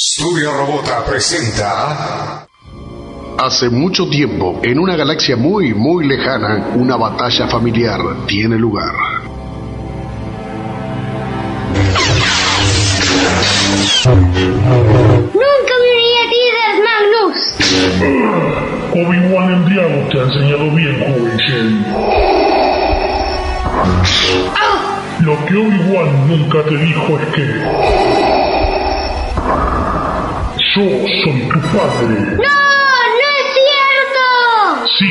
Studio 0.00 0.52
Robota 0.52 1.04
presenta. 1.04 2.46
Hace 3.36 3.68
mucho 3.68 4.08
tiempo, 4.08 4.60
en 4.62 4.78
una 4.78 4.94
galaxia 4.94 5.34
muy, 5.34 5.74
muy 5.74 6.06
lejana, 6.06 6.68
una 6.76 6.96
batalla 6.96 7.48
familiar 7.48 7.98
tiene 8.28 8.56
lugar. 8.56 8.94
Nunca 14.04 15.74
me 15.80 15.88
uniría 15.90 16.22
a 16.22 16.30
ti, 16.30 16.42
Darth 16.54 16.80
Magnus. 16.86 17.38
Obi-Wan 18.92 19.52
enviado 19.52 20.08
te 20.10 20.20
ha 20.20 20.22
enseñado 20.22 20.70
bien, 20.76 20.94
joven 21.00 21.36
Shen. 21.38 21.84
Lo 25.22 25.34
que 25.44 25.56
Obi-Wan 25.56 26.28
nunca 26.28 26.62
te 26.68 26.76
dijo 26.76 27.18
es 27.18 27.26
que... 27.34 28.17
Yo 30.78 30.84
soy 31.24 31.40
tu 31.48 31.58
padre. 31.76 32.14
¡No! 32.36 32.54
¡No 33.18 33.28
es 33.34 33.48
cierto! 33.58 34.22
Sí, 34.96 35.10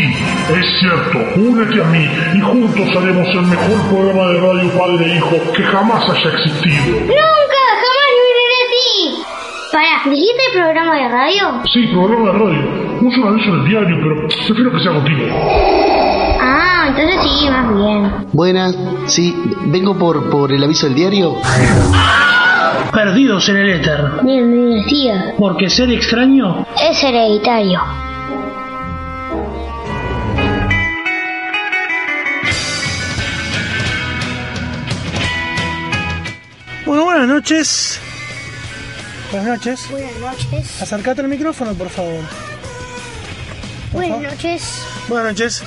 es 0.55 0.79
cierto. 0.79 1.17
Únete 1.41 1.81
a 1.81 1.85
mí 1.87 2.07
y 2.35 2.39
juntos 2.39 2.87
haremos 2.95 3.27
el 3.27 3.41
mejor 3.41 3.81
programa 3.89 4.27
de 4.31 4.39
radio 4.39 4.69
padre 4.79 5.11
e 5.11 5.17
hijo 5.17 5.35
que 5.53 5.63
jamás 5.63 6.03
haya 6.09 6.29
existido. 6.37 6.85
¡Nunca! 7.01 7.63
¡Jamás 7.83 8.09
me 8.15 8.23
uniré 8.31 8.57
a 8.63 8.67
ti! 8.71 9.23
Pará, 9.73 10.09
¿dijiste 10.09 10.43
programa 10.53 10.95
de 10.95 11.09
radio? 11.09 11.61
Sí, 11.73 11.87
programa 11.87 12.31
de 12.31 12.37
radio. 12.39 12.97
Uso 13.01 13.21
una 13.21 13.31
vez 13.31 13.45
en 13.47 13.53
el 13.53 13.65
diario, 13.67 13.97
pero 14.01 14.27
prefiero 14.47 14.71
que 14.71 14.79
sea 14.79 14.93
contigo. 14.93 15.25
Ah, 16.41 16.85
entonces 16.87 17.17
sí, 17.23 17.49
más 17.49 17.75
bien. 17.75 18.27
Buenas, 18.31 18.77
sí, 19.07 19.35
vengo 19.65 19.97
por, 19.97 20.29
por 20.29 20.53
el 20.53 20.63
aviso 20.63 20.85
del 20.87 20.95
diario. 20.95 21.35
Perdidos 22.91 23.49
en 23.49 23.57
el 23.57 23.69
éter. 23.69 23.99
Dinastía 24.23 25.33
Porque 25.37 25.69
ser 25.69 25.91
extraño 25.91 26.65
es 26.81 27.03
hereditario. 27.03 27.81
Bueno, 36.85 37.03
buenas 37.03 37.27
noches. 37.27 37.99
Buenas 39.31 39.57
noches. 39.57 39.91
Buenas 39.91 40.17
noches. 40.19 40.81
Acércate 40.81 41.21
al 41.21 41.27
micrófono, 41.27 41.73
por 41.73 41.89
favor. 41.89 42.23
Buenas 43.91 44.21
noches. 44.21 44.85
Buenas 45.09 45.33
noches. 45.33 45.63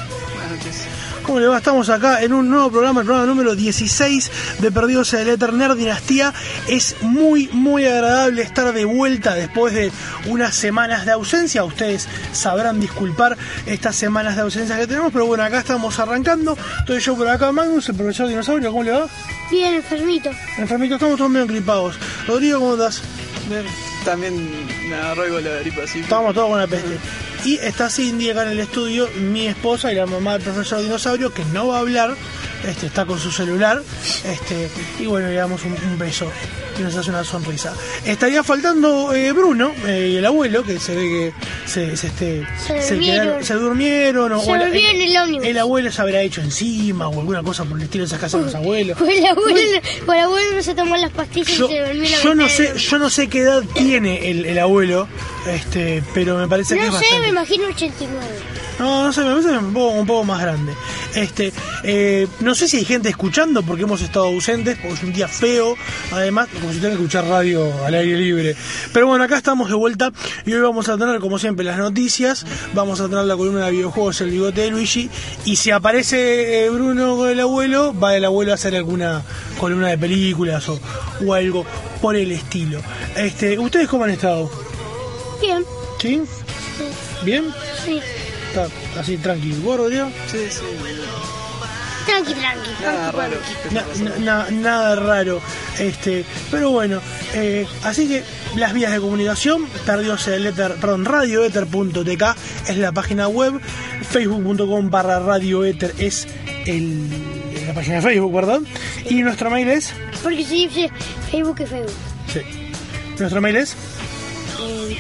¿Cómo 1.23 1.39
le 1.39 1.47
va? 1.47 1.59
Estamos 1.59 1.89
acá 1.91 2.23
en 2.23 2.33
un 2.33 2.49
nuevo 2.49 2.71
programa, 2.71 3.01
el 3.01 3.07
programa 3.07 3.27
número 3.27 3.55
16 3.55 4.31
de 4.59 4.73
Perdidos 4.73 5.13
en 5.15 5.21
el 5.21 5.29
Éter 5.31 5.53
Nerd 5.53 5.77
Dinastía. 5.77 6.33
Es 6.67 6.97
muy, 7.03 7.49
muy 7.53 7.85
agradable 7.85 8.43
estar 8.43 8.73
de 8.73 8.85
vuelta 8.85 9.35
después 9.35 9.75
de 9.75 9.93
unas 10.27 10.55
semanas 10.55 11.07
de 11.07 11.13
ausencia. 11.13 11.63
Ustedes 11.65 12.09
sabrán 12.33 12.81
disculpar 12.81 13.37
estas 13.67 13.97
semanas 13.97 14.37
de 14.37 14.43
ausencia 14.43 14.77
que 14.79 14.87
tenemos, 14.87 15.13
pero 15.13 15.27
bueno, 15.27 15.45
acá 15.45 15.59
estamos 15.61 15.99
arrancando. 15.99 16.57
Estoy 16.81 17.01
yo 17.01 17.17
por 17.17 17.29
acá, 17.29 17.53
Magnus, 17.53 17.89
el 17.89 17.97
profesor 17.97 18.29
Dinosaurio, 18.29 18.71
¿cómo 18.71 18.83
le 18.83 18.93
va? 18.93 19.07
Bien, 19.51 19.75
enfermito. 19.75 20.31
Enfermito, 20.59 20.95
estamos 20.95 21.17
todos 21.17 21.31
medio 21.31 21.47
gripados. 21.47 21.97
Rodrigo, 22.27 22.61
¿cómo 22.61 22.73
andás? 22.73 23.03
Bien, 23.49 23.65
También 24.05 24.89
me 24.89 24.95
agarró 24.95 25.27
igual 25.27 25.45
la 25.45 25.61
gripa 25.61 25.83
así. 25.83 26.01
Estamos 26.01 26.35
todos 26.35 26.49
con 26.51 26.59
la 26.59 26.67
peste. 26.67 26.99
Y 27.45 27.55
está 27.57 27.89
Cindy 27.89 28.31
acá 28.31 28.43
en 28.43 28.51
el 28.51 28.61
estudio, 28.61 29.09
mi 29.19 29.47
esposa 29.47 29.91
y 29.91 29.95
la 29.95 30.07
mamá 30.07 30.35
del 30.35 30.43
profesor 30.43 30.83
Dinosaurio, 30.83 31.33
que 31.33 31.45
no 31.47 31.69
va 31.69 31.79
a 31.79 31.81
hablar, 31.81 32.15
este, 32.67 32.87
está 32.87 33.05
con 33.07 33.19
su 33.19 33.31
celular, 33.31 33.83
este, 34.25 34.69
y 34.99 35.07
bueno, 35.07 35.29
le 35.29 35.35
damos 35.35 35.63
un, 35.65 35.73
un 35.73 35.99
beso 35.99 36.31
y 36.79 36.83
nos 36.83 36.95
hace 36.97 37.11
una 37.11 37.25
sonrisa. 37.25 37.75
Estaría 38.05 38.43
faltando 38.45 39.13
eh, 39.13 39.33
Bruno 39.33 39.73
eh, 39.87 40.11
y 40.13 40.17
el 40.17 40.25
abuelo, 40.27 40.63
que 40.63 40.79
se 40.79 40.95
ve 40.95 41.03
que 41.03 41.33
se, 41.67 41.97
se, 41.97 42.07
este, 42.09 42.47
Se 42.67 42.95
durmieron. 42.95 43.25
quedaron- 43.27 43.45
se 43.45 43.55
durmieron. 43.55 44.33
o- 44.33 44.39
o 44.41 44.55
el- 44.55 44.61
durmió 44.63 44.91
en 44.91 45.01
el 45.01 45.17
ómnibus. 45.17 45.47
el 45.47 45.59
abuelo 45.59 45.93
se 45.93 46.01
habrá 46.03 46.23
hecho 46.23 46.41
encima 46.41 47.09
o 47.09 47.19
alguna 47.21 47.43
cosa 47.43 47.65
por 47.65 47.77
el 47.77 47.85
estilo 47.85 48.03
de 48.05 48.07
esas 48.09 48.21
casas 48.21 48.41
de 48.41 48.47
los 48.47 48.55
abuelos. 48.55 48.97
Pues 48.99 49.19
el 49.19 49.27
abuelo, 49.27 49.59
el 50.13 50.19
abuelo 50.21 50.57
no 50.57 50.63
se 50.63 50.75
tomó 50.75 50.97
las 50.97 51.11
pastillas 51.11 51.49
Yo, 51.57 51.67
y 51.69 51.73
se 51.73 51.81
durmió 51.85 52.11
la 52.11 52.23
yo 52.23 52.35
no 52.35 52.49
sé, 52.49 52.73
yo 52.79 52.99
no 52.99 53.11
sé 53.11 53.29
qué 53.29 53.41
edad 53.41 53.63
tiene 53.75 54.31
el, 54.31 54.45
el 54.47 54.59
abuelo, 54.59 55.09
este, 55.47 56.03
pero 56.15 56.37
me 56.39 56.49
parece 56.49 56.75
que 56.77 56.87
No 56.87 56.93
sé, 56.93 56.99
bastante. 56.99 57.23
me 57.23 57.29
imagino 57.29 57.67
89. 57.67 58.27
No, 58.81 59.05
no 59.05 59.13
sé, 59.13 59.23
me 59.23 59.33
parece 59.33 59.59
un 59.59 59.75
poco, 59.75 59.89
un 59.91 60.07
poco 60.07 60.25
más 60.25 60.41
grande. 60.41 60.73
Este, 61.15 61.53
eh, 61.83 62.27
no 62.41 62.55
sé 62.55 62.67
si 62.67 62.79
hay 62.79 62.87
gente 62.87 63.11
escuchando 63.11 63.63
porque 63.63 63.83
hemos 63.83 64.01
estado 64.01 64.25
ausentes, 64.25 64.79
porque 64.79 64.95
es 64.95 65.03
un 65.03 65.13
día 65.13 65.29
feo, 65.29 65.77
además, 66.11 66.49
como 66.49 66.73
si 66.73 66.79
tenga 66.79 66.89
que 66.89 66.95
escuchar 66.95 67.27
radio 67.27 67.71
al 67.85 67.93
aire 67.93 68.17
libre. 68.17 68.57
Pero 68.95 69.07
bueno, 69.07 69.23
acá 69.23 69.37
estamos 69.37 69.69
de 69.69 69.75
vuelta 69.75 70.13
y 70.47 70.55
hoy 70.55 70.63
vamos 70.63 70.89
a 70.89 70.97
tener, 70.97 71.21
como 71.21 71.39
siempre, 71.39 71.63
las 71.63 71.77
noticias, 71.77 72.47
vamos 72.73 73.03
a 73.03 73.09
tener 73.11 73.27
la 73.27 73.37
columna 73.37 73.67
de 73.67 73.73
videojuegos, 73.73 74.23
el 74.23 74.31
bigote 74.31 74.63
de 74.63 74.71
Luigi, 74.71 75.11
y 75.45 75.57
si 75.57 75.71
aparece 75.71 76.65
eh, 76.65 76.71
Bruno 76.71 77.19
con 77.19 77.29
el 77.29 77.41
abuelo, 77.41 77.95
va 77.95 78.17
el 78.17 78.25
abuelo 78.25 78.53
a 78.53 78.55
hacer 78.55 78.75
alguna 78.75 79.23
columna 79.59 79.89
de 79.89 79.99
películas 79.99 80.67
o, 80.71 80.81
o 81.27 81.35
algo 81.35 81.67
por 82.01 82.17
el 82.17 82.33
estilo. 82.33 82.81
Este, 83.15 83.59
¿Ustedes 83.59 83.89
cómo 83.89 84.05
han 84.05 84.11
estado? 84.11 84.51
Bien, 85.43 85.67
¿Sí? 86.01 86.23
¿Bien? 87.23 87.45
sí. 87.85 88.01
Está 88.55 88.69
así 89.01 89.17
tranquilo. 89.19 89.57
¿Vos, 89.63 89.77
Rodrigo? 89.79 90.11
Sí, 90.31 90.39
sí. 90.51 90.61
Tranqui, 92.07 92.35
tranqui. 92.35 92.71
Nada 92.83 93.13
tranqui, 93.13 93.19
raro. 93.19 93.37
tranqui. 93.71 94.03
Na- 94.03 94.11
na- 94.19 94.19
na- 94.19 94.51
nada 94.51 94.97
raro. 94.97 95.41
Este, 95.79 96.25
pero 96.51 96.71
bueno, 96.71 97.01
eh, 97.35 97.67
así 97.85 98.09
que 98.09 98.25
las 98.57 98.73
vías 98.73 98.91
de 98.93 99.01
comunicación, 99.01 99.67
perdidos 99.87 100.27
en 100.29 100.35
el 100.35 100.47
éter, 100.47 100.75
perdón, 100.77 101.05
radioether.tk 101.05 102.23
es 102.69 102.77
la 102.79 102.93
página 102.93 103.29
web, 103.29 103.61
facebook.com 104.11 104.91
barra 104.91 105.21
radioether 105.21 105.95
es 105.99 106.27
el, 106.67 107.09
la 107.67 107.75
página 107.75 107.97
de 107.97 108.03
Facebook, 108.03 108.35
¿verdad? 108.35 108.61
Y 109.09 109.23
nuestro 109.23 109.51
mail 109.51 109.69
es, 109.69 109.93
Porque 110.23 110.45
se 110.45 110.55
dice 110.55 110.91
Facebook 111.31 111.61
es 111.61 111.69
Facebook. 111.71 111.93
sí, 112.33 112.41
nuestro 113.19 113.41
mail 113.41 113.57
es, 113.57 113.77
Eh, 114.63 114.97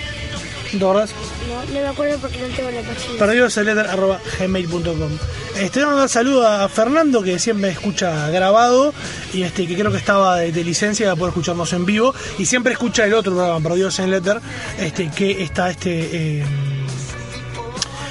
No, 0.74 0.94
no 0.94 1.80
me 1.80 1.86
acuerdo 1.86 2.18
porque 2.18 2.38
no 2.38 2.54
tengo 2.54 2.70
la 2.70 2.82
página. 2.82 3.18
perdidos 3.18 3.56
en 3.56 3.68
el 3.68 3.78
éter 3.78 3.86
arroba 3.90 4.20
gmail.com. 4.38 5.10
Este, 5.58 5.80
vamos 5.80 5.96
a 5.96 6.00
dar 6.00 6.08
saludo 6.08 6.46
a 6.46 6.68
Fernando 6.68 7.22
que 7.22 7.38
siempre 7.38 7.70
escucha 7.70 8.30
grabado 8.30 8.94
y 9.32 9.42
este 9.42 9.66
que 9.66 9.74
creo 9.74 9.90
que 9.90 9.98
estaba 9.98 10.36
de, 10.36 10.52
de 10.52 10.64
licencia 10.64 11.06
para 11.06 11.16
poder 11.16 11.30
escucharnos 11.30 11.72
en 11.72 11.86
vivo 11.86 12.14
y 12.38 12.46
siempre 12.46 12.72
escucha 12.72 13.04
el 13.04 13.14
otro 13.14 13.32
programa, 13.32 13.68
Perdidos 13.68 13.98
en 13.98 14.06
el 14.06 14.14
éter, 14.14 14.40
este 14.78 15.10
que 15.10 15.42
está 15.42 15.70
este 15.70 16.38
eh, 16.40 16.44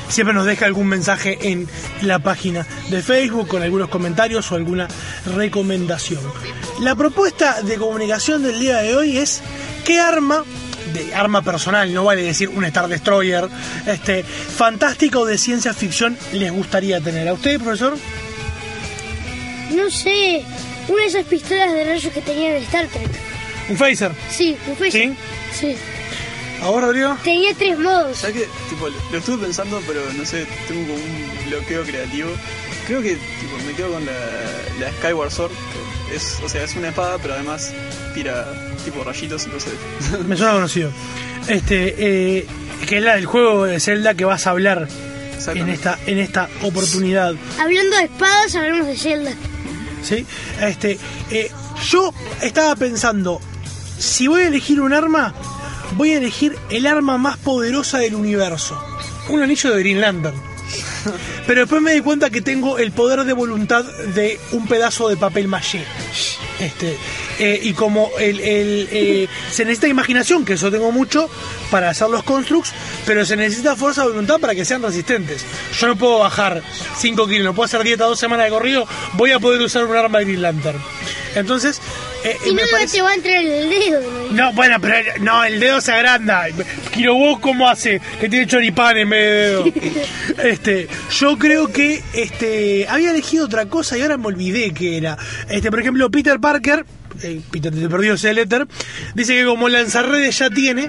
siempre 0.09 0.33
nos 0.33 0.45
deja 0.45 0.65
algún 0.65 0.87
mensaje 0.87 1.37
en 1.49 1.67
la 2.01 2.19
página 2.19 2.65
de 2.89 3.01
Facebook 3.01 3.47
con 3.47 3.61
algunos 3.61 3.89
comentarios 3.89 4.51
o 4.51 4.55
alguna 4.55 4.87
recomendación. 5.25 6.21
La 6.81 6.95
propuesta 6.95 7.61
de 7.61 7.77
comunicación 7.77 8.43
del 8.43 8.59
día 8.59 8.77
de 8.79 8.95
hoy 8.95 9.17
es 9.17 9.41
qué 9.85 9.99
arma 9.99 10.43
de 10.93 11.13
arma 11.13 11.41
personal, 11.41 11.93
no 11.93 12.03
vale 12.03 12.23
decir 12.23 12.49
un 12.49 12.65
Star 12.65 12.87
Destroyer, 12.87 13.47
este, 13.85 14.23
fantástica 14.23 15.19
o 15.19 15.25
de 15.25 15.37
ciencia 15.37 15.73
ficción 15.73 16.17
les 16.33 16.51
gustaría 16.51 16.99
tener. 17.01 17.27
¿A 17.27 17.33
usted, 17.33 17.59
profesor? 17.59 17.97
No 19.71 19.89
sé, 19.89 20.43
una 20.87 21.01
de 21.01 21.07
esas 21.07 21.25
pistolas 21.25 21.73
de 21.73 21.83
rayos 21.83 22.13
que 22.13 22.21
tenía 22.21 22.55
en 22.55 22.63
Star 22.63 22.87
Trek. 22.87 23.09
Un 23.69 23.77
phaser. 23.77 24.11
Sí, 24.29 24.57
un 24.67 24.75
fue 24.75 24.91
¿Sí? 24.91 25.13
Sí. 25.53 25.75
¿A 26.61 26.69
vos, 26.69 26.81
Rodrigo? 26.81 27.15
Tenía 27.23 27.53
tres 27.53 27.77
modos. 27.79 28.17
¿Sabes 28.17 28.37
qué? 28.37 28.47
Tipo, 28.69 28.89
lo 28.89 29.17
estuve 29.17 29.45
pensando, 29.45 29.81
pero 29.87 30.01
no 30.13 30.25
sé, 30.25 30.45
tengo 30.67 30.81
como 30.81 30.95
un 30.95 31.49
bloqueo 31.49 31.83
creativo. 31.83 32.29
Creo 32.89 33.03
que 33.03 33.13
tipo, 33.39 33.55
me 33.67 33.73
quedo 33.73 33.91
con 33.91 34.03
la, 34.03 34.11
la 34.79 34.91
Skyward 34.93 35.29
Sword. 35.29 35.51
que 36.09 36.15
Es, 36.15 36.39
o 36.43 36.49
sea, 36.49 36.63
es 36.63 36.75
una 36.75 36.87
espada, 36.87 37.19
pero 37.21 37.35
además 37.35 37.71
tira 38.15 38.51
tipo 38.83 39.03
rayitos, 39.03 39.45
entonces. 39.45 39.73
Me 40.27 40.35
suena 40.35 40.53
conocido. 40.53 40.91
Este, 41.47 41.93
eh, 41.99 42.47
que 42.87 42.97
es 42.97 43.03
la 43.03 43.13
del 43.13 43.27
juego 43.27 43.65
de 43.65 43.79
Zelda 43.79 44.15
que 44.15 44.25
vas 44.25 44.47
a 44.47 44.49
hablar 44.49 44.87
en 45.53 45.69
esta, 45.69 45.99
en 46.07 46.17
esta 46.17 46.49
oportunidad. 46.63 47.35
Hablando 47.59 47.95
de 47.95 48.05
espadas, 48.05 48.55
hablamos 48.55 48.87
de 48.87 48.97
Zelda. 48.97 49.33
¿sí? 50.01 50.25
Este, 50.59 50.97
eh, 51.29 51.51
yo 51.91 52.11
estaba 52.41 52.75
pensando, 52.75 53.39
si 53.99 54.25
voy 54.25 54.41
a 54.41 54.47
elegir 54.47 54.81
un 54.81 54.93
arma, 54.93 55.35
voy 55.91 56.13
a 56.13 56.17
elegir 56.17 56.57
el 56.71 56.87
arma 56.87 57.19
más 57.19 57.37
poderosa 57.37 57.99
del 57.99 58.15
universo. 58.15 58.83
Un 59.29 59.43
anillo 59.43 59.75
de 59.75 59.79
Green 59.79 60.01
Lantern. 60.01 60.48
Pero 61.47 61.61
después 61.61 61.81
me 61.81 61.93
di 61.93 62.01
cuenta 62.01 62.29
que 62.29 62.41
tengo 62.41 62.77
el 62.77 62.91
poder 62.91 63.23
de 63.23 63.33
voluntad 63.33 63.83
de 63.83 64.39
un 64.51 64.67
pedazo 64.67 65.09
de 65.09 65.17
papel 65.17 65.47
maché. 65.47 65.83
Este, 66.59 66.97
eh, 67.39 67.59
y 67.63 67.73
como 67.73 68.11
el, 68.19 68.39
el, 68.41 68.89
eh, 68.91 69.27
se 69.51 69.63
necesita 69.63 69.87
imaginación, 69.87 70.43
que 70.43 70.53
eso 70.53 70.69
tengo 70.69 70.91
mucho, 70.91 71.29
para 71.71 71.89
hacer 71.89 72.09
los 72.09 72.23
constructs, 72.23 72.73
pero 73.05 73.25
se 73.25 73.37
necesita 73.37 73.75
fuerza 73.75 74.01
de 74.01 74.09
voluntad 74.09 74.39
para 74.39 74.53
que 74.55 74.65
sean 74.65 74.81
resistentes. 74.81 75.45
Yo 75.79 75.87
no 75.87 75.95
puedo 75.95 76.19
bajar 76.19 76.61
5 76.97 77.27
kilos, 77.27 77.45
no 77.45 77.53
puedo 77.53 77.65
hacer 77.65 77.83
dieta 77.83 78.05
dos 78.05 78.19
semanas 78.19 78.45
de 78.45 78.51
corrido, 78.51 78.87
voy 79.13 79.31
a 79.31 79.39
poder 79.39 79.61
usar 79.61 79.85
un 79.85 79.95
arma 79.95 80.19
de 80.19 80.25
Green 80.25 80.41
Lantern. 80.41 80.79
Entonces, 81.35 81.81
Eh, 82.23 82.35
Y 82.47 82.53
me 82.53 82.61
no 82.63 82.67
parece- 82.71 82.97
te 82.97 83.01
va 83.01 83.11
a 83.11 83.15
entrar 83.15 83.43
el 83.43 83.69
dedo. 83.69 84.01
¿no? 84.01 84.31
No, 84.33 84.53
bueno, 84.53 84.77
pero 84.81 84.95
no, 85.21 85.43
el 85.43 85.59
dedo 85.59 85.79
se 85.81 85.91
agranda. 85.93 86.47
Kirobú, 86.93 87.39
¿cómo 87.39 87.67
hace? 87.69 88.01
Que 88.19 88.27
tiene 88.29 88.45
choripán 88.47 88.97
en 88.97 89.09
vez 89.09 89.21
de 89.21 89.31
dedo. 89.47 89.65
Este, 90.43 90.87
yo 91.11 91.37
creo 91.37 91.67
que 91.71 92.01
este 92.13 92.85
había 92.89 93.11
elegido 93.11 93.45
otra 93.45 93.65
cosa 93.67 93.97
y 93.97 94.01
ahora 94.01 94.17
me 94.17 94.27
olvidé 94.27 94.73
que 94.73 94.97
era. 94.97 95.17
Este, 95.49 95.69
por 95.69 95.79
ejemplo, 95.81 96.09
Peter 96.09 96.39
Parker, 96.39 96.85
eh, 97.23 97.41
Peter 97.51 97.73
te 97.73 97.89
perdió 97.89 98.13
ese 98.13 98.33
letter, 98.33 98.65
dice 99.15 99.35
que 99.35 99.43
como 99.45 99.67
lanzarredes 99.69 100.37
ya 100.39 100.49
tiene, 100.49 100.87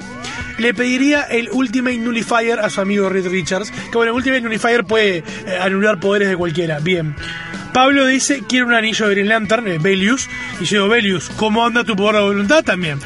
le 0.58 0.72
pediría 0.74 1.22
el 1.22 1.48
Ultimate 1.50 1.96
Nullifier 1.98 2.60
a 2.60 2.70
su 2.70 2.80
amigo 2.80 3.08
Reed 3.08 3.26
Richards. 3.28 3.70
Que 3.70 3.96
bueno, 3.96 4.12
el 4.12 4.16
Ultimate 4.16 4.40
Nullifier 4.42 4.84
puede 4.84 5.18
eh, 5.18 5.24
anular 5.60 5.98
poderes 5.98 6.28
de 6.28 6.36
cualquiera. 6.36 6.78
Bien. 6.80 7.14
Pablo 7.72 8.06
dice, 8.06 8.42
quiere 8.48 8.64
un 8.64 8.74
anillo 8.74 9.06
de 9.06 9.14
Green 9.14 9.28
Lantern, 9.28 9.68
eh, 9.68 9.78
Belius. 9.78 10.28
Y 10.60 10.64
yo 10.64 10.82
digo, 10.82 10.88
Belius, 10.88 11.30
¿cómo 11.36 11.64
anda 11.64 11.84
tu 11.84 11.94
poder 11.94 12.16
de 12.16 12.22
voluntad 12.22 12.64
también? 12.64 12.98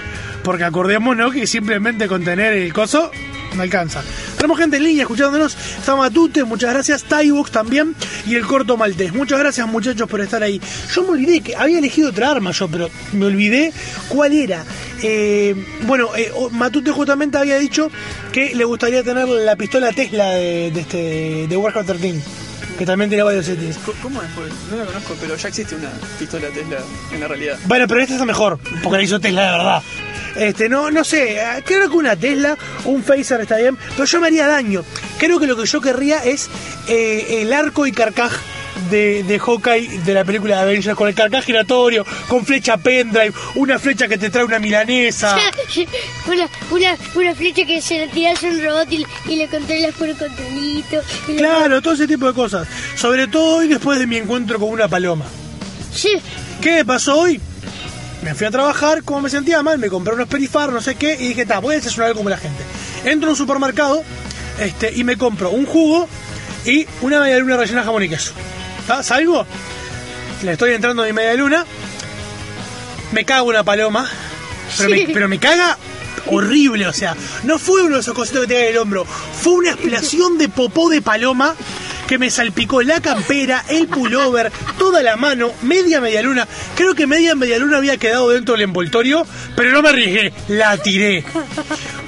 Porque 0.43 0.65
acordémonos 0.65 1.33
que 1.33 1.47
simplemente 1.47 2.09
con 2.09 2.25
tener 2.25 2.55
el 2.55 2.73
coso 2.73 3.11
no 3.55 3.63
alcanza. 3.63 4.03
Tenemos 4.37 4.59
gente 4.59 4.79
en 4.79 4.85
línea 4.85 5.03
escuchándonos. 5.03 5.57
Está 5.79 5.97
Matute, 5.97 6.45
muchas 6.45 6.73
gracias. 6.73 7.05
Tybox 7.05 7.51
también. 7.51 7.95
Y 8.27 8.35
el 8.35 8.47
corto 8.47 8.77
maltés. 8.77 9.15
Muchas 9.15 9.39
gracias 9.39 9.67
muchachos 9.69 10.09
por 10.09 10.21
estar 10.21 10.43
ahí. 10.43 10.61
Yo 10.93 11.03
me 11.03 11.11
olvidé 11.11 11.41
que 11.41 11.57
había 11.57 11.79
elegido 11.79 12.11
otra 12.11 12.31
arma 12.31 12.51
yo, 12.51 12.69
pero 12.69 12.91
me 13.13 13.27
olvidé 13.27 13.73
cuál 14.09 14.33
era. 14.33 14.65
Eh, 15.03 15.55
bueno, 15.87 16.09
eh, 16.17 16.33
Matute 16.53 16.91
justamente 16.91 17.39
había 17.39 17.59
dicho 17.59 17.91
que 18.33 18.55
le 18.55 18.65
gustaría 18.65 19.03
tener 19.03 19.29
la 19.29 19.57
pistola 19.57 19.93
Tesla 19.93 20.31
de, 20.31 20.71
de 20.71 20.81
este, 20.81 21.47
de 21.49 21.57
Warcraft 21.57 21.89
13. 21.89 22.44
Que 22.79 22.85
también 22.85 23.09
tiene 23.09 23.23
varios 23.23 23.47
settings. 23.47 23.79
¿Cómo 24.03 24.21
es? 24.23 24.29
No 24.71 24.77
la 24.77 24.85
conozco, 24.85 25.17
pero 25.21 25.37
ya 25.37 25.49
existe 25.49 25.77
una 25.77 25.91
pistola 26.19 26.49
Tesla 26.49 26.79
en 27.13 27.21
la 27.21 27.29
realidad. 27.29 27.59
Bueno, 27.67 27.87
pero 27.87 28.01
esta 28.01 28.15
está 28.15 28.25
mejor, 28.25 28.59
porque 28.83 28.97
la 28.97 29.03
hizo 29.03 29.21
Tesla 29.21 29.43
de 29.43 29.51
verdad. 29.51 29.83
Este, 30.37 30.69
no, 30.69 30.91
no 30.91 31.05
sé, 31.05 31.37
eh, 31.37 31.63
creo 31.65 31.89
que 31.89 31.97
una 31.97 32.17
Tesla, 32.17 32.59
un 32.85 33.05
Phaser 33.05 33.41
está 33.41 33.57
bien, 33.57 33.79
pero 33.93 34.05
yo 34.05 34.21
me 34.21 34.27
haría 34.27 34.49
daño. 34.49 34.85
Creo 35.19 35.39
que 35.39 35.47
lo 35.47 35.57
que 35.57 35.67
yo 35.67 35.81
querría 35.81 36.25
es 36.25 36.51
eh, 36.89 37.43
el 37.43 37.53
arco 37.53 37.87
y 37.87 37.93
carcaj 37.93 38.33
de, 38.91 39.23
de 39.23 39.39
Hawkeye 39.39 40.01
de 40.05 40.15
la 40.15 40.25
película 40.25 40.57
de 40.57 40.63
Avengers, 40.63 40.97
con 40.97 41.09
el 41.09 41.15
carcaj 41.15 41.45
giratorio, 41.45 42.05
con 42.29 42.45
flecha 42.45 42.77
pendrive, 42.77 43.33
una 43.55 43.79
flecha 43.79 44.09
que 44.09 44.19
te 44.19 44.31
trae 44.31 44.45
una 44.45 44.59
milanesa. 44.59 45.37
una, 46.27 46.49
una, 46.71 46.97
una 47.15 47.35
flecha 47.35 47.65
que 47.65 47.81
se 47.81 48.07
la 48.07 48.13
tiras 48.13 48.43
a 48.43 48.47
un 48.47 48.63
robot 48.63 48.93
y, 48.93 49.07
y 49.29 49.37
le 49.37 49.49
controlas 49.49 49.95
por 49.95 50.09
un 50.09 50.17
controlito. 50.17 51.01
Claro, 51.37 51.83
todo 51.83 51.95
ese 51.95 52.07
tipo 52.07 52.27
de 52.27 52.35
cosas. 52.35 52.67
Sobre 52.97 53.27
todo 53.29 53.57
hoy 53.57 53.69
después 53.69 53.99
de 53.99 54.07
mi 54.07 54.17
encuentro 54.17 54.59
con 54.59 54.71
una 54.71 54.89
paloma. 54.89 55.25
Sí. 55.93 56.11
¿Qué 56.61 56.85
pasó 56.85 57.19
hoy? 57.21 57.41
Me 58.23 58.35
fui 58.35 58.47
a 58.47 58.51
trabajar, 58.51 59.03
como 59.03 59.21
me 59.23 59.31
sentía 59.31 59.63
mal, 59.63 59.79
me 59.79 59.89
compré 59.89 60.15
unos 60.15 60.29
perifar, 60.29 60.73
no 60.73 60.81
sé 60.81 60.95
qué, 60.95 61.15
y 61.21 61.29
dije, 61.29 61.45
ta, 61.45 61.59
voy 61.59 61.75
a 61.75 61.77
desayunar 61.79 62.15
como 62.15 62.31
la 62.31 62.39
gente. 62.39 62.63
Entro 63.05 63.29
a 63.29 63.33
un 63.33 63.37
supermercado 63.37 64.03
este, 64.59 64.93
y 64.95 65.05
me 65.05 65.19
compro 65.19 65.51
un 65.51 65.67
jugo 65.67 66.09
y 66.65 66.87
una 67.03 67.21
media 67.21 67.39
luna 67.39 67.59
rellena 67.59 67.81
de 67.81 67.87
jamón 67.87 68.03
y 68.03 68.09
queso. 68.09 68.33
Salgo, 69.03 69.47
le 70.43 70.53
estoy 70.53 70.73
entrando 70.75 71.03
a 71.03 71.07
mi 71.07 71.13
media 71.13 71.35
luna, 71.35 71.65
me 73.13 73.25
cago 73.25 73.49
una 73.49 73.65
paloma, 73.65 74.09
pero, 74.77 74.89
Sí. 74.91 75.07
me, 75.07 75.15
pero 75.15 75.29
me 75.29 75.39
caga 75.39 75.79
horrible, 76.27 76.87
o 76.87 76.93
sea, 76.93 77.17
no 77.45 77.59
fue 77.59 77.83
uno 77.83 77.97
de 77.97 78.01
esos 78.03 78.15
cositos 78.15 78.43
que 78.43 78.47
te 78.49 78.55
cae 78.55 78.65
en 78.69 78.73
el 78.73 78.79
hombro, 78.79 79.05
fue 79.05 79.55
una 79.55 79.71
explosión 79.71 80.39
de 80.39 80.49
popó 80.49 80.89
de 80.91 81.03
paloma 81.03 81.55
que 82.07 82.19
me 82.19 82.31
salpicó 82.31 82.83
la 82.83 83.01
campera, 83.01 83.65
el 83.69 83.89
pullover, 83.89 84.53
toda 84.79 85.03
la 85.03 85.17
mano, 85.17 85.51
media 85.63 86.03
media 86.03 86.21
luna. 86.23 86.47
Creo 86.77 86.95
que 86.95 87.07
media 87.07 87.35
media 87.35 87.59
luna 87.59 87.79
había 87.79 87.97
quedado 87.97 88.29
dentro 88.29 88.53
del 88.55 88.65
envoltorio, 88.65 89.27
pero 89.57 89.71
no 89.73 89.81
me 89.81 89.89
arriesgué, 89.89 90.31
la 90.49 90.77
tiré. 90.77 91.25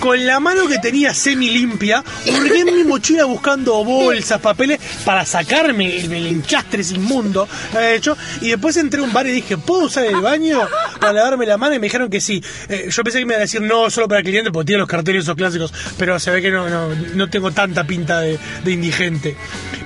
Con 0.07 0.25
la 0.25 0.39
mano 0.39 0.69
que 0.69 0.79
tenía 0.79 1.13
semi 1.13 1.51
limpia, 1.51 2.05
hurgué 2.29 2.61
en 2.61 2.77
mi 2.77 2.85
mochila 2.85 3.25
buscando 3.25 3.85
bolsas, 3.85 4.41
papeles 4.41 4.79
para 5.05 5.27
sacarme 5.27 5.97
el, 5.97 6.13
el 6.13 6.27
enchastre 6.29 6.81
inmundo, 6.95 7.49
hecho, 7.93 8.17
y 8.41 8.51
después 8.51 8.77
entré 8.77 9.01
a 9.01 9.03
un 9.03 9.13
bar 9.13 9.27
y 9.27 9.33
dije, 9.33 9.59
¿puedo 9.59 9.87
usar 9.87 10.05
el 10.05 10.21
baño 10.21 10.61
para 11.01 11.13
lavarme 11.13 11.45
la 11.45 11.57
mano? 11.57 11.75
Y 11.75 11.81
me 11.81 11.87
dijeron 11.87 12.09
que 12.09 12.21
sí. 12.21 12.41
Eh, 12.69 12.87
yo 12.89 13.03
pensé 13.03 13.19
que 13.19 13.27
me 13.27 13.33
iban 13.33 13.41
a 13.41 13.47
decir 13.47 13.61
no 13.63 13.91
solo 13.91 14.07
para 14.07 14.23
clientes, 14.23 14.53
porque 14.53 14.67
tiene 14.67 14.79
los 14.79 14.89
carteles 14.89 15.25
esos 15.25 15.35
clásicos, 15.35 15.75
pero 15.99 16.21
se 16.21 16.31
ve 16.31 16.41
que 16.41 16.53
no, 16.53 16.69
no, 16.69 16.95
no 16.95 17.29
tengo 17.29 17.51
tanta 17.51 17.85
pinta 17.85 18.21
de, 18.21 18.39
de 18.63 18.71
indigente. 18.71 19.37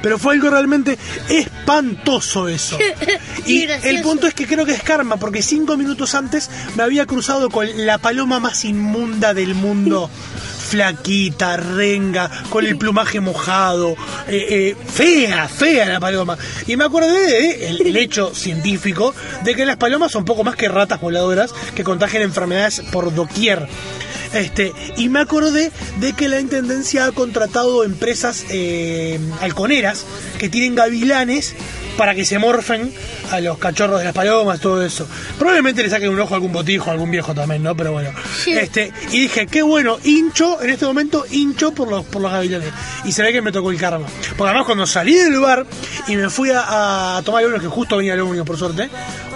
Pero 0.03 0.19
fue 0.19 0.35
algo 0.35 0.51
realmente 0.51 0.99
espantoso 1.31 2.47
eso. 2.47 2.79
Y 3.47 3.63
el 3.63 4.03
punto 4.03 4.27
es 4.27 4.35
que 4.35 4.47
creo 4.47 4.67
que 4.67 4.73
es 4.73 4.83
karma, 4.83 5.17
porque 5.17 5.43
cinco 5.43 5.77
minutos 5.77 6.15
antes 6.15 6.51
me 6.77 6.83
había 6.83 7.07
cruzado 7.07 7.49
con 7.49 7.67
la 7.87 7.99
paloma 7.99 8.39
más 8.39 8.65
inmunda 8.65 9.35
del 9.35 9.55
mundo. 9.55 10.10
Flaquita, 10.71 11.57
renga, 11.57 12.31
con 12.49 12.65
el 12.65 12.79
plumaje 12.79 13.19
mojado, 13.19 13.97
eh, 14.29 14.47
eh, 14.51 14.77
fea, 14.87 15.49
fea 15.49 15.87
la 15.87 15.99
paloma. 15.99 16.39
Y 16.67 16.77
me 16.77 16.85
acordé 16.85 17.27
de 17.27 17.69
el, 17.71 17.87
el 17.87 17.97
hecho 17.97 18.33
científico 18.35 19.13
de 19.43 19.55
que 19.57 19.67
las 19.67 19.77
palomas 19.77 20.13
son 20.13 20.25
poco 20.25 20.45
más 20.45 20.55
que 20.55 20.69
ratas 20.69 21.01
voladoras 21.01 21.53
que 21.75 21.83
contagian 21.83 22.23
enfermedades 22.23 22.83
por 22.93 23.13
doquier. 23.13 23.67
Este, 24.33 24.73
y 24.97 25.09
me 25.09 25.21
acordé 25.21 25.73
de 25.99 26.13
que 26.13 26.29
la 26.29 26.41
intendencia 26.41 27.07
ha 27.07 27.13
contratado 27.13 27.83
empresas 27.83 28.45
eh, 28.51 29.19
halconeras 29.41 30.07
que 30.39 30.49
tienen 30.49 30.77
gavilanes 30.77 31.55
para 31.97 32.15
que 32.15 32.25
se 32.25 32.39
morfen 32.39 32.93
a 33.31 33.41
los 33.41 33.59
cachorros 33.59 33.99
de 33.99 34.05
las 34.07 34.15
palomas, 34.15 34.61
todo 34.61 34.83
eso. 34.85 35.07
Probablemente 35.39 35.83
le 35.83 35.91
saquen 35.91 36.09
un 36.11 36.21
ojo 36.21 36.35
a 36.35 36.37
algún 36.37 36.53
botijo, 36.53 36.89
a 36.91 36.93
algún 36.93 37.11
viejo 37.11 37.35
también, 37.35 37.63
¿no? 37.63 37.77
Pero 37.77 37.93
bueno. 37.93 38.11
Sí. 38.43 38.53
Este, 38.53 38.93
y 39.13 39.21
dije, 39.21 39.47
qué 39.47 39.63
bueno, 39.63 39.99
hincho, 40.05 40.61
en 40.63 40.71
este 40.71 40.87
momento 40.87 41.25
hincho 41.31 41.73
por 41.73 41.89
los, 41.89 42.05
por 42.07 42.23
los 42.23 42.33
gavilanes. 42.33 42.71
Y 43.05 43.13
se 43.13 43.23
ve 43.23 43.33
que 43.33 43.43
me 43.43 43.53
tocó 43.53 43.71
el 43.71 43.79
karma. 43.79 44.07
Porque 44.37 44.51
además 44.51 44.67
cuando 44.67 44.87
salí 44.87 45.15
del 45.15 45.39
bar 45.41 45.67
y 46.09 46.17
me 46.17 46.31
fui 46.31 46.51
a, 46.51 47.17
a 47.19 47.23
tomar 47.23 47.43
el 47.43 47.47
ómnibus, 47.49 47.69
que 47.69 47.75
justo 47.75 47.97
venía 47.99 48.15
el 48.15 48.21
ómnibus 48.21 48.47
por 48.47 48.59
suerte, 48.59 48.89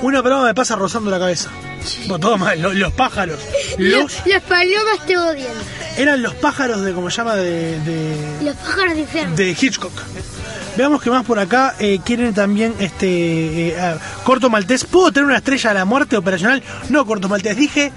una 0.02 0.22
paloma 0.22 0.44
me 0.44 0.54
pasa 0.54 0.74
rozando 0.76 1.10
la 1.10 1.18
cabeza. 1.18 1.50
Bueno, 2.06 2.18
todo 2.18 2.38
mal, 2.38 2.60
lo- 2.62 2.72
los 2.72 2.92
pájaros. 2.94 3.38
Los, 3.78 4.22
Los, 4.26 4.42
palomas 4.44 5.04
te 5.06 5.18
odian. 5.18 5.52
eran 5.98 6.22
los 6.22 6.32
pájaros 6.34 6.80
de, 6.82 6.92
como 6.92 7.10
se 7.10 7.16
llama, 7.18 7.34
de, 7.36 7.78
de, 7.80 8.16
Los 8.42 8.56
pájaros 8.56 8.94
de 8.96 9.26
de 9.44 9.50
Hitchcock. 9.60 9.92
Veamos 10.76 11.00
que 11.02 11.10
más 11.10 11.24
por 11.24 11.38
acá 11.38 11.74
eh, 11.78 12.00
quieren 12.04 12.34
también 12.34 12.74
este 12.80 13.68
eh, 13.68 13.76
ah, 13.80 13.96
corto 14.24 14.50
maltés. 14.50 14.84
¿Puedo 14.84 15.12
tener 15.12 15.26
una 15.26 15.36
estrella 15.38 15.70
de 15.70 15.74
la 15.76 15.84
muerte 15.84 16.16
operacional? 16.16 16.62
No, 16.88 17.06
corto 17.06 17.28
maltés. 17.28 17.56
Dije 17.56 17.92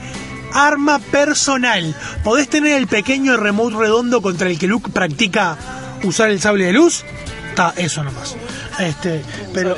arma 0.53 0.99
personal. 0.99 1.95
¿Podés 2.23 2.47
tener 2.49 2.73
el 2.77 2.87
pequeño 2.87 3.35
remote 3.37 3.75
redondo 3.77 4.21
contra 4.21 4.49
el 4.49 4.59
que 4.59 4.67
Luke 4.67 4.91
practica 4.91 5.57
usar 6.03 6.29
el 6.29 6.39
sable 6.39 6.65
de 6.65 6.73
luz? 6.73 7.03
Está, 7.49 7.73
eso 7.77 8.03
nomás. 8.03 8.35
Este, 8.79 9.23
pero. 9.53 9.75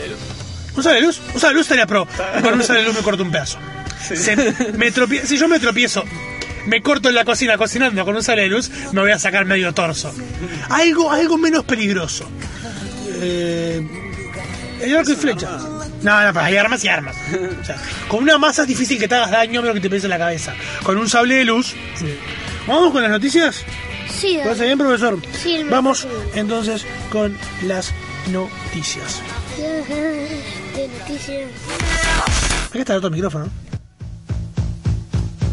¿Un 0.76 0.84
sable 0.84 1.00
de 1.00 1.06
luz? 1.08 1.22
Un 1.34 1.40
sable 1.40 1.54
de 1.54 1.56
luz 1.56 1.62
estaría 1.66 1.88
pro. 1.88 2.06
Con 2.44 2.54
un 2.56 2.64
sable 2.64 2.82
de 2.82 2.88
luz 2.88 2.96
me 2.98 3.02
corto 3.02 3.24
un 3.24 3.32
pedazo. 3.32 3.58
Se- 4.14 4.36
me 4.78 4.92
tropie- 4.94 5.24
si 5.24 5.38
yo 5.38 5.48
me 5.48 5.60
tropiezo, 5.60 6.04
me 6.68 6.82
corto 6.82 7.08
en 7.10 7.16
la 7.16 7.24
cocina 7.26 7.58
cocinando 7.58 8.04
con 8.04 8.16
un 8.16 8.24
sable 8.24 8.44
de 8.44 8.50
luz, 8.50 8.70
me 8.92 9.02
voy 9.02 9.12
a 9.12 9.20
sacar 9.20 9.46
medio 9.46 9.74
torso. 9.74 10.14
Algo, 10.70 11.12
algo 11.12 11.38
menos 11.38 11.64
peligroso. 11.64 12.26
Eh, 13.22 13.82
el 14.82 14.98
arco 14.98 15.12
y 15.12 15.16
flecha. 15.16 15.50
No, 16.02 16.32
no, 16.32 16.40
hay 16.40 16.56
armas 16.56 16.84
y 16.84 16.88
armas. 16.88 17.16
O 17.62 17.66
sea, 17.66 17.76
con 18.08 18.24
una 18.24 18.38
masa 18.38 18.62
es 18.62 18.68
difícil 18.70 18.98
que 18.98 19.08
te 19.08 19.16
hagas 19.16 19.32
daño, 19.32 19.62
menos 19.62 19.76
que 19.76 19.82
te 19.82 19.90
pese 19.90 20.06
en 20.06 20.12
la 20.12 20.18
cabeza. 20.18 20.54
Con 20.84 20.98
un 20.98 21.10
sable 21.10 21.36
de 21.36 21.46
luz. 21.46 21.74
sí. 21.96 22.16
¿Vamos 22.68 22.92
con 22.92 23.02
las 23.02 23.10
noticias? 23.12 23.64
Sí, 24.10 24.36
¿Te 24.38 24.44
parece 24.44 24.66
bien, 24.66 24.78
profesor? 24.78 25.18
Sí, 25.42 25.64
Vamos 25.70 26.08
entonces 26.36 26.86
con 27.12 27.36
las 27.64 27.92
noticias. 28.32 29.22
de 29.58 30.88
noticias. 31.00 31.48
Hay 32.66 32.72
que 32.74 32.80
estar 32.80 32.96
abierto 32.96 33.08
el 33.08 33.14
micrófono. 33.14 33.46
¿no? 33.46 33.52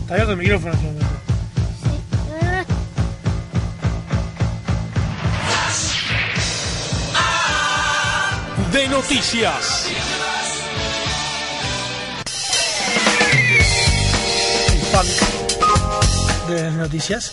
Está 0.02 0.14
abierto 0.14 0.32
el 0.32 0.38
micrófono 0.38 0.74
De 8.76 8.88
noticias. 8.88 9.88
de 16.46 16.62
las 16.62 16.74
noticias. 16.74 17.32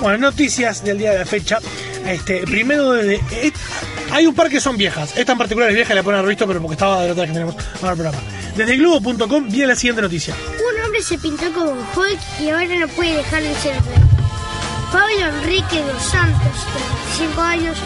Bueno, 0.00 0.16
noticias 0.16 0.82
del 0.82 0.96
día 0.96 1.12
de 1.12 1.18
la 1.18 1.26
fecha. 1.26 1.58
Este, 2.06 2.40
primero 2.44 2.92
de, 2.92 3.16
eh, 3.16 3.52
hay 4.12 4.26
un 4.26 4.34
par 4.34 4.48
que 4.48 4.62
son 4.62 4.78
viejas. 4.78 5.14
Esta 5.14 5.32
en 5.32 5.38
particular 5.38 5.68
es 5.68 5.74
vieja, 5.74 5.92
la 5.92 6.00
haber 6.00 6.24
visto, 6.24 6.46
pero 6.46 6.58
porque 6.58 6.72
estaba 6.72 7.02
de 7.02 7.08
la 7.08 7.12
otra 7.12 7.26
que 7.26 7.32
tenemos 7.34 7.54
ahora 7.82 7.90
el 7.90 7.98
programa. 7.98 8.18
Desde 8.56 8.76
globo.com 8.78 9.46
viene 9.50 9.66
la 9.66 9.76
siguiente 9.76 10.00
noticia. 10.00 10.34
Un 10.34 10.84
hombre 10.86 11.02
se 11.02 11.18
pintó 11.18 11.52
como 11.52 11.72
Hulk 11.72 12.40
y 12.40 12.48
ahora 12.48 12.78
no 12.78 12.88
puede 12.88 13.18
dejar 13.18 13.42
de 13.42 13.54
ser. 13.56 13.76
Pablo 14.90 15.38
Enrique 15.42 15.82
dos 15.82 16.02
Santos, 16.02 16.64
de 16.72 17.26
25 17.28 17.42
años, 17.42 17.76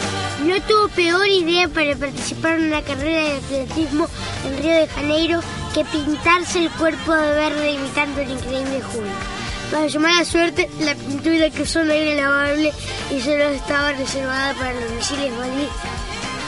no 0.41 0.61
tuvo 0.63 0.87
peor 0.89 1.27
idea 1.27 1.67
para 1.67 1.95
participar 1.95 2.59
en 2.59 2.67
una 2.67 2.81
carrera 2.81 3.21
de 3.23 3.37
atletismo 3.37 4.09
en 4.45 4.57
Río 4.57 4.73
de 4.73 4.87
Janeiro 4.87 5.41
que 5.73 5.85
pintarse 5.85 6.59
el 6.59 6.71
cuerpo 6.71 7.13
de 7.13 7.33
verde 7.33 7.71
imitando 7.71 8.21
el 8.21 8.31
increíble 8.31 8.81
Hulk. 8.93 9.71
Para 9.71 9.89
su 9.89 9.99
mala 9.99 10.23
suerte, 10.25 10.69
la 10.81 10.95
pintura 10.95 11.49
que 11.49 11.63
usó 11.63 11.83
no 11.83 11.93
era 11.93 12.21
lavable 12.21 12.71
y 13.09 13.21
solo 13.21 13.43
estaba 13.49 13.93
reservada 13.93 14.53
para 14.53 14.73
los 14.73 14.91
misiles 14.91 15.31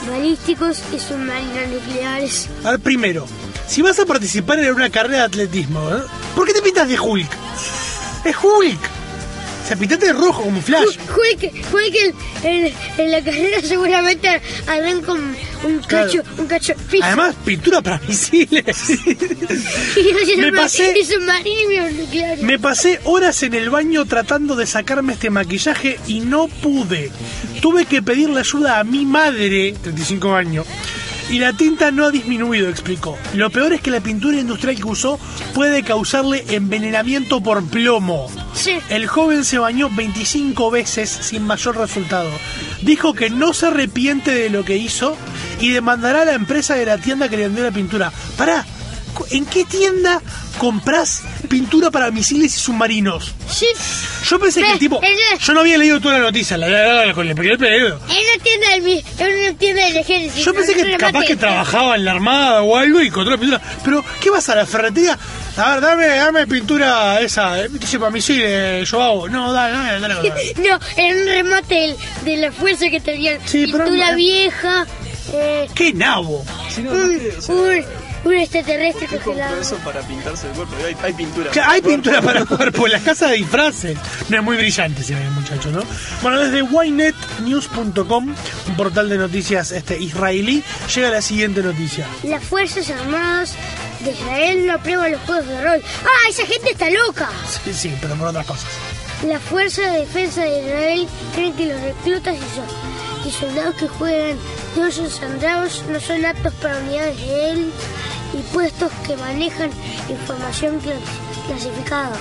balísticos 0.08 0.84
y 0.94 1.00
submarinos 1.00 1.70
nucleares. 1.70 2.50
A 2.64 2.72
ver, 2.72 2.80
primero, 2.80 3.26
si 3.68 3.82
vas 3.82 3.98
a 4.00 4.06
participar 4.06 4.60
en 4.60 4.74
una 4.74 4.90
carrera 4.90 5.20
de 5.20 5.24
atletismo, 5.24 5.80
¿eh? 5.90 6.02
¿por 6.36 6.46
qué 6.46 6.54
te 6.54 6.62
pintas 6.62 6.88
de 6.88 7.00
Hulk? 7.00 7.30
Es 8.26 8.36
Hulk. 8.44 8.95
O 9.66 9.68
sea, 9.68 9.76
pintate 9.78 10.06
de 10.06 10.14
rojo 10.14 10.44
como 10.44 10.62
Flash. 10.62 10.96
Hulk, 11.10 11.52
Hulk 11.74 11.96
en, 12.44 12.66
en- 12.68 12.74
en 13.00 13.12
la 13.12 13.24
carrera 13.24 13.62
seguramente 13.64 14.40
arranca 14.68 15.12
un, 15.14 15.36
un 15.64 15.80
Claro. 15.80 16.06
cacho, 16.06 16.22
un 16.38 16.46
cacho 16.46 16.74
piso. 16.92 17.04
Además, 17.04 17.36
pintura 17.44 17.82
para 17.82 18.00
misiles. 18.08 18.90
Y 20.28 20.38
me 20.38 20.52
pasé- 20.52 20.94
y. 20.94 22.44
Me 22.44 22.60
pasé 22.60 23.00
horas 23.06 23.42
en 23.44 23.54
el 23.56 23.70
baño 23.72 24.06
tratando 24.06 24.56
de 24.56 24.68
sacarme 24.68 25.14
este 25.14 25.30
maquillaje 25.32 26.00
y 26.08 26.20
no 26.20 26.48
pude. 26.48 27.12
Tuve 27.62 27.86
que 27.86 28.02
pedirle 28.04 28.42
ayuda 28.42 28.80
a 28.80 28.84
mi 28.84 29.06
madre, 29.06 29.74
35 29.82 30.36
años. 30.36 30.66
Y 31.30 31.40
la 31.40 31.54
tinta 31.54 31.92
no 31.92 32.06
ha 32.06 32.12
disminuido, 32.12 32.70
explicó. 32.70 33.18
Lo 33.34 33.50
peor 33.50 33.74
es 33.74 33.82
que 33.82 33.92
la 33.92 34.02
pintura 34.02 34.40
industrial 34.40 34.76
que 34.76 34.84
usó 34.84 35.20
puede 35.54 35.84
causarle 35.84 36.46
envenenamiento 36.50 37.42
por 37.42 37.66
plomo. 37.66 38.30
Sí. 38.54 38.78
El 38.90 39.08
joven 39.08 39.44
se 39.44 39.58
bañó 39.58 39.90
25 39.90 40.70
veces 40.70 41.10
sin 41.10 41.44
mayor 41.44 41.78
resultado. 41.78 42.30
Dijo 42.82 43.14
que 43.14 43.30
no 43.30 43.54
se 43.54 43.68
arrepiente 43.68 44.32
de 44.32 44.50
lo 44.50 44.64
que 44.64 44.78
hizo 44.78 45.18
y 45.60 45.72
demandará 45.72 46.22
a 46.22 46.26
la 46.26 46.34
empresa 46.34 46.76
de 46.76 46.86
la 46.86 46.98
tienda 46.98 47.28
que 47.28 47.38
le 47.38 47.44
vendió 47.44 47.64
la 47.64 47.72
pintura. 47.72 48.12
Pará, 48.38 48.66
¿en 49.32 49.46
qué 49.46 49.66
tienda 49.66 50.22
compras 50.58 51.24
pintura 51.48 51.92
para 51.92 52.12
misiles 52.12 52.56
y 52.56 52.60
submarinos? 52.60 53.34
Sí. 53.52 53.68
Yo 54.30 54.40
pensé 54.40 54.62
que 54.62 54.70
el 54.70 54.76
Eh, 54.76 54.80
tipo... 54.80 55.00
eh, 55.04 55.16
Yo 55.40 55.54
no 55.54 55.60
había 55.62 55.78
leído 55.78 56.00
toda 56.02 56.16
la 56.18 56.24
noticia, 56.26 56.58
la, 56.58 56.68
la, 56.68 57.06
la- 57.06 57.14
con 57.14 57.28
el 57.28 57.36
primer 57.36 57.58
pedo. 57.58 58.00
En 58.10 58.18
una 58.18 58.44
tienda 58.44 58.70
del, 58.72 58.82
mi- 58.82 59.04
en 59.20 59.40
una 59.50 59.58
tienda 59.58 59.86
del 59.86 59.98
ejército. 59.98 60.46
Yo 60.46 60.54
pensé 60.54 60.74
que 60.76 60.98
capaz 60.98 61.26
que 61.26 61.36
trabajaba 61.36 61.96
en 61.96 62.06
la 62.06 62.12
armada 62.12 62.62
o 62.64 62.76
algo 62.78 63.02
y 63.02 63.08
encontró 63.08 63.32
la 63.32 63.38
pintura. 63.40 63.62
Pero, 63.84 64.04
¿qué 64.22 64.30
vas 64.30 64.48
a 64.50 64.56
la 64.56 64.66
ferretería? 64.66 65.18
A 65.58 65.72
ver, 65.76 65.82
dame, 65.82 66.08
dame 66.08 66.48
pintura 66.48 67.22
esa. 67.22 67.62
eh, 67.64 67.68
Dice 67.72 67.98
para 68.00 68.12
misiles, 68.12 68.90
yo 68.90 69.02
hago. 69.02 69.30
No, 69.30 69.54
dale, 69.54 69.74
dale, 69.74 70.00
dale. 70.00 70.30
dale. 70.30 70.54
No, 70.70 70.80
en 70.98 71.18
un 71.22 71.26
remate 71.28 71.96
de 72.24 72.38
la 72.38 72.52
fuerza 72.52 72.90
que 72.90 73.00
tenían 73.00 73.40
Sí, 73.46 73.68
pero- 73.72 73.86
pintura 73.86 74.16
vieja, 74.16 74.86
eh, 75.34 75.68
¡Qué 75.74 75.94
nabo! 75.94 76.44
Si 76.74 76.82
no, 76.82 76.92
un, 76.92 76.98
aparte, 76.98 77.36
o 77.38 77.42
sea, 77.42 77.56
un, 77.56 77.86
un 78.26 78.34
extraterrestre 78.42 79.08
¿por 79.08 79.10
qué 79.10 79.24
compró 79.24 79.34
congelado. 79.34 79.62
eso 79.62 79.76
para 79.78 80.02
pintarse 80.02 80.48
el 80.48 80.54
cuerpo? 80.54 80.76
Hay, 80.86 80.96
hay 81.04 81.14
pintura. 81.14 81.52
Hay 81.52 81.58
el 81.58 81.64
cuerpo. 81.84 81.88
pintura 81.90 82.22
para 82.22 82.40
el 82.40 82.48
cuerpo, 82.48 82.88
las 82.88 83.02
casas 83.04 83.30
de 83.32 83.38
disfraces. 83.38 83.98
No 84.30 84.38
es 84.38 84.44
muy 84.44 84.58
brillante 84.58 85.04
se 85.04 85.14
ve 85.16 85.22
el 85.24 85.32
muchacho, 85.32 85.70
¿no? 85.72 85.84
Bueno, 86.22 86.40
desde 86.40 86.60
ynetnews.com, 87.40 88.36
un 88.68 88.76
portal 88.76 89.10
de 89.10 89.18
noticias 89.18 89.72
este, 89.72 90.00
israelí, 90.00 90.64
llega 90.94 91.10
la 91.10 91.22
siguiente 91.22 91.62
noticia. 91.62 92.06
Las 92.24 92.44
Fuerzas 92.44 92.90
Armadas 92.90 93.54
de 94.04 94.12
Israel 94.12 94.68
no 94.68 94.74
aprueban 94.74 95.12
los 95.12 95.22
juegos 95.22 95.48
de 95.48 95.64
rol. 95.64 95.82
¡Ah, 96.04 96.30
esa 96.30 96.46
gente 96.46 96.72
está 96.72 96.90
loca! 96.90 97.30
Sí, 97.64 97.74
sí, 97.74 97.94
pero 98.02 98.16
por 98.16 98.28
otras 98.30 98.46
cosas. 98.46 98.66
La 99.28 99.40
Fuerza 99.40 99.82
de 99.82 100.00
Defensa 100.00 100.42
de 100.44 100.60
Israel 100.62 101.08
creen 101.34 101.54
que 101.54 101.66
los 101.68 101.82
reclutas 101.82 102.36
y, 102.36 102.40
so- 102.40 103.28
y 103.30 103.32
soldados 103.32 103.76
que 103.76 103.88
juegan 103.88 104.38
Dungeons 104.76 105.22
and 105.22 105.40
Dragons 105.40 105.84
no 105.90 106.00
son 106.00 106.26
aptos 106.26 106.54
para 106.56 106.78
unidades 106.80 107.18
de 107.18 107.50
élite 107.52 107.72
y 108.38 108.42
puestos 108.54 108.92
que 109.08 109.16
manejan 109.18 109.70
información 110.10 110.80
cla- 110.82 111.48
clasificada. 111.48 112.16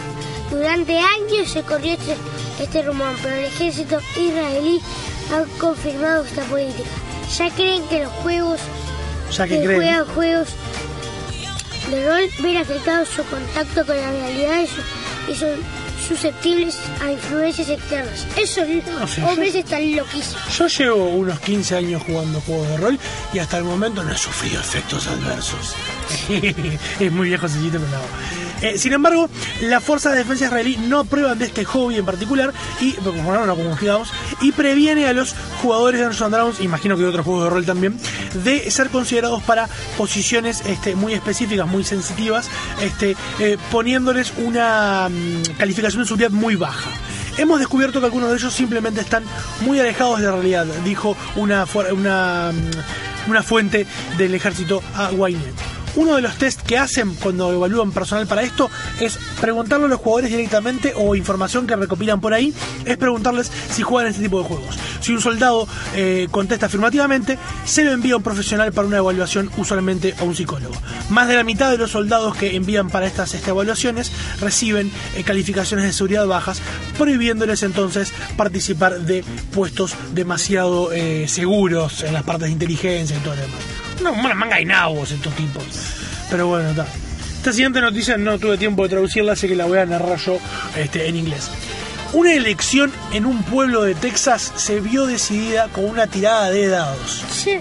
Durante 0.51 0.99
años 0.99 1.49
se 1.53 1.63
corrió 1.63 1.93
este, 1.95 2.17
este 2.61 2.83
rumor, 2.83 3.15
pero 3.23 3.35
el 3.37 3.45
ejército 3.47 3.99
israelí 4.17 4.81
ha 5.33 5.59
confirmado 5.61 6.25
esta 6.25 6.43
política. 6.45 6.89
Ya 7.37 7.51
creen 7.51 7.83
que 7.89 8.03
los 8.05 8.13
juegos 8.23 8.61
Ya 9.37 9.47
que 9.49 9.65
juegan 9.77 10.05
juegos 10.15 10.49
de 11.91 12.07
rol 12.07 12.31
ven 12.41 12.57
afectado 12.59 13.05
su 13.05 13.23
contacto 13.25 13.85
con 13.85 13.97
la 13.97 14.11
realidad 14.11 14.61
y, 14.63 14.67
su- 14.67 15.33
y 15.33 15.35
son 15.37 15.51
susceptibles 16.07 16.79
a 17.03 17.11
influencias 17.13 17.69
externas. 17.69 18.27
Esos 18.37 18.67
No 19.01 19.07
sé, 19.07 19.23
hombres 19.25 19.53
yo- 19.55 19.61
están 19.61 19.97
loquísimos. 19.97 20.59
Yo 20.59 20.67
llevo 20.69 21.05
unos 21.11 21.41
15 21.41 21.77
años 21.77 22.03
jugando 22.07 22.41
juegos 22.43 22.69
de 22.69 22.77
rol 22.77 22.99
y 23.33 23.39
hasta 23.39 23.59
el 23.59 23.65
momento 23.65 24.03
no 24.05 24.13
he 24.13 24.19
sufrido 24.19 24.61
efectos 24.61 25.07
adversos. 25.07 25.75
es 27.01 27.13
muy 27.13 27.29
viejo 27.29 27.47
chiste, 27.49 27.79
pero 27.79 27.87
no. 27.89 28.44
Eh, 28.65 28.79
sin 28.79 28.95
embargo, 28.95 29.29
las 29.61 29.85
fuerzas 29.85 30.13
de 30.13 30.19
defensa 30.21 30.47
israelí 30.47 30.79
no 30.79 31.01
aprueban 31.01 31.39
de 31.39 31.45
este 31.45 31.67
hobby 31.67 31.97
en 31.97 32.07
particular 32.07 32.51
y, 32.81 32.93
como 32.93 33.31
no, 33.31 33.55
como 33.55 33.77
digamos, 33.77 34.11
y 34.41 34.53
previene 34.53 35.07
a 35.07 35.13
los 35.13 35.35
jugadores 35.61 36.01
de 36.01 36.07
Dungeons 36.07 36.33
Dragons, 36.33 36.61
imagino 36.61 36.97
que 36.97 37.03
de 37.03 37.09
otros 37.09 37.27
juegos 37.27 37.45
de 37.45 37.51
rol 37.51 37.67
también, 37.67 37.99
de 38.43 38.71
ser 38.71 38.89
considerados 38.89 39.43
para 39.43 39.69
posiciones 39.99 40.63
este, 40.65 40.95
muy 40.95 41.13
específicas, 41.13 41.69
muy 41.69 41.85
sensitivas, 41.85 42.49
este, 42.81 43.17
eh, 43.39 43.59
poniéndoles 43.71 44.33
una 44.39 45.11
mm, 45.11 45.59
calificación 45.59 46.01
de 46.03 46.09
seguridad 46.09 46.31
muy 46.31 46.57
baja. 46.57 46.89
Hemos 47.37 47.59
descubierto 47.59 48.01
que 48.01 48.07
algunos 48.07 48.31
de 48.31 48.37
ellos 48.37 48.55
simplemente 48.55 49.03
están 49.03 49.25
muy 49.61 49.79
alejados 49.79 50.21
de 50.21 50.25
la 50.25 50.33
realidad, 50.33 50.65
dijo 50.87 51.19
una, 51.37 51.67
mm, 51.67 53.43
fuente 53.43 53.87
del 54.17 54.35
ejército 54.35 54.83
a 54.97 55.11
Ynet. 55.11 55.74
Uno 55.97 56.17
de 56.17 56.23
los 56.23 56.37
test 56.37 56.61
que 56.63 56.77
hacen 56.77 57.15
cuando 57.15 57.53
evalúan 57.53 57.93
personal 57.93 58.27
para 58.27 58.43
esto 58.43 58.71
es 59.01 59.19
preguntarle 59.41 59.87
a 59.87 59.89
los 59.89 60.01
jugadores 60.01 60.31
directamente 60.31 60.93
o 60.97 61.15
información 61.15 61.67
que 61.67 61.77
recopilan 61.77 62.21
por 62.21 62.35
ahí, 62.35 62.53
es 62.85 62.97
preguntarles 62.97 63.51
si 63.71 63.83
juegan 63.83 64.11
este 64.11 64.23
tipo 64.23 64.39
de 64.39 64.49
juegos. 64.49 64.77
Si 65.01 65.13
un 65.13 65.21
soldado 65.21 65.69
eh, 65.95 66.29
contesta 66.31 66.67
afirmativamente, 66.67 67.39
se 67.65 67.85
lo 67.85 67.93
envía 67.93 68.15
a 68.15 68.17
un 68.17 68.23
profesional 68.23 68.73
para 68.73 68.89
una 68.89 68.97
evaluación, 68.97 69.51
usualmente 69.57 70.15
a 70.19 70.25
un 70.25 70.35
psicólogo. 70.35 70.75
Más 71.11 71.29
de 71.29 71.37
la 71.37 71.45
mitad 71.45 71.71
de 71.71 71.79
los 71.79 71.93
soldados 71.93 72.37
que 72.37 72.57
envían 72.57 72.91
para 72.91 73.07
estas 73.07 73.35
este, 73.35 73.51
evaluaciones 73.51 74.11
reciben 74.41 74.91
eh, 75.17 75.23
calificaciones 75.23 75.87
de 75.87 75.93
seguridad 75.93 76.27
bajas, 76.27 76.61
prohibiéndoles 76.99 77.63
entonces 77.63 78.13
participar 78.37 79.01
de 79.01 79.25
puestos 79.53 79.95
demasiado 80.13 80.93
eh, 80.93 81.27
seguros 81.29 82.03
en 82.03 82.15
las 82.15 82.25
partes 82.25 82.47
de 82.47 82.53
inteligencia 82.53 83.17
y 83.17 83.21
todo 83.21 83.37
lo 83.37 83.43
demás. 83.43 83.84
Una, 84.01 84.11
una 84.11 84.35
manga 84.35 84.57
de 84.57 84.65
nabos 84.65 85.11
estos 85.11 85.35
tipos. 85.35 85.65
Pero 86.31 86.47
bueno, 86.49 86.71
está. 86.71 86.87
Esta 87.37 87.53
siguiente 87.53 87.81
noticia 87.81 88.17
no 88.17 88.39
tuve 88.39 88.57
tiempo 88.57 88.83
de 88.85 88.89
traducirla, 88.89 89.33
así 89.35 89.47
que 89.49 89.55
la 89.55 89.67
voy 89.67 89.79
a 89.79 89.87
narrar 89.87 90.19
yo 90.19 90.39
este, 90.77 91.09
en 91.09 91.17
inglés. 91.17 91.51
Una 92.15 92.33
elección 92.33 92.93
en 93.13 93.27
un 93.27 93.43
pueblo 93.43 93.83
de 93.83 93.95
Texas 93.95 94.53
se 94.57 94.81
vio 94.81 95.05
decidida 95.07 95.69
con 95.69 95.85
una 95.85 96.07
tirada 96.07 96.51
de 96.51 96.69
dados. 96.69 97.23
Sí. 97.31 97.59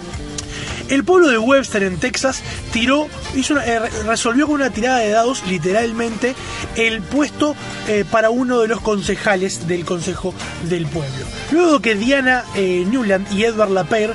El 0.90 1.04
pueblo 1.04 1.30
de 1.30 1.38
Webster 1.38 1.82
en 1.84 1.98
Texas 1.98 2.42
tiró, 2.72 3.08
hizo 3.36 3.54
una- 3.56 3.66
eh, 3.66 3.80
re- 3.80 3.90
resolvió 4.06 4.46
con 4.46 4.56
una 4.56 4.70
tirada 4.70 5.00
de 5.00 5.10
dados, 5.10 5.42
literalmente, 5.48 6.36
el 6.76 7.02
puesto 7.02 7.56
eh, 7.88 8.06
para 8.10 8.30
uno 8.30 8.60
de 8.60 8.68
los 8.68 8.80
concejales 8.82 9.68
del 9.68 9.86
consejo 9.86 10.34
del 10.70 10.86
pueblo. 10.86 11.26
Luego 11.52 11.80
que 11.80 11.96
Diana 11.96 12.44
eh, 12.56 12.86
Newland 12.88 13.32
y 13.34 13.44
Edward 13.46 13.72
Lapierre 13.72 14.14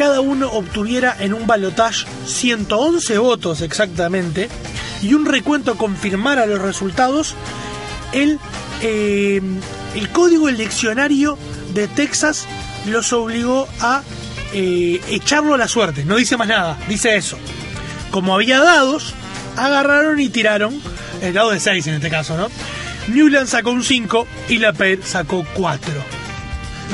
cada 0.00 0.22
uno 0.22 0.50
obtuviera 0.50 1.14
en 1.20 1.34
un 1.34 1.46
balotage 1.46 2.06
111 2.24 3.18
votos 3.18 3.60
exactamente 3.60 4.48
y 5.02 5.12
un 5.12 5.26
recuento 5.26 5.76
confirmara 5.76 6.46
los 6.46 6.58
resultados, 6.58 7.34
el, 8.14 8.38
eh, 8.80 9.42
código 10.10 10.48
eleccionario 10.48 11.36
de 11.74 11.86
Texas 11.86 12.46
los 12.86 13.12
obligó 13.12 13.68
a 13.80 14.02
eh, 14.54 15.02
echarlo 15.10 15.52
a 15.52 15.58
la 15.58 15.68
suerte. 15.68 16.02
No 16.06 16.16
dice 16.16 16.38
más 16.38 16.48
nada, 16.48 16.78
dice 16.88 17.16
eso. 17.16 17.36
Como 18.10 18.34
había 18.34 18.58
dados, 18.60 19.12
agarraron 19.58 20.18
y 20.18 20.30
tiraron, 20.30 20.80
el 21.20 21.34
dado 21.34 21.50
de 21.50 21.60
6 21.60 21.86
en 21.88 21.94
este 21.96 22.08
caso, 22.08 22.38
¿no? 22.38 22.48
Newland 23.08 23.48
sacó 23.48 23.70
un 23.70 23.84
5 23.84 24.26
y 24.48 24.60
la 24.60 24.72
sacó 25.04 25.44
4. 25.52 25.92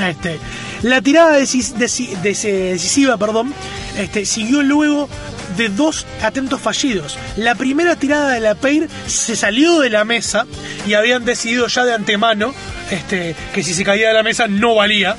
Este, 0.09 0.39
la 0.83 1.01
tirada 1.01 1.37
decisiva 1.37 3.17
perdón, 3.17 3.53
este, 3.97 4.25
siguió 4.25 4.61
luego 4.63 5.09
de 5.55 5.69
dos 5.69 6.05
atentos 6.21 6.61
fallidos. 6.61 7.17
La 7.35 7.55
primera 7.55 7.95
tirada 7.95 8.31
de 8.31 8.39
la 8.39 8.55
PEIR 8.55 8.89
se 9.07 9.35
salió 9.35 9.79
de 9.79 9.89
la 9.89 10.05
mesa 10.05 10.45
y 10.85 10.93
habían 10.93 11.25
decidido 11.25 11.67
ya 11.67 11.85
de 11.85 11.93
antemano 11.93 12.53
este, 12.91 13.35
que 13.53 13.63
si 13.63 13.73
se 13.73 13.83
caía 13.83 14.09
de 14.09 14.13
la 14.13 14.23
mesa 14.23 14.47
no 14.47 14.75
valía 14.75 15.15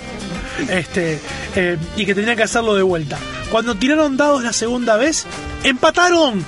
este, 0.68 1.20
eh, 1.56 1.76
y 1.96 2.06
que 2.06 2.14
tenían 2.14 2.36
que 2.36 2.42
hacerlo 2.42 2.74
de 2.74 2.82
vuelta. 2.82 3.18
Cuando 3.50 3.74
tiraron 3.74 4.16
dados 4.16 4.42
la 4.42 4.52
segunda 4.52 4.96
vez, 4.96 5.26
empataron. 5.64 6.44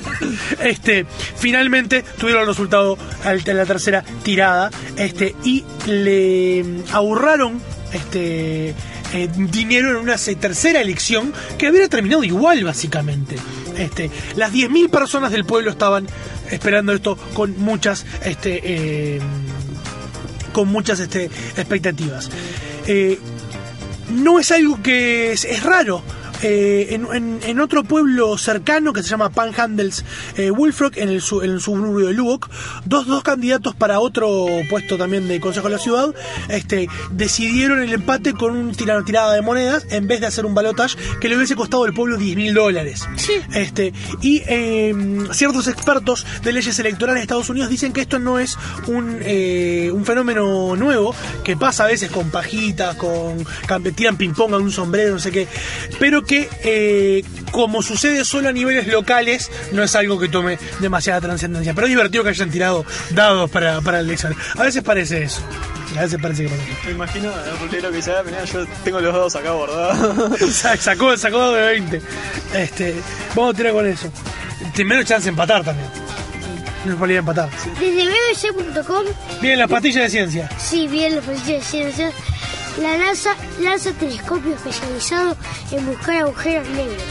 este, 0.60 1.06
finalmente 1.36 2.02
tuvieron 2.18 2.42
el 2.42 2.48
resultado 2.48 2.98
en 3.24 3.56
la 3.56 3.66
tercera 3.66 4.02
tirada 4.22 4.70
este, 4.96 5.36
y 5.44 5.64
le 5.86 6.64
ahorraron 6.92 7.60
este, 7.92 8.74
eh, 9.12 9.28
dinero 9.36 9.90
en 9.90 9.96
una 9.96 10.16
tercera 10.16 10.80
elección 10.80 11.32
que 11.58 11.70
hubiera 11.70 11.88
terminado 11.88 12.24
igual 12.24 12.64
básicamente. 12.64 13.36
Este, 13.76 14.10
las 14.36 14.52
10.000 14.52 14.90
personas 14.90 15.32
del 15.32 15.44
pueblo 15.44 15.70
estaban 15.70 16.06
esperando 16.50 16.92
esto 16.92 17.16
con 17.34 17.58
muchas 17.58 18.04
este, 18.24 18.60
eh, 18.64 19.20
con 20.52 20.68
muchas 20.68 21.00
este, 21.00 21.26
expectativas. 21.56 22.30
Eh, 22.86 23.18
no 24.10 24.38
es 24.40 24.50
algo 24.50 24.82
que 24.82 25.32
es 25.32 25.62
raro. 25.62 26.02
Eh, 26.42 26.88
en, 26.94 27.06
en- 27.12 27.40
en 27.42 27.60
otro 27.60 27.84
pueblo 27.84 28.36
cercano 28.38 28.92
que 28.92 29.02
se 29.02 29.08
llama 29.10 29.30
Panhandles 29.30 30.04
eh, 30.36 30.50
Woolfrock, 30.50 30.96
en 30.96 31.08
el, 31.10 31.20
su- 31.20 31.42
en 31.42 31.50
el 31.50 31.60
suburbio 31.60 32.06
de 32.06 32.14
Lubbock, 32.14 32.48
dos, 32.84 33.06
dos 33.06 33.22
candidatos 33.22 33.74
para 33.74 34.00
otro 34.00 34.46
puesto 34.68 34.96
también 34.96 35.28
de 35.28 35.40
consejo 35.40 35.68
de 35.68 35.74
la 35.74 35.80
ciudad 35.80 36.14
este, 36.48 36.88
decidieron 37.10 37.82
el 37.82 37.92
empate 37.92 38.32
con 38.32 38.56
un 38.56 38.72
tira- 38.74 39.04
tirada 39.04 39.34
de 39.34 39.42
monedas 39.42 39.86
en 39.90 40.06
vez 40.06 40.20
de 40.20 40.26
hacer 40.26 40.46
un 40.46 40.54
balotage 40.54 40.96
que 41.20 41.28
le 41.28 41.36
hubiese 41.36 41.56
costado 41.56 41.84
al 41.84 41.92
pueblo 41.92 42.16
10 42.16 42.36
mil 42.36 42.54
dólares. 42.54 43.06
Este, 43.54 43.92
y 44.22 44.42
eh, 44.46 44.94
ciertos 45.32 45.68
expertos 45.68 46.26
de 46.42 46.52
leyes 46.52 46.78
electorales 46.78 47.20
de 47.20 47.22
Estados 47.22 47.50
Unidos 47.50 47.68
dicen 47.70 47.92
que 47.92 48.00
esto 48.00 48.18
no 48.18 48.38
es 48.38 48.56
un, 48.86 49.18
eh, 49.22 49.90
un 49.92 50.04
fenómeno 50.04 50.74
nuevo 50.76 51.14
que 51.44 51.56
pasa 51.56 51.84
a 51.84 51.86
veces 51.88 52.10
con 52.10 52.30
pajitas, 52.30 52.96
con 52.96 53.44
tiran 53.94 54.16
ping-pong 54.16 54.54
a 54.54 54.58
un 54.58 54.70
sombrero, 54.70 55.12
no 55.14 55.18
sé 55.18 55.30
qué, 55.30 55.46
pero 55.98 56.22
que 56.24 56.29
eh, 56.64 57.24
como 57.50 57.82
sucede 57.82 58.24
solo 58.24 58.48
a 58.48 58.52
niveles 58.52 58.86
locales, 58.86 59.50
no 59.72 59.82
es 59.82 59.94
algo 59.94 60.18
que 60.18 60.28
tome 60.28 60.58
demasiada 60.80 61.20
trascendencia. 61.20 61.74
Pero 61.74 61.86
es 61.86 61.90
divertido 61.90 62.22
que 62.24 62.30
hayan 62.30 62.50
tirado 62.50 62.84
dados 63.10 63.50
para, 63.50 63.80
para 63.80 64.00
el 64.00 64.06
elección. 64.06 64.34
A 64.56 64.62
veces 64.62 64.82
parece 64.82 65.22
eso. 65.24 65.40
A 65.96 66.02
veces 66.02 66.18
parece 66.22 66.44
que 66.44 66.48
pasa. 66.50 66.62
Me 66.86 66.92
imagino 66.92 67.32
el 67.32 67.58
rulero 67.58 67.90
que 67.90 67.96
dice, 67.96 68.12
ah, 68.12 68.22
mirá, 68.24 68.44
yo 68.44 68.64
tengo 68.84 69.00
los 69.00 69.12
dados 69.12 69.34
acá 69.36 69.50
guardados. 69.50 70.38
Sa- 70.54 70.76
sacó, 70.76 71.16
sacó 71.16 71.38
dado 71.38 71.54
de 71.54 71.62
20. 71.62 72.02
Este, 72.54 72.94
vamos 73.34 73.54
a 73.54 73.56
tirar 73.56 73.72
con 73.72 73.86
eso. 73.86 74.08
Tiene 74.74 74.90
menos 74.90 75.06
chance 75.06 75.24
de 75.24 75.30
empatar 75.30 75.64
también. 75.64 75.88
No 76.84 77.04
es 77.04 77.10
empatar. 77.18 77.50
Desde 77.78 78.06
bbc.com, 78.52 79.04
Bien, 79.42 79.58
las 79.58 79.68
pastillas 79.68 80.04
de 80.04 80.08
ciencia. 80.10 80.48
sí, 80.58 80.86
bien 80.88 81.16
los 81.16 81.24
pasillos 81.24 81.46
de 81.46 81.60
ciencia, 81.62 82.12
la 82.78 82.96
NASA 82.96 83.34
lanza 83.60 83.92
telescopio 83.92 84.54
especializado 84.54 85.36
en 85.72 85.86
buscar 85.86 86.22
agujeros 86.22 86.68
negros. 86.68 87.02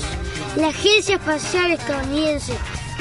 La 0.56 0.70
Agencia 0.70 1.16
Espacial 1.16 1.72
Estadounidense 1.72 2.54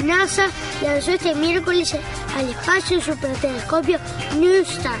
NASA 0.03 0.47
lanzó 0.83 1.11
este 1.11 1.35
miércoles 1.35 1.95
al 2.37 2.49
espacio 2.49 2.97
un 2.97 3.03
supertelescopio 3.03 3.99
NewStar, 4.39 4.97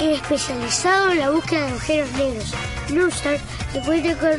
especializado 0.00 1.10
en 1.12 1.18
la 1.18 1.30
búsqueda 1.30 1.60
de 1.62 1.68
agujeros 1.72 2.12
negros. 2.12 2.54
NewStar, 2.90 3.38
que 3.72 3.80
cuenta 3.80 4.14
con 4.16 4.30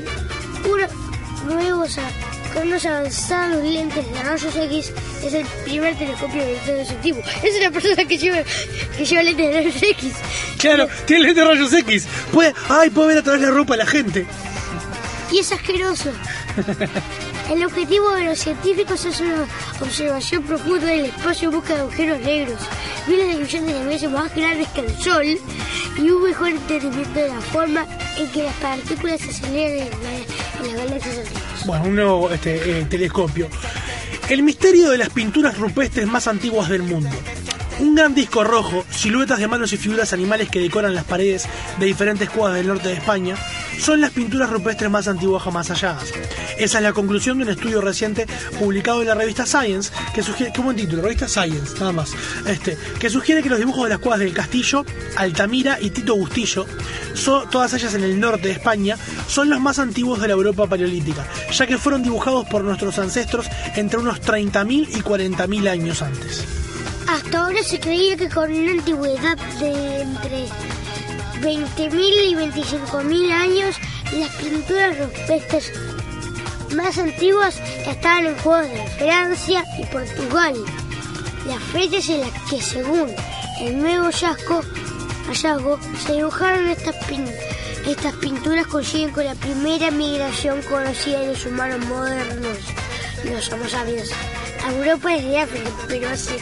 a- 1.97 2.40
con 2.53 2.67
unos 2.67 2.85
avanzados 2.85 3.63
lentes 3.63 4.11
de 4.11 4.23
rayos 4.23 4.55
X, 4.55 4.91
es 5.23 5.33
el 5.33 5.45
primer 5.63 5.95
telescopio 5.97 6.45
de 6.45 6.55
todo 6.65 6.75
ese 6.77 6.93
tipo. 6.95 7.19
Es 7.43 7.59
una 7.59 7.71
persona 7.71 8.05
que 8.05 8.17
lleva, 8.17 8.43
que 8.97 9.05
lleva 9.05 9.23
lentes 9.23 9.47
de 9.47 9.53
rayos 9.53 9.83
X. 9.83 10.13
Claro, 10.57 10.87
tiene 11.05 11.23
lentes 11.23 11.43
de 11.43 11.51
rayos 11.51 11.73
X. 11.73 12.07
Puede, 12.31 12.53
ay, 12.69 12.89
puede 12.89 13.09
ver 13.09 13.17
a 13.19 13.23
través 13.23 13.41
de 13.41 13.47
la 13.47 13.53
ropa 13.53 13.73
a 13.75 13.77
la 13.77 13.85
gente. 13.85 14.25
Y 15.31 15.39
es 15.39 15.51
asqueroso. 15.51 16.11
El 17.49 17.65
objetivo 17.65 18.11
de 18.11 18.25
los 18.25 18.39
científicos 18.39 19.03
es 19.05 19.19
una 19.19 19.45
observación 19.81 20.43
profunda 20.43 20.87
del 20.87 21.05
espacio 21.05 21.49
en 21.49 21.55
busca 21.55 21.73
de 21.75 21.81
agujeros 21.81 22.19
negros, 22.21 22.59
miles 23.07 23.27
de 23.27 23.43
millones 23.43 23.73
de 23.79 23.83
veces 23.85 24.09
más 24.11 24.33
grandes 24.33 24.67
que 24.69 24.81
el 24.81 24.95
Sol, 24.97 25.25
y 25.97 26.09
un 26.09 26.23
mejor 26.23 26.49
entendimiento 26.49 27.19
de 27.19 27.27
la 27.27 27.41
forma 27.41 27.85
en 28.17 28.27
que 28.31 28.43
las 28.43 28.53
partículas 28.55 29.19
se 29.19 29.31
aceleran 29.31 29.87
en, 29.87 29.89
la- 30.03 30.69
en 30.69 30.77
las 30.77 30.85
galaxias. 30.85 31.65
Bueno, 31.65 31.83
un 31.85 31.95
nuevo 31.95 32.31
este, 32.31 32.79
eh, 32.79 32.85
telescopio. 32.85 33.49
El 34.29 34.43
misterio 34.43 34.89
de 34.89 34.97
las 34.97 35.09
pinturas 35.09 35.57
rupestres 35.57 36.07
más 36.07 36.27
antiguas 36.27 36.69
del 36.69 36.83
mundo. 36.83 37.09
Un 37.81 37.95
gran 37.95 38.13
disco 38.13 38.43
rojo, 38.43 38.85
siluetas 38.91 39.39
de 39.39 39.47
manos 39.47 39.73
y 39.73 39.77
figuras 39.77 40.13
animales 40.13 40.49
que 40.49 40.59
decoran 40.59 40.93
las 40.93 41.03
paredes 41.03 41.47
de 41.79 41.87
diferentes 41.87 42.29
cuadras 42.29 42.59
del 42.59 42.67
norte 42.67 42.89
de 42.89 42.93
España, 42.93 43.35
son 43.79 43.99
las 44.01 44.11
pinturas 44.11 44.51
rupestres 44.51 44.91
más 44.91 45.07
antiguas 45.07 45.41
jamás 45.41 45.69
halladas. 45.69 46.13
Esa 46.59 46.77
es 46.77 46.83
la 46.83 46.93
conclusión 46.93 47.39
de 47.39 47.45
un 47.45 47.49
estudio 47.49 47.81
reciente 47.81 48.27
publicado 48.59 49.01
en 49.01 49.07
la 49.07 49.15
revista 49.15 49.47
Science, 49.47 49.91
que 50.13 50.21
sugiere, 50.21 50.53
qué 50.53 50.61
buen 50.61 50.77
título, 50.77 51.01
revista 51.01 51.27
Science, 51.27 51.73
nada 51.79 51.91
más, 51.91 52.11
este, 52.45 52.77
que 52.99 53.09
sugiere 53.09 53.41
que 53.41 53.49
los 53.49 53.57
dibujos 53.57 53.85
de 53.85 53.89
las 53.89 53.99
cuadras 53.99 54.19
del 54.19 54.33
Castillo, 54.35 54.85
Altamira 55.15 55.79
y 55.81 55.89
Tito 55.89 56.15
Bustillo, 56.15 56.67
todas 57.49 57.73
ellas 57.73 57.95
en 57.95 58.03
el 58.03 58.19
norte 58.19 58.49
de 58.49 58.53
España, 58.53 58.95
son 59.27 59.49
los 59.49 59.59
más 59.59 59.79
antiguos 59.79 60.21
de 60.21 60.27
la 60.27 60.33
Europa 60.33 60.67
paleolítica, 60.67 61.25
ya 61.51 61.65
que 61.65 61.79
fueron 61.79 62.03
dibujados 62.03 62.45
por 62.45 62.63
nuestros 62.63 62.99
ancestros 62.99 63.47
entre 63.75 63.97
unos 63.97 64.21
30.000 64.21 64.87
y 64.87 65.01
40.000 65.01 65.67
años 65.67 66.03
antes. 66.03 66.45
Hasta 67.11 67.39
ahora 67.45 67.63
se 67.63 67.79
creía 67.79 68.15
que 68.15 68.29
con 68.29 68.51
una 68.51 68.71
antigüedad 68.71 69.37
de 69.59 70.01
entre 70.01 70.45
20.000 71.41 71.93
y 71.93 72.35
25.000 72.35 73.31
años, 73.31 73.75
las 74.13 74.29
pinturas 74.35 74.97
rupestres 74.97 75.71
más 76.75 76.97
antiguas 76.97 77.59
estaban 77.85 78.27
en 78.27 78.37
juegos 78.37 78.69
de 78.69 78.87
Francia 78.97 79.63
y 79.77 79.85
Portugal. 79.87 80.53
Las 81.47 81.61
fechas 81.73 82.07
en 82.09 82.21
las 82.21 82.31
que, 82.49 82.61
según 82.61 83.09
el 83.59 83.79
nuevo 83.81 84.05
hallazgo, 84.05 84.61
hallazgo 85.27 85.79
se 86.05 86.13
dibujaron 86.13 86.69
estas, 86.69 86.95
pin- 87.09 87.29
estas 87.87 88.13
pinturas 88.15 88.67
coinciden 88.67 89.11
con 89.11 89.25
la 89.25 89.35
primera 89.35 89.91
migración 89.91 90.61
conocida 90.61 91.19
de 91.19 91.27
los 91.27 91.45
humanos 91.45 91.85
modernos, 91.87 92.57
los 93.25 93.51
homo 93.51 93.67
sapiens, 93.67 94.11
a 94.65 94.71
Europa 94.73 95.09
desde 95.09 95.39
África, 95.41 95.69
pero 95.87 96.09
hace 96.09 96.37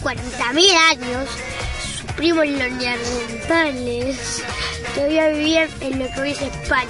40.000 0.00 0.74
años 0.90 1.28
sus 1.82 2.12
primos 2.12 2.46
los 2.46 2.70
neandertales 2.72 4.42
todavía 4.94 5.28
vivían 5.28 5.68
en 5.80 5.98
lo 5.98 6.06
que 6.12 6.20
hoy 6.20 6.30
es 6.30 6.42
España. 6.42 6.88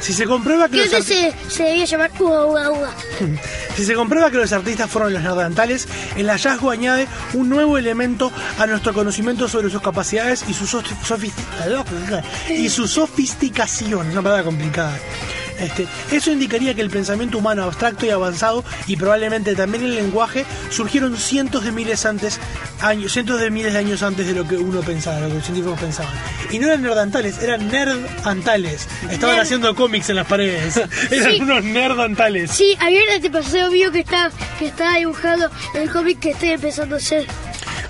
Si 0.00 0.12
se 0.12 0.26
comprueba 0.26 0.68
que 0.68 0.86
los 0.86 1.04
se, 1.04 1.32
se 1.48 1.62
debía 1.62 1.84
llamar. 1.84 2.10
Si 3.76 3.84
se 3.84 3.94
comprueba 3.94 4.28
que 4.28 4.38
los 4.38 4.52
artistas 4.52 4.90
fueron 4.90 5.12
los 5.12 5.22
neandertales, 5.22 5.86
el 6.16 6.28
hallazgo 6.28 6.70
añade 6.70 7.06
un 7.34 7.48
nuevo 7.48 7.78
elemento 7.78 8.32
a 8.58 8.66
nuestro 8.66 8.92
conocimiento 8.92 9.46
sobre 9.46 9.70
sus 9.70 9.80
capacidades 9.80 10.44
y 10.48 10.54
su, 10.54 10.64
y 12.50 12.68
su 12.68 12.88
sofisticación. 12.88 14.10
Una 14.10 14.20
palabra 14.22 14.42
complicada. 14.42 14.98
Este, 15.58 15.86
eso 16.12 16.30
indicaría 16.30 16.74
que 16.74 16.80
el 16.82 16.90
pensamiento 16.90 17.38
humano 17.38 17.64
abstracto 17.64 18.06
y 18.06 18.10
avanzado 18.10 18.64
y 18.86 18.96
probablemente 18.96 19.54
también 19.54 19.84
el 19.84 19.94
lenguaje 19.94 20.44
surgieron 20.70 21.16
cientos 21.16 21.64
de 21.64 21.72
miles 21.72 22.06
antes 22.06 22.38
años, 22.80 23.12
cientos 23.12 23.40
de 23.40 23.50
miles 23.50 23.72
de 23.72 23.78
años 23.80 24.02
antes 24.02 24.26
de 24.26 24.34
lo 24.34 24.46
que 24.46 24.56
uno 24.56 24.80
pensaba, 24.80 25.20
lo 25.20 25.28
que 25.28 25.34
los 25.34 25.44
científicos 25.44 25.78
pensaban. 25.80 26.12
Y 26.50 26.58
no 26.58 26.66
eran 26.68 26.82
nerdantales, 26.82 27.38
eran 27.42 27.68
nerdantales. 27.68 28.86
Estaban 29.10 29.36
Nerd. 29.36 29.42
haciendo 29.44 29.74
cómics 29.74 30.08
en 30.10 30.16
las 30.16 30.26
paredes. 30.26 30.76
Eran 31.10 31.32
Sí. 31.32 31.40
unos 31.42 31.64
nerdantales. 31.64 32.50
Sí, 32.50 32.76
había 32.80 33.02
un 33.02 33.10
antepasado 33.16 33.70
mío 33.70 33.90
que 33.92 34.00
está, 34.00 34.30
que 34.58 34.66
está 34.66 34.94
dibujado 34.96 35.50
el 35.74 35.90
cómic 35.90 36.18
que 36.20 36.30
estoy 36.30 36.50
empezando 36.50 36.94
a 36.94 36.98
hacer. 36.98 37.26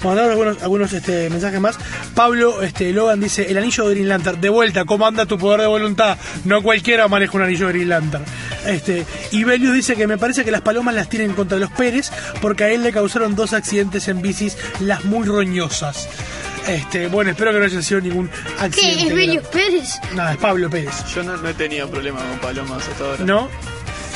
Mandar 0.05 0.31
algunos, 0.31 0.63
algunos 0.63 0.93
este, 0.93 1.29
mensajes 1.31 1.61
más. 1.61 1.77
Pablo 2.15 2.63
este, 2.63 2.93
Logan 2.93 3.21
dice: 3.21 3.51
El 3.51 3.59
anillo 3.59 3.89
de 3.89 3.95
Green 3.95 4.09
Lantern, 4.09 4.41
de 4.41 4.49
vuelta, 4.49 4.85
¿cómo 4.85 5.07
anda 5.07 5.27
tu 5.27 5.39
poder 5.39 5.61
de 5.63 5.67
voluntad? 5.67 6.17
No 6.45 6.63
cualquiera 6.63 7.09
maneja 7.09 7.37
un 7.37 7.43
anillo 7.43 7.67
de 7.67 7.73
Green 7.73 7.89
Lantern. 7.89 8.25
Este, 8.67 9.05
y 9.31 9.45
Belius 9.45 9.75
dice 9.75 9.97
que 9.97 10.07
me 10.07 10.19
parece 10.19 10.45
que 10.45 10.51
las 10.51 10.61
palomas 10.61 10.95
las 10.95 11.09
tienen 11.09 11.33
contra 11.33 11.59
los 11.59 11.71
Pérez 11.71 12.11
porque 12.41 12.65
a 12.65 12.71
él 12.71 12.83
le 12.83 12.93
causaron 12.93 13.35
dos 13.35 13.53
accidentes 13.53 14.09
en 14.09 14.23
bicis, 14.23 14.57
las 14.81 15.05
muy 15.05 15.27
roñosas. 15.27 16.09
Este, 16.67 17.09
bueno, 17.09 17.31
espero 17.31 17.53
que 17.53 17.59
no 17.59 17.65
haya 17.65 17.83
sido 17.83 18.01
ningún 18.01 18.31
accidente. 18.59 19.03
¿Qué? 19.03 19.09
¿Es 19.09 19.15
Belius 19.15 19.47
Pérez? 19.49 20.01
No, 20.15 20.29
es 20.29 20.37
Pablo 20.37 20.69
Pérez. 20.69 21.05
Yo 21.15 21.23
no, 21.23 21.37
no 21.37 21.49
he 21.49 21.55
tenido 21.55 21.89
problema 21.89 22.21
con 22.21 22.39
palomas 22.41 22.87
hasta 22.87 23.05
ahora. 23.05 23.25
¿No? 23.25 23.49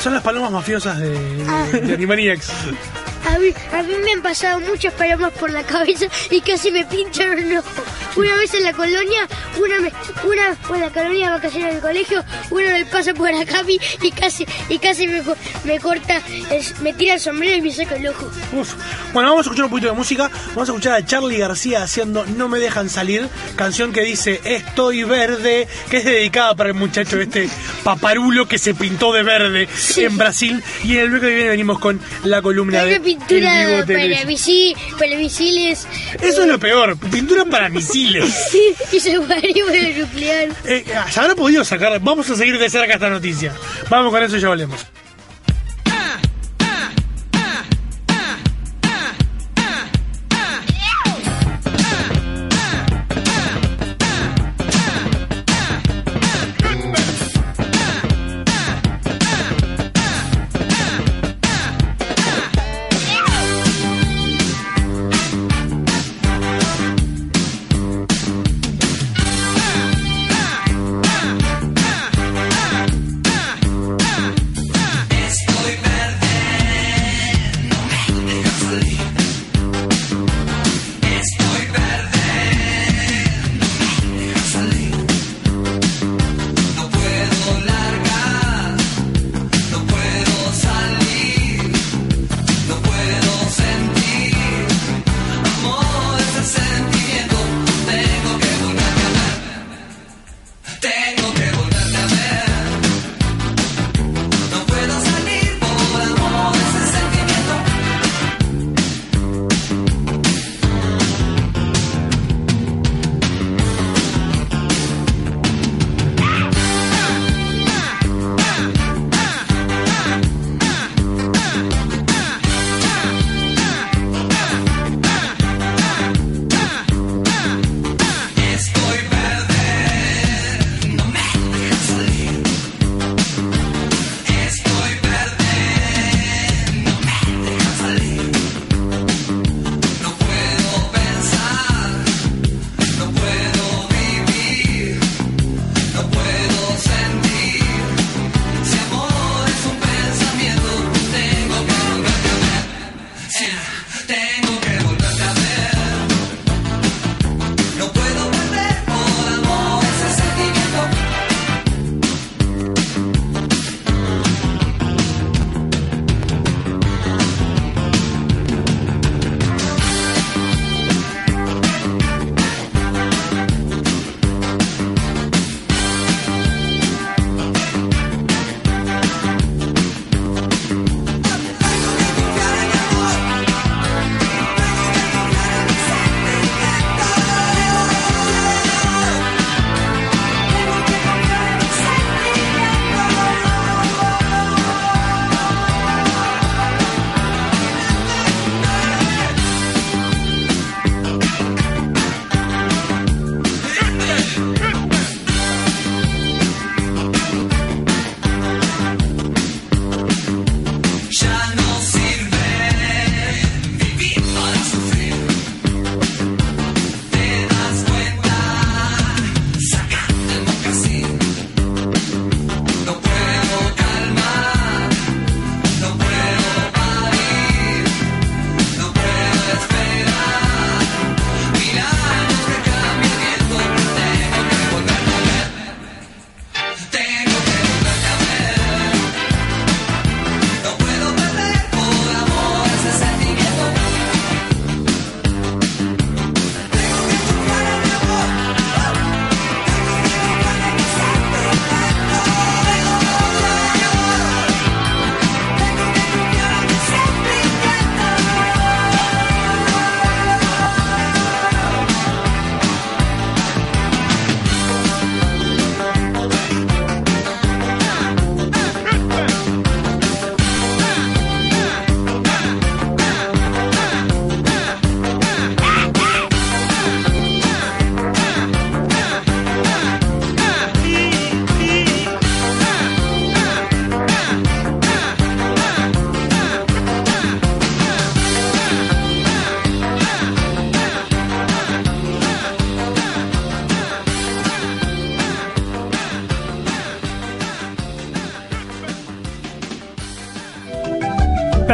Son 0.01 0.13
las 0.13 0.21
palomas 0.21 0.51
mafiosas 0.51 0.99
de, 0.99 1.09
de, 1.09 1.81
de 1.81 1.93
Animaniacs. 1.93 2.51
A 3.33 3.39
mí, 3.39 3.51
a 3.71 3.81
mí 3.81 3.93
me 4.03 4.11
han 4.11 4.21
pasado 4.21 4.59
muchas 4.59 4.93
palomas 4.93 5.31
por 5.33 5.49
la 5.49 5.63
cabeza 5.63 6.05
y 6.29 6.39
casi 6.41 6.69
me 6.71 6.85
pinchan 6.85 7.31
un 7.31 7.57
ojo. 7.57 7.83
Una 8.15 8.35
vez 8.35 8.53
en 8.53 8.63
la 8.63 8.73
colonia, 8.73 9.27
una, 9.57 9.79
me- 9.79 9.93
una 10.27 10.55
por 10.67 10.77
la 10.77 10.89
colonia 10.89 11.27
de 11.27 11.33
vacaciones 11.35 11.73
del 11.73 11.81
colegio, 11.81 12.23
uno 12.51 12.67
me 12.71 12.85
pasa 12.85 13.13
por 13.13 13.29
acá 13.33 13.59
a 13.59 13.63
mí 13.63 13.77
y 14.01 14.11
casi, 14.11 14.45
y 14.69 14.77
casi 14.79 15.07
me, 15.07 15.21
me 15.65 15.79
corta, 15.79 16.21
el- 16.51 16.63
me 16.81 16.93
tira 16.93 17.15
el 17.15 17.19
sombrero 17.19 17.55
y 17.57 17.61
me 17.61 17.71
saca 17.71 17.95
el 17.95 18.07
ojo. 18.07 18.29
Uf. 18.53 18.73
Bueno, 19.13 19.29
vamos 19.29 19.39
a 19.39 19.49
escuchar 19.49 19.65
un 19.65 19.71
poquito 19.71 19.87
de 19.89 19.93
música. 19.97 20.29
Vamos 20.49 20.69
a 20.69 20.71
escuchar 20.71 20.93
a 20.93 21.05
Charlie 21.05 21.37
García 21.37 21.83
haciendo 21.83 22.25
No 22.25 22.49
me 22.49 22.59
dejan 22.59 22.89
salir, 22.89 23.27
canción 23.55 23.93
que 23.93 24.01
dice 24.01 24.41
Estoy 24.43 25.03
verde, 25.03 25.67
que 25.89 25.97
es 25.97 26.05
dedicada 26.05 26.55
para 26.55 26.69
el 26.69 26.75
muchacho 26.75 27.19
este 27.19 27.49
paparulo 27.83 28.47
que 28.47 28.57
se 28.57 28.73
pintó 28.73 29.11
de 29.13 29.23
verde 29.23 29.67
en 29.97 30.17
Brasil. 30.17 30.63
Y 30.83 30.93
en 30.93 30.99
el 31.01 31.09
bloque 31.11 31.27
que 31.27 31.35
viene 31.35 31.49
venimos 31.49 31.79
con 31.79 31.99
la 32.23 32.41
columna 32.41 32.83
de 32.85 32.99
pintura 32.99 33.83
para, 33.85 34.23
visi- 34.25 34.75
para 34.97 35.15
misiles 35.17 35.87
Eso 36.21 36.41
es 36.43 36.47
lo 36.47 36.59
peor, 36.59 36.97
pintura 36.97 37.45
para 37.45 37.69
misiles. 37.69 38.02
Y 38.03 38.99
submarino 38.99 39.65
nuclear. 39.97 40.49
Eh, 40.65 40.85
¿Se 41.09 41.19
habrá 41.19 41.35
podido 41.35 41.63
sacar? 41.63 41.99
Vamos 41.99 42.29
a 42.29 42.35
seguir 42.35 42.57
de 42.57 42.69
cerca 42.69 42.93
esta 42.93 43.09
noticia. 43.09 43.53
Vamos 43.89 44.11
con 44.11 44.23
eso 44.23 44.37
y 44.37 44.41
ya 44.41 44.49
volvemos. 44.49 44.85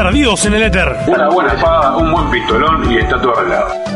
Perdidos 0.02 0.46
en 0.46 0.54
el 0.54 0.64
Éter. 0.64 0.96
Una 1.08 1.28
buena 1.28 1.52
espada, 1.52 1.98
un 1.98 2.10
buen 2.10 2.30
pistolón 2.32 2.90
y 2.90 3.00
está 3.00 3.20
todo 3.20 3.38
arreglado. 3.38 3.89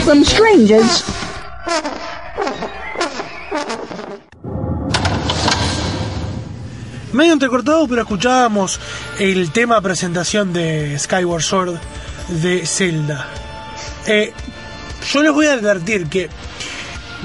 From 0.00 0.24
strangers. 0.24 1.04
Medio 7.12 7.32
entrecortado, 7.32 7.86
pero 7.86 8.02
escuchábamos 8.02 8.80
el 9.20 9.52
tema 9.52 9.80
presentación 9.80 10.52
de 10.52 10.98
Skyward 10.98 11.42
Sword 11.42 11.78
de 12.42 12.66
Zelda. 12.66 13.28
Eh, 14.06 14.32
yo 15.12 15.22
les 15.22 15.32
voy 15.32 15.46
a 15.46 15.52
advertir 15.52 16.08
que 16.08 16.28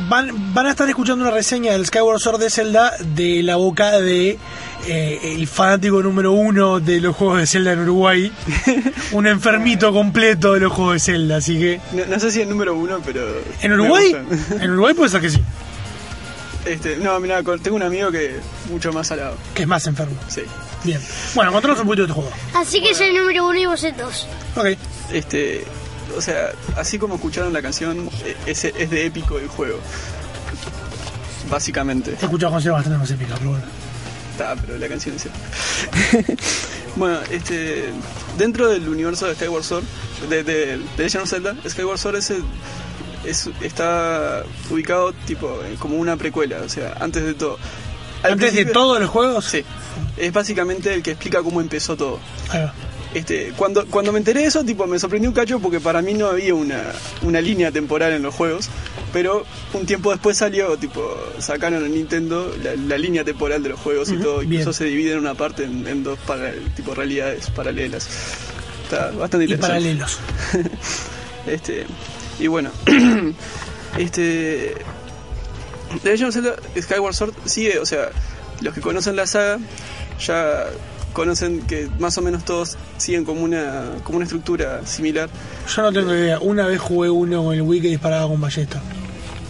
van 0.08 0.65
a 0.65 0.69
estar 0.69 0.88
escuchando 0.88 1.23
una 1.25 1.34
reseña 1.34 1.73
del 1.73 1.86
Skyward 1.88 2.19
Sword 2.19 2.39
de 2.39 2.49
Zelda 2.49 2.93
de 3.15 3.41
la 3.41 3.56
boca 3.56 3.99
de 3.99 4.38
eh, 4.87 5.19
el 5.35 5.47
fanático 5.47 6.01
número 6.01 6.31
uno 6.31 6.79
de 6.79 6.99
los 7.01 7.15
juegos 7.15 7.39
de 7.39 7.47
Zelda 7.47 7.73
en 7.73 7.79
Uruguay, 7.79 8.31
un 9.11 9.27
enfermito 9.27 9.91
completo 9.93 10.53
de 10.53 10.61
los 10.61 10.71
juegos 10.73 10.93
de 10.95 10.99
Zelda, 10.99 11.37
así 11.37 11.59
que 11.59 11.81
No, 11.91 12.05
no 12.05 12.19
sé 12.19 12.31
si 12.31 12.41
el 12.41 12.49
número 12.49 12.75
uno, 12.75 12.99
pero. 13.05 13.21
en 13.61 13.73
Uruguay, 13.73 14.15
en 14.59 14.71
Uruguay 14.71 14.93
puede 14.93 15.09
ser 15.09 15.21
que 15.21 15.29
sí, 15.29 15.41
Este, 16.65 16.97
no, 16.97 17.19
mira, 17.19 17.41
tengo 17.61 17.75
un 17.75 17.83
amigo 17.83 18.11
que 18.11 18.35
mucho 18.69 18.91
más 18.93 19.07
salado. 19.07 19.35
que 19.53 19.63
es 19.63 19.67
más 19.67 19.85
enfermo. 19.87 20.15
Sí. 20.27 20.41
Bien, 20.83 20.99
bueno, 21.35 21.51
contanos 21.51 21.79
un 21.79 21.85
poquito 21.85 22.03
de 22.03 22.07
tu 22.07 22.13
juego. 22.13 22.31
Así 22.55 22.81
que 22.81 22.95
soy 22.95 23.07
el 23.07 23.17
número 23.17 23.45
uno 23.47 23.59
y 23.59 23.65
vos 23.65 23.83
el 23.83 23.97
dos. 23.97 24.27
Ok, 24.55 24.67
Este, 25.11 25.65
o 26.17 26.21
sea, 26.21 26.51
así 26.77 26.97
como 26.97 27.15
escucharon 27.15 27.51
la 27.51 27.61
canción, 27.61 28.09
eh, 28.25 28.35
es, 28.45 28.63
es 28.63 28.89
de 28.89 29.05
épico 29.05 29.37
el 29.37 29.47
juego. 29.49 29.77
Básicamente. 31.49 32.11
he 32.11 32.23
escuchado 32.25 32.51
canciones 32.53 32.77
bastante 32.77 32.97
más 32.99 33.11
épicas, 33.11 33.37
pero 33.39 33.51
bueno. 33.51 33.65
Está, 34.39 34.56
pero 34.56 34.78
la 34.78 34.88
canción 34.88 35.15
es 35.15 35.25
épica. 35.25 36.34
bueno, 36.95 37.19
este, 37.30 37.89
dentro 38.38 38.69
del 38.69 38.88
universo 38.88 39.28
de 39.28 39.36
Skyward 39.36 39.63
Sword, 39.63 39.84
de, 40.30 40.43
de, 40.43 40.65
de 40.65 40.78
Legend 40.97 41.23
of 41.23 41.30
Zelda, 41.30 41.56
Skyward 41.67 41.97
Sword 41.97 42.15
es, 42.17 42.30
el- 42.32 42.43
es- 43.25 43.49
está 43.62 44.43
ubicado 44.69 45.12
tipo 45.28 45.60
como 45.80 45.97
una 45.97 46.15
precuela, 46.15 46.58
o 46.65 46.69
sea, 46.69 46.95
antes 47.02 47.23
de 47.25 47.34
todo. 47.34 47.58
Al 48.23 48.34
Antes 48.34 48.54
de 48.54 48.65
todos 48.65 48.99
los 48.99 49.10
juegos, 49.10 49.45
Sí, 49.45 49.63
es 50.17 50.32
básicamente 50.34 50.93
el 50.93 51.04
que 51.04 51.12
explica 51.12 51.41
cómo 51.43 51.60
empezó 51.62 51.95
todo. 51.97 52.19
ahí 52.49 52.62
va. 52.63 52.73
Este, 53.13 53.53
cuando, 53.57 53.87
cuando 53.87 54.11
me 54.11 54.19
enteré 54.19 54.41
de 54.41 54.47
eso, 54.47 54.63
tipo, 54.63 54.85
me 54.85 54.99
sorprendió 54.99 55.29
un 55.29 55.35
cacho 55.35 55.59
porque 55.59 55.79
para 55.79 56.01
mí 56.01 56.13
no 56.13 56.27
había 56.27 56.53
una, 56.53 56.83
una 57.23 57.41
línea 57.41 57.71
temporal 57.71 58.13
en 58.13 58.21
los 58.21 58.35
juegos. 58.35 58.69
Pero 59.11 59.45
un 59.73 59.85
tiempo 59.87 60.11
después 60.11 60.37
salió, 60.37 60.77
tipo, 60.77 61.17
sacaron 61.39 61.83
en 61.83 61.93
Nintendo 61.95 62.55
la, 62.63 62.75
la 62.75 62.97
línea 62.99 63.23
temporal 63.23 63.63
de 63.63 63.69
los 63.69 63.79
juegos 63.79 64.09
y 64.09 64.13
Ujú, 64.13 64.23
todo. 64.23 64.37
bien. 64.41 64.53
Incluso 64.53 64.73
se 64.73 64.85
divide 64.85 65.13
en 65.13 65.19
una 65.19 65.33
parte 65.33 65.63
en, 65.63 65.87
en 65.87 66.03
dos 66.03 66.19
para, 66.27 66.51
tipo 66.75 66.93
realidades 66.93 67.49
paralelas. 67.49 68.07
Está 68.83 69.09
bastante 69.11 69.45
Y 69.45 69.53
interesante. 69.53 69.67
paralelos. 69.67 70.19
Este, 71.47 71.85
y 72.39 72.45
bueno, 72.47 72.69
este. 73.97 74.75
The 76.03 76.09
Legend 76.11 76.27
of 76.29 76.33
Zelda 76.35 76.55
Skyward 76.79 77.13
Sword 77.15 77.33
sigue, 77.45 77.79
o 77.79 77.85
sea, 77.85 78.09
los 78.61 78.73
que 78.75 78.81
conocen 78.81 79.15
la 79.15 79.25
saga 79.25 79.57
ya 80.23 80.65
conocen 81.13 81.61
que 81.61 81.87
más 81.99 82.17
o 82.17 82.21
menos 82.21 82.45
todos 82.45 82.77
siguen 82.97 83.25
como 83.25 83.41
una, 83.41 83.85
como 84.03 84.17
una 84.17 84.25
estructura 84.25 84.85
similar. 84.85 85.29
Yo 85.73 85.81
no 85.81 85.91
tengo 85.91 86.13
idea. 86.13 86.39
Una 86.39 86.67
vez 86.67 86.79
jugué 86.79 87.09
uno 87.09 87.43
con 87.43 87.55
el 87.55 87.61
Wii 87.61 87.81
que 87.81 87.87
disparaba 87.89 88.27
con 88.27 88.39
ballesta. 88.41 88.81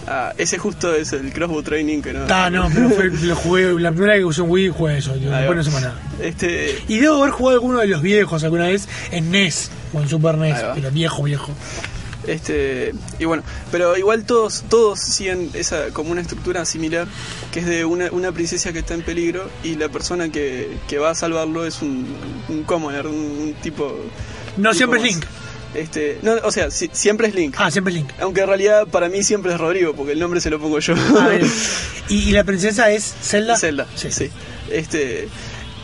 Ah, 0.07 0.33
ese 0.39 0.57
justo 0.57 0.93
es 0.95 1.13
el 1.13 1.31
crossbow 1.31 1.61
training 1.61 2.01
que 2.01 2.13
no. 2.13 2.21
Ah, 2.29 2.49
no, 2.49 2.67
pero 2.73 2.89
fue, 2.89 3.09
lo 3.09 3.35
jugué. 3.35 3.79
La 3.79 3.91
primera 3.91 4.13
vez 4.13 4.21
que 4.21 4.25
usé 4.25 4.41
un 4.41 4.49
Wii 4.49 4.69
jugué 4.69 4.97
eso. 4.97 5.15
Yo, 5.15 5.31
Ahí 5.31 5.43
después 5.43 5.57
no 5.57 5.63
sé 5.63 5.71
más 5.71 5.81
nada. 5.83 5.99
Este, 6.19 6.83
Y 6.87 6.97
debo 6.97 7.21
haber 7.21 7.31
jugado 7.31 7.57
alguno 7.57 7.79
de 7.79 7.87
los 7.87 8.01
viejos 8.01 8.43
alguna 8.43 8.65
vez 8.65 8.87
en 9.11 9.29
NES 9.29 9.69
o 9.93 9.99
en 9.99 10.09
Super 10.09 10.37
NES, 10.37 10.57
pero 10.73 10.89
viejo, 10.89 11.23
viejo. 11.23 11.51
Este, 12.29 12.93
y 13.17 13.25
bueno, 13.25 13.41
pero 13.71 13.97
igual 13.97 14.23
todos, 14.23 14.63
todos 14.69 14.99
siguen 14.99 15.49
esa 15.55 15.89
como 15.93 16.11
una 16.11 16.21
estructura 16.21 16.63
similar, 16.63 17.07
que 17.51 17.59
es 17.61 17.65
de 17.65 17.85
una, 17.85 18.11
una 18.11 18.31
princesa 18.31 18.71
que 18.71 18.79
está 18.79 18.93
en 18.93 19.01
peligro 19.01 19.49
y 19.63 19.75
la 19.75 19.89
persona 19.89 20.29
que, 20.31 20.77
que 20.87 20.99
va 20.99 21.09
a 21.09 21.15
salvarlo 21.15 21.65
es 21.65 21.81
un, 21.81 22.05
un 22.47 22.63
commoner, 22.63 23.07
un, 23.07 23.15
un 23.15 23.53
tipo. 23.63 23.97
No 24.57 24.69
tipo 24.71 24.73
siempre 24.77 24.99
es 24.99 25.05
más. 25.05 25.11
Link. 25.13 25.25
Este, 25.73 26.19
no, 26.23 26.33
o 26.43 26.51
sea, 26.51 26.69
si- 26.71 26.89
siempre 26.93 27.27
es 27.27 27.35
Link. 27.35 27.55
Ah, 27.57 27.71
siempre 27.71 27.91
es 27.93 27.99
Link. 27.99 28.09
Aunque 28.19 28.41
en 28.41 28.47
realidad 28.47 28.87
para 28.87 29.09
mí 29.09 29.23
siempre 29.23 29.53
es 29.53 29.59
Rodrigo, 29.59 29.93
porque 29.95 30.11
el 30.13 30.19
nombre 30.19 30.39
se 30.41 30.49
lo 30.51 30.59
pongo 30.59 30.79
yo. 30.79 30.93
Ah, 31.19 31.29
bien. 31.29 31.51
¿Y, 32.09 32.29
y 32.29 32.31
la 32.31 32.43
princesa 32.43 32.91
es 32.91 33.03
Zelda? 33.23 33.57
Zelda, 33.57 33.87
Sí. 33.95 34.11
sí. 34.11 34.29
Este, 34.71 35.27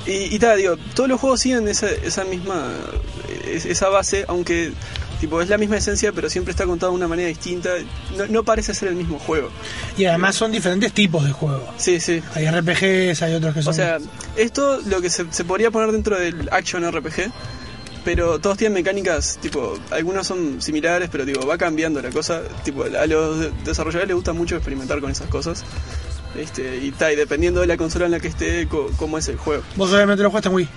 y, 0.08 0.36
y 0.36 0.38
tal, 0.40 0.58
digo, 0.60 0.78
todos 0.94 1.10
los 1.10 1.20
juegos 1.20 1.40
siguen 1.42 1.68
esa, 1.68 1.88
esa 1.90 2.24
misma 2.24 2.68
es- 3.48 3.66
esa 3.66 3.90
base, 3.90 4.26
aunque 4.28 4.72
tipo 5.20 5.42
es 5.42 5.50
la 5.50 5.58
misma 5.58 5.78
esencia, 5.78 6.12
pero 6.12 6.30
siempre 6.30 6.52
está 6.52 6.66
contado 6.66 6.92
de 6.92 6.98
una 6.98 7.08
manera 7.08 7.28
distinta. 7.30 7.70
No, 8.18 8.26
no 8.28 8.44
parece 8.44 8.74
ser 8.74 8.90
el 8.90 8.96
mismo 8.96 9.20
juego. 9.20 9.50
Y 9.98 10.06
además 10.06 10.36
son 10.36 10.52
diferentes 10.52 10.92
tipos 10.94 11.24
de 11.26 11.32
juegos. 11.32 11.64
Sí, 11.78 12.00
sí. 12.00 12.22
Hay 12.34 12.46
RPGs, 12.50 13.22
hay 13.22 13.34
otros 13.34 13.54
que 13.54 13.62
son. 13.64 13.72
O 13.72 13.74
sea, 13.76 13.98
esto 14.36 14.80
lo 14.88 15.02
que 15.02 15.10
se, 15.10 15.26
se 15.32 15.44
podría 15.46 15.72
poner 15.72 15.92
dentro 15.92 16.18
del 16.20 16.50
action 16.52 16.84
RPG, 16.90 17.32
pero 18.04 18.40
todos 18.40 18.58
tienen 18.58 18.74
mecánicas, 18.76 19.40
tipo, 19.42 19.80
algunos 19.92 20.28
son 20.28 20.62
similares, 20.62 21.10
pero 21.12 21.26
digo, 21.26 21.46
va 21.48 21.58
cambiando 21.58 22.02
la 22.02 22.10
cosa. 22.12 22.42
Tipo, 22.64 22.84
a 22.84 23.06
los 23.08 23.40
de- 23.40 23.52
desarrolladores 23.64 24.08
les 24.10 24.16
gusta 24.16 24.34
mucho 24.34 24.56
experimentar 24.56 25.02
con 25.02 25.10
esas 25.12 25.28
cosas. 25.28 25.64
Este, 26.38 26.78
y, 26.84 26.92
ta, 26.92 27.12
y 27.12 27.16
dependiendo 27.16 27.62
de 27.62 27.68
la 27.68 27.78
consola 27.78 28.06
en 28.06 28.12
la 28.12 28.20
que 28.20 28.28
esté, 28.28 28.68
co- 28.68 28.92
cómo 28.98 29.18
es 29.18 29.28
el 29.30 29.38
juego. 29.38 29.64
vos 29.76 29.92
obviamente 29.92 30.22
lo 30.22 30.30
jugaste 30.30 30.50
en 30.50 30.56
Wii. 30.56 30.70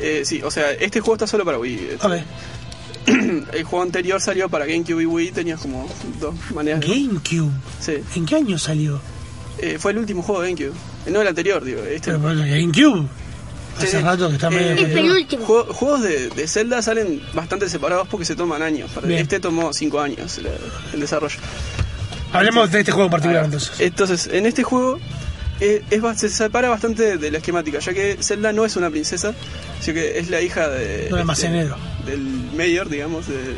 Eh, 0.00 0.22
sí, 0.24 0.42
o 0.42 0.50
sea, 0.50 0.72
este 0.72 1.00
juego 1.00 1.14
está 1.14 1.26
solo 1.26 1.44
para 1.44 1.58
Wii. 1.58 1.88
Este, 1.92 2.06
Ok. 2.06 2.14
El 3.52 3.64
juego 3.64 3.82
anterior 3.82 4.20
salió 4.20 4.48
para 4.48 4.66
GameCube 4.66 5.02
y 5.02 5.06
Wii, 5.06 5.32
tenías 5.32 5.60
como 5.60 5.88
dos 6.20 6.34
maneras. 6.54 6.80
de- 6.80 6.86
GameCube. 6.88 7.50
Sí. 7.80 7.94
¿En 8.16 8.26
qué 8.26 8.36
año 8.36 8.58
salió? 8.58 9.00
Eh, 9.58 9.76
fue 9.78 9.92
el 9.92 9.98
último 9.98 10.22
juego 10.22 10.42
de 10.42 10.48
GameCube. 10.54 10.76
Eh, 11.06 11.10
No 11.10 11.20
el 11.22 11.28
anterior, 11.28 11.62
digo. 11.64 11.82
Este, 11.82 12.12
Pero, 12.12 12.22
pero 12.22 12.40
GameCube. 12.40 13.06
Hace 13.76 13.86
sí. 13.88 13.96
rato 13.98 14.28
que 14.28 14.34
está 14.36 14.50
medio. 14.50 14.70
Eh, 14.72 14.84
El 14.84 14.92
penúltimo. 14.92 15.44
Juego- 15.44 15.72
juegos 15.74 16.02
de, 16.02 16.28
de 16.30 16.46
Zelda 16.48 16.80
salen 16.80 17.20
bastante 17.34 17.68
separados 17.68 18.06
porque 18.08 18.24
se 18.24 18.36
toman 18.36 18.62
años. 18.62 18.90
Para- 18.92 19.06
Bien. 19.06 19.20
Este 19.20 19.40
tomó 19.40 19.72
5 19.72 20.00
años 20.00 20.40
el 20.92 21.00
desarrollo. 21.00 21.38
Hablemos 22.32 22.70
de 22.72 22.80
este 22.80 22.90
juego 22.92 23.06
en 23.06 23.10
particular 23.10 23.44
entonces. 23.44 23.72
Entonces, 23.80 24.28
en 24.32 24.46
este 24.46 24.62
juego 24.64 24.98
eh, 25.60 25.82
es, 25.90 26.00
ba- 26.00 26.14
se 26.16 26.28
separa 26.28 26.68
bastante 26.68 27.16
de 27.18 27.30
la 27.30 27.38
esquemática, 27.38 27.78
ya 27.78 27.92
que 27.94 28.16
Zelda 28.20 28.52
no 28.52 28.64
es 28.64 28.76
una 28.76 28.90
princesa, 28.90 29.34
sino 29.80 29.94
que 29.94 30.18
es 30.18 30.30
la 30.30 30.40
hija 30.40 30.68
de, 30.68 31.08
almacenero. 31.12 31.76
este, 32.00 32.10
del 32.12 32.20
mayor, 32.56 32.88
digamos, 32.88 33.26
del, 33.28 33.54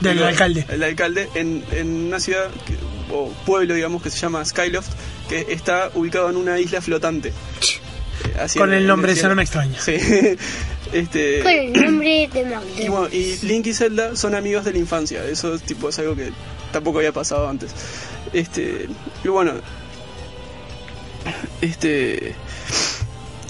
Del 0.00 0.14
digo, 0.14 0.26
alcalde. 0.26 0.66
El 0.68 0.82
alcalde 0.82 1.28
en, 1.34 1.64
en 1.72 1.88
una 2.06 2.20
ciudad 2.20 2.48
que- 2.66 2.76
o 3.14 3.32
pueblo, 3.46 3.74
digamos, 3.74 4.02
que 4.02 4.10
se 4.10 4.18
llama 4.18 4.44
Skyloft, 4.44 4.88
que 5.28 5.46
está 5.50 5.90
ubicado 5.94 6.28
en 6.28 6.36
una 6.36 6.58
isla 6.60 6.80
flotante. 6.82 7.28
Eh, 7.28 7.32
así 8.40 8.58
Con 8.58 8.70
en- 8.72 8.78
el 8.80 8.86
nombre, 8.86 9.12
eso 9.12 9.28
no 9.28 9.34
me 9.34 9.42
extraña. 9.42 9.80
Sí. 9.80 9.92
este, 10.92 11.40
Con 11.42 11.52
el 11.52 11.72
nombre 11.72 12.08
de 12.08 12.40
y, 12.40 12.44
McDonald's. 12.44 12.88
bueno, 12.88 13.08
y 13.12 13.38
Link 13.46 13.66
y 13.66 13.74
Zelda 13.74 14.14
son 14.16 14.34
amigos 14.34 14.64
de 14.64 14.72
la 14.72 14.78
infancia. 14.78 15.24
Eso 15.24 15.58
tipo 15.58 15.88
es 15.88 15.98
algo 15.98 16.16
que 16.16 16.30
tampoco 16.72 16.98
había 16.98 17.12
pasado 17.12 17.48
antes. 17.48 17.70
Este, 18.32 18.88
y 19.24 19.28
bueno, 19.28 19.52
este, 21.60 22.34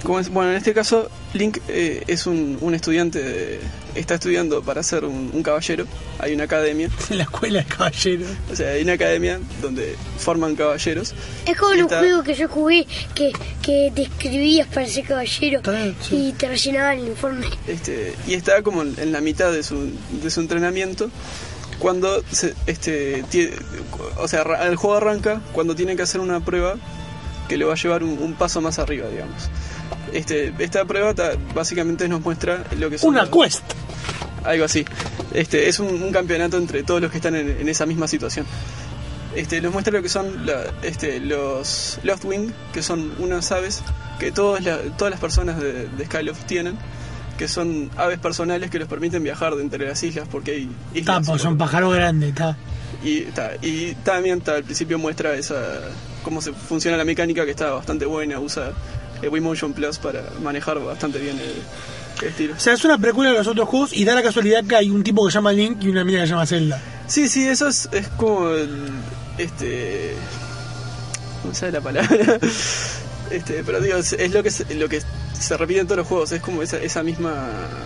¿cómo 0.02 0.20
es? 0.20 0.28
bueno, 0.30 0.50
en 0.50 0.56
este 0.56 0.72
caso 0.74 1.10
Link 1.34 1.58
eh, 1.68 2.04
es 2.06 2.26
un, 2.26 2.56
un 2.60 2.74
estudiante, 2.74 3.22
de- 3.22 3.60
está 3.94 4.14
estudiando 4.14 4.62
para 4.62 4.82
ser 4.82 5.04
un, 5.04 5.30
un 5.32 5.42
caballero. 5.42 5.84
Hay 6.20 6.32
una 6.32 6.44
academia, 6.44 6.88
En 7.10 7.18
la 7.18 7.24
escuela 7.24 7.60
de 7.60 7.66
caballero. 7.66 8.24
o 8.50 8.56
sea, 8.56 8.70
hay 8.70 8.82
una 8.82 8.94
academia 8.94 9.40
donde 9.60 9.94
forman 10.18 10.56
caballeros. 10.56 11.14
Es 11.46 11.56
como 11.56 11.72
en 11.72 11.78
un 11.80 11.84
Está- 11.84 11.98
juego 11.98 12.22
que 12.22 12.34
yo 12.34 12.48
jugué 12.48 12.86
que, 13.14 13.32
que 13.62 13.92
te 13.94 14.02
escribías 14.02 14.68
para 14.68 14.86
ser 14.86 15.04
caballero 15.04 15.60
sí. 16.00 16.28
y 16.28 16.32
te 16.32 16.48
rellenaban 16.48 16.98
el 16.98 17.08
informe. 17.08 17.46
este, 17.66 18.14
y 18.26 18.34
está 18.34 18.62
como 18.62 18.82
en 18.82 18.94
en 18.98 19.12
la 19.12 19.20
mitad 19.20 19.52
de 19.52 19.62
su, 19.62 19.90
de 20.22 20.30
su 20.30 20.40
entrenamiento 20.40 21.10
cuando 21.78 22.22
se, 22.32 22.54
este 22.66 23.22
o 24.16 24.26
sea 24.26 24.42
el 24.66 24.74
juego 24.76 24.96
arranca 24.96 25.40
cuando 25.52 25.76
tiene 25.76 25.94
que 25.94 26.02
hacer 26.02 26.20
una 26.20 26.44
prueba 26.44 26.74
que 27.48 27.56
le 27.56 27.64
va 27.64 27.72
a 27.72 27.76
llevar 27.76 28.02
un, 28.02 28.18
un 28.18 28.34
paso 28.34 28.60
más 28.60 28.78
arriba 28.78 29.08
digamos 29.08 29.48
este 30.12 30.52
esta 30.58 30.84
prueba 30.84 31.14
ta- 31.14 31.32
básicamente 31.54 32.08
nos 32.08 32.20
muestra 32.20 32.64
lo 32.78 32.90
que 32.90 32.98
son 32.98 33.10
Una 33.10 33.24
los- 33.24 33.30
quest. 33.30 33.62
algo 34.44 34.64
así 34.64 34.84
este 35.34 35.68
es 35.68 35.78
un, 35.80 36.02
un 36.02 36.12
campeonato 36.12 36.56
entre 36.58 36.82
todos 36.82 37.00
los 37.00 37.10
que 37.10 37.18
están 37.18 37.34
en, 37.34 37.48
en 37.60 37.68
esa 37.68 37.86
misma 37.86 38.06
situación 38.08 38.46
este 39.36 39.60
nos 39.60 39.72
muestra 39.72 39.92
lo 39.92 40.02
que 40.02 40.08
son 40.08 40.46
la- 40.46 40.64
este, 40.82 41.20
los 41.20 41.98
Loftwing 42.02 42.52
que 42.72 42.82
son 42.82 43.12
unas 43.18 43.50
aves 43.52 43.82
que 44.18 44.32
todas 44.32 44.64
la- 44.64 44.78
todas 44.96 45.10
las 45.10 45.20
personas 45.20 45.60
de, 45.60 45.86
de 45.88 46.04
Skyloft 46.06 46.44
tienen 46.44 46.76
que 47.36 47.46
son 47.46 47.88
aves 47.96 48.18
personales 48.18 48.68
que 48.70 48.78
les 48.80 48.88
permiten 48.88 49.22
viajar 49.22 49.54
de 49.54 49.62
entre 49.62 49.86
las 49.86 50.02
islas 50.02 50.26
porque 50.30 50.50
hay 50.52 50.70
islas 50.94 51.24
porque 51.26 51.42
son 51.42 51.56
pájaros 51.56 51.94
grandes, 51.94 52.30
está. 52.30 52.56
y, 53.04 53.20
ta, 53.26 53.50
y 53.62 53.94
también 54.02 54.40
ta, 54.40 54.56
al 54.56 54.64
principio 54.64 54.98
muestra 54.98 55.34
esa 55.34 55.62
cómo 56.28 56.42
se 56.42 56.52
funciona 56.52 56.98
la 56.98 57.06
mecánica 57.06 57.46
que 57.46 57.52
está 57.52 57.70
bastante 57.70 58.04
buena 58.04 58.38
usa 58.38 58.72
el 59.22 59.30
Wii 59.30 59.40
Motion 59.40 59.72
Plus 59.72 59.96
para 59.96 60.22
manejar 60.42 60.78
bastante 60.78 61.18
bien 61.18 61.38
el, 61.40 62.28
estilo. 62.28 62.52
O 62.54 62.60
sea, 62.60 62.74
es 62.74 62.84
una 62.84 62.98
precuela 62.98 63.30
de 63.30 63.38
los 63.38 63.46
otros 63.46 63.66
juegos 63.66 63.96
y 63.96 64.04
da 64.04 64.14
la 64.14 64.22
casualidad 64.22 64.62
que 64.64 64.76
hay 64.76 64.90
un 64.90 65.02
tipo 65.02 65.24
que 65.24 65.32
se 65.32 65.36
llama 65.36 65.52
Link 65.52 65.82
y 65.82 65.88
una 65.88 66.04
mina 66.04 66.20
que 66.20 66.26
se 66.26 66.32
llama 66.32 66.44
Zelda. 66.44 66.82
Sí, 67.06 67.30
sí, 67.30 67.48
eso 67.48 67.66
es, 67.66 67.88
es 67.92 68.08
como 68.08 68.50
el, 68.50 68.90
este 69.38 70.16
no 71.44 71.54
sé 71.54 71.72
la 71.72 71.80
palabra. 71.80 72.10
Este, 73.30 73.62
pero 73.62 73.78
digo, 73.82 73.98
es, 73.98 74.32
lo 74.32 74.42
que 74.42 74.50
se, 74.50 74.74
lo 74.74 74.88
que 74.88 75.02
se 75.38 75.56
repite 75.58 75.80
en 75.80 75.86
todos 75.86 75.98
los 75.98 76.06
juegos, 76.06 76.32
es 76.32 76.40
como 76.40 76.62
esa, 76.62 76.78
esa 76.78 77.02
misma 77.02 77.34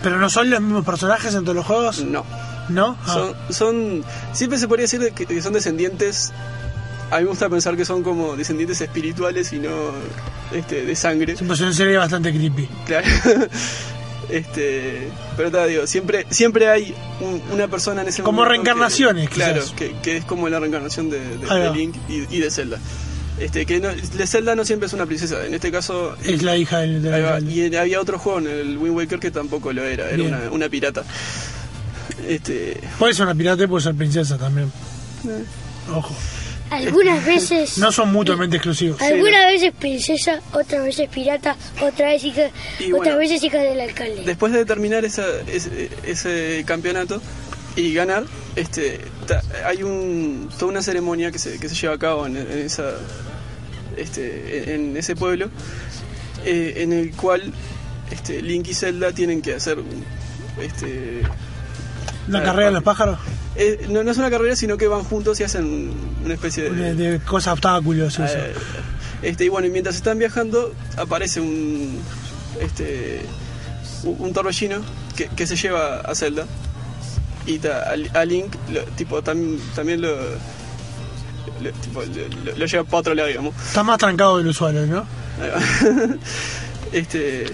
¿Pero 0.01 0.17
no 0.17 0.29
son 0.29 0.49
los 0.49 0.61
mismos 0.61 0.85
personajes 0.85 1.35
en 1.35 1.41
todos 1.41 1.57
los 1.57 1.65
juegos? 1.65 1.99
no. 1.99 2.25
¿No? 2.69 2.97
Ah. 3.05 3.13
Son, 3.13 3.35
son 3.49 4.05
siempre 4.31 4.57
se 4.57 4.69
podría 4.69 4.83
decir 4.83 5.11
que 5.11 5.41
son 5.41 5.51
descendientes 5.51 6.31
a 7.13 7.17
mí 7.17 7.23
me 7.23 7.29
gusta 7.29 7.49
pensar 7.49 7.75
que 7.77 7.85
son 7.85 8.03
como 8.03 8.35
descendientes 8.35 8.81
espirituales 8.81 9.53
y 9.53 9.59
no 9.59 9.91
este, 10.51 10.83
de 10.85 10.95
sangre. 10.95 11.35
Pues 11.45 11.59
una 11.61 11.73
serie 11.73 11.97
bastante 11.97 12.31
creepy. 12.33 12.67
Claro. 12.85 13.07
Este, 14.29 15.09
pero 15.35 15.51
te 15.51 15.67
digo, 15.67 15.85
siempre, 15.85 16.25
siempre 16.29 16.69
hay 16.69 16.95
un- 17.19 17.41
una 17.51 17.67
persona 17.67 18.01
en 18.03 18.07
ese 18.07 18.23
Como 18.23 18.37
momento 18.37 18.51
reencarnaciones, 18.53 19.27
que- 19.29 19.35
claro, 19.35 19.61
que, 19.75 19.93
que 20.01 20.17
es 20.17 20.25
como 20.25 20.47
la 20.47 20.59
reencarnación 20.61 21.09
de. 21.09 21.19
Link 21.75 21.95
y, 22.07 22.25
y 22.35 22.39
de 22.39 22.49
Zelda. 22.49 22.79
Este, 23.37 23.65
que 23.65 23.79
no, 23.81 23.89
de 23.89 24.25
Zelda 24.27 24.55
no 24.55 24.63
siempre 24.63 24.87
es 24.87 24.93
una 24.93 25.05
princesa, 25.05 25.45
en 25.45 25.53
este 25.53 25.71
caso 25.71 26.15
Es 26.23 26.41
la 26.41 26.55
hija 26.55 26.79
del... 26.79 27.05
va. 27.05 27.39
y 27.41 27.75
había 27.75 27.99
otro 27.99 28.17
juego 28.17 28.39
en 28.39 28.47
el 28.47 28.77
Wind 28.77 28.95
Waker 28.95 29.19
que 29.19 29.29
tampoco 29.29 29.73
lo 29.73 29.83
era, 29.83 30.09
era 30.09 30.49
una 30.51 30.69
pirata. 30.69 31.03
Este, 32.27 32.79
Puede 32.97 33.13
ser 33.13 33.25
una 33.25 33.35
pirata 33.35 33.63
y 33.63 33.67
puede 33.67 33.83
ser 33.83 33.95
princesa 33.95 34.37
también. 34.37 34.71
Eh. 35.27 35.43
Ojo. 35.93 36.15
Algunas 36.75 37.25
veces. 37.33 37.77
No 37.77 37.91
son 37.91 38.11
mutuamente 38.11 38.57
exclusivos. 38.57 39.01
Algunas 39.01 39.45
veces 39.47 39.71
princesa, 39.77 40.41
otras 40.53 40.83
veces 40.83 41.09
pirata, 41.09 41.55
otras 41.81 42.11
veces 42.13 42.23
hija, 42.25 42.41
otras 42.47 42.89
bueno. 42.91 43.17
veces 43.17 43.43
hija 43.43 43.57
del 43.59 43.79
alcalde. 43.79 44.23
después 44.25 44.51
de 44.53 44.65
terminar 44.65 45.05
esa, 45.05 45.25
ese, 45.51 45.89
ese 46.05 46.63
campeonato 46.65 47.21
y 47.75 47.93
ganar, 47.93 48.25
este, 48.55 48.99
ta- 49.27 49.41
hay 49.65 49.81
un, 49.83 50.49
toda 50.59 50.71
una 50.71 50.81
ceremonia 50.81 51.31
que 51.31 51.39
se, 51.39 51.59
que 51.59 51.67
se 51.69 51.75
lleva 51.75 51.95
a 51.95 51.99
cabo 51.99 52.25
en, 52.27 52.37
en 52.37 52.59
esa, 52.59 52.91
este, 53.97 54.73
en 54.75 54.95
ese 54.97 55.15
pueblo, 55.15 55.49
eh, 56.45 56.75
en 56.77 56.93
el 56.93 57.11
cual 57.15 57.51
este, 58.11 58.41
Link 58.41 58.67
y 58.69 58.73
Zelda 58.73 59.11
tienen 59.11 59.41
que 59.41 59.55
hacer 59.55 59.79
un- 59.79 60.03
este, 60.61 61.21
¿La 62.27 62.39
Ah, 62.39 62.43
carrera 62.43 62.67
de 62.67 62.73
los 62.73 62.83
pájaros? 62.83 63.19
eh, 63.55 63.85
no, 63.89 64.03
no 64.03 64.11
es 64.11 64.17
una 64.17 64.29
carrera, 64.29 64.55
sino 64.55 64.77
que 64.77 64.87
van 64.87 65.03
juntos 65.03 65.39
y 65.39 65.43
hacen 65.43 65.91
una 66.23 66.33
especie 66.33 66.69
De, 66.69 66.93
de 66.95 67.19
cosas, 67.19 67.53
obstáculos 67.53 68.13
eso. 68.19 68.23
Eh, 68.25 68.53
este, 69.21 69.45
y 69.45 69.49
bueno, 69.49 69.67
y 69.67 69.71
mientras 69.71 69.95
están 69.95 70.17
viajando, 70.19 70.73
aparece 70.97 71.39
un 71.41 71.99
este 72.61 73.21
un, 74.03 74.33
torbellino 74.33 74.77
que, 75.15 75.27
que 75.27 75.47
se 75.47 75.55
lleva 75.55 75.97
a 76.01 76.13
Zelda. 76.15 76.45
Y 77.45 77.59
ta- 77.59 77.89
a, 78.13 78.19
a 78.19 78.25
Link, 78.25 78.53
lo- 78.71 78.83
tipo, 78.95 79.21
tam- 79.21 79.59
también 79.75 80.01
lo, 80.01 80.09
lo- 81.61 81.71
tipo, 81.81 82.01
lo, 82.01 82.55
lo- 82.57 82.65
lleva 82.65 82.83
para 82.85 82.97
otro 82.99 83.13
lado, 83.15 83.27
digamos. 83.27 83.53
Está 83.67 83.83
más 83.83 83.97
trancado 83.97 84.37
del 84.37 84.47
usuario, 84.47 84.85
¿no? 84.87 85.05
Este, 86.91 87.45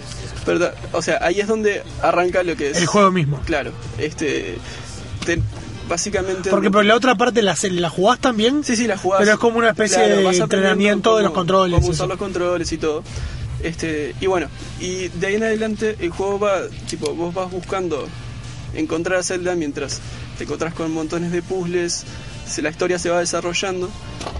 ta- 0.57 0.73
o 0.93 1.01
sea, 1.01 1.19
ahí 1.21 1.39
es 1.41 1.47
donde 1.47 1.83
arranca 2.01 2.41
lo 2.43 2.55
que 2.55 2.71
es. 2.71 2.77
El 2.77 2.87
juego 2.87 3.11
mismo. 3.11 3.39
Claro, 3.45 3.71
este. 3.97 4.57
te- 5.25 5.41
básicamente. 5.87 6.49
Porque 6.49 6.71
por 6.71 6.85
la 6.85 6.95
otra 6.95 7.15
parte 7.15 7.41
la, 7.41 7.55
la 7.71 7.89
jugás 7.89 8.19
también. 8.19 8.63
Sí, 8.63 8.75
sí, 8.75 8.87
la 8.87 8.97
jugás. 8.97 9.19
Pero 9.19 9.33
es 9.33 9.37
como 9.39 9.57
una 9.59 9.69
especie 9.69 9.97
Claro, 9.97 10.29
de 10.29 10.37
entrenamiento 10.37 11.17
de 11.17 11.23
los 11.23 11.33
controles. 11.33 11.79
Cómo 11.79 11.87
usar 11.91 12.05
eso. 12.05 12.07
los 12.07 12.17
controles 12.17 12.71
y 12.71 12.77
todo. 12.77 13.03
Este, 13.61 14.15
y 14.21 14.25
bueno, 14.27 14.47
y 14.79 15.09
de 15.09 15.27
ahí 15.27 15.35
en 15.35 15.43
adelante 15.43 15.97
el 15.99 16.11
juego 16.11 16.39
va, 16.39 16.59
tipo, 16.89 17.13
vos 17.13 17.33
vas 17.33 17.51
buscando 17.51 18.07
encontrar 18.73 19.19
a 19.19 19.23
Zelda 19.23 19.53
mientras 19.55 19.99
te 20.37 20.45
encontrás 20.45 20.73
con 20.73 20.93
montones 20.93 21.31
de 21.33 21.41
puzzles, 21.41 22.05
la 22.61 22.69
historia 22.69 22.99
se 22.99 23.09
va 23.09 23.19
desarrollando, 23.19 23.89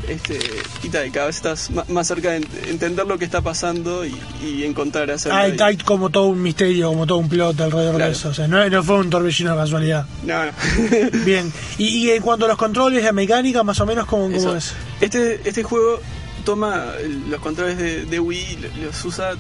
este, 0.08 0.40
y, 0.84 0.90
tal, 0.90 1.08
y 1.08 1.12
cada 1.12 1.28
vez 1.28 1.36
estás 1.38 1.70
más 1.88 2.08
cerca 2.08 2.32
de 2.32 2.42
ent- 2.42 2.68
entender 2.68 3.06
lo 3.08 3.18
que 3.18 3.26
está 3.26 3.42
pasando 3.42 4.06
y, 4.06 4.16
y 4.44 4.64
encontrar 4.64 5.10
a 5.12 5.18
Zelda. 5.20 5.40
Hay, 5.40 5.56
hay 5.60 5.78
como 5.78 6.10
todo 6.10 6.26
un 6.26 6.42
misterio, 6.42 6.90
como 6.90 7.06
todo 7.06 7.20
un 7.20 7.30
plot 7.30 7.60
alrededor 7.62 7.96
Claro. 7.96 8.12
de 8.12 8.18
eso. 8.18 8.30
O 8.30 8.34
sea, 8.34 8.48
no, 8.48 8.68
no 8.70 8.84
fue 8.84 8.98
un 8.98 9.10
torbellino 9.10 9.52
de 9.52 9.58
casualidad. 9.58 10.06
No, 10.24 10.46
no. 10.46 10.52
Bien. 11.26 11.52
Y, 11.78 11.86
y 12.08 12.12
en 12.12 12.22
cuanto 12.22 12.46
a 12.46 12.48
los 12.48 12.58
controles, 12.58 13.04
la 13.04 13.12
mecánica, 13.12 13.64
más 13.64 13.80
o 13.80 13.86
menos, 13.86 14.06
¿cómo, 14.06 14.30
es? 14.30 14.74
Este, 15.00 15.40
este 15.48 15.64
juego 15.64 16.00
toma 16.44 16.86
los 17.30 17.40
controles 17.42 17.78
de, 17.78 18.06
de 18.06 18.20
Wii 18.20 18.58
los 18.84 19.06
usa 19.06 19.32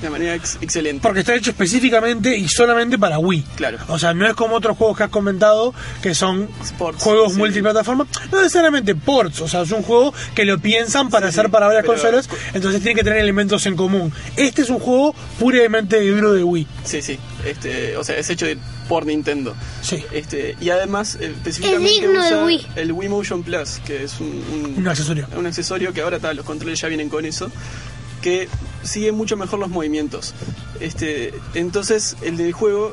de 0.00 0.10
manera 0.10 0.34
ex- 0.34 0.58
excelente. 0.60 1.02
Porque 1.02 1.20
está 1.20 1.34
hecho 1.34 1.50
específicamente 1.50 2.36
y 2.36 2.48
solamente 2.48 2.98
para 2.98 3.18
Wii. 3.18 3.42
Claro. 3.56 3.78
O 3.88 3.98
sea, 3.98 4.14
no 4.14 4.26
es 4.26 4.34
como 4.34 4.56
otros 4.56 4.76
juegos 4.76 4.96
que 4.96 5.02
has 5.04 5.10
comentado 5.10 5.74
que 6.02 6.14
son 6.14 6.48
Sports, 6.62 7.02
juegos 7.02 7.32
sí. 7.32 7.38
multiplataforma. 7.38 8.06
No 8.30 8.38
necesariamente 8.42 8.94
ports. 8.94 9.40
O 9.40 9.48
sea, 9.48 9.62
es 9.62 9.70
un 9.72 9.82
juego 9.82 10.14
que 10.34 10.44
lo 10.44 10.58
piensan 10.58 11.10
para 11.10 11.30
Sí, 11.32 11.38
hacer 11.38 11.50
para 11.50 11.66
varias 11.66 11.82
pero- 11.82 11.94
consolas. 11.94 12.28
Entonces 12.54 12.80
tiene 12.82 12.94
que 12.96 13.04
tener 13.04 13.18
elementos 13.18 13.66
en 13.66 13.76
común. 13.76 14.12
Este 14.36 14.62
es 14.62 14.70
un 14.70 14.78
juego 14.78 15.14
puramente 15.38 16.00
libro 16.00 16.32
de 16.32 16.44
Wii. 16.44 16.66
Sí, 16.84 17.02
sí. 17.02 17.18
Este, 17.44 17.96
o 17.96 18.04
sea, 18.04 18.16
es 18.16 18.28
hecho 18.30 18.46
de- 18.46 18.58
por 18.88 19.04
Nintendo. 19.04 19.54
Sí. 19.82 20.02
Este, 20.12 20.56
y 20.60 20.70
además, 20.70 21.18
eh, 21.20 21.32
específicamente 21.36 22.08
de 22.08 22.18
usa 22.18 22.44
Wii. 22.44 22.66
el 22.76 22.92
Wii 22.92 23.08
Motion 23.10 23.42
Plus, 23.42 23.80
que 23.86 24.04
es 24.04 24.18
un, 24.18 24.26
un, 24.52 24.74
Un 24.78 24.88
accesorio. 24.88 25.26
un 25.36 25.46
accesorio 25.46 25.92
que 25.92 26.00
ahora 26.00 26.18
tal, 26.18 26.36
los 26.36 26.46
controles 26.46 26.80
ya 26.80 26.88
vienen 26.88 27.08
con 27.10 27.24
eso, 27.26 27.50
que 28.22 28.48
sigue 28.82 29.12
mucho 29.12 29.36
mejor 29.36 29.58
los 29.58 29.68
movimientos. 29.68 30.34
Este, 30.80 31.34
entonces, 31.54 32.16
el 32.22 32.36
del 32.36 32.52
juego 32.52 32.92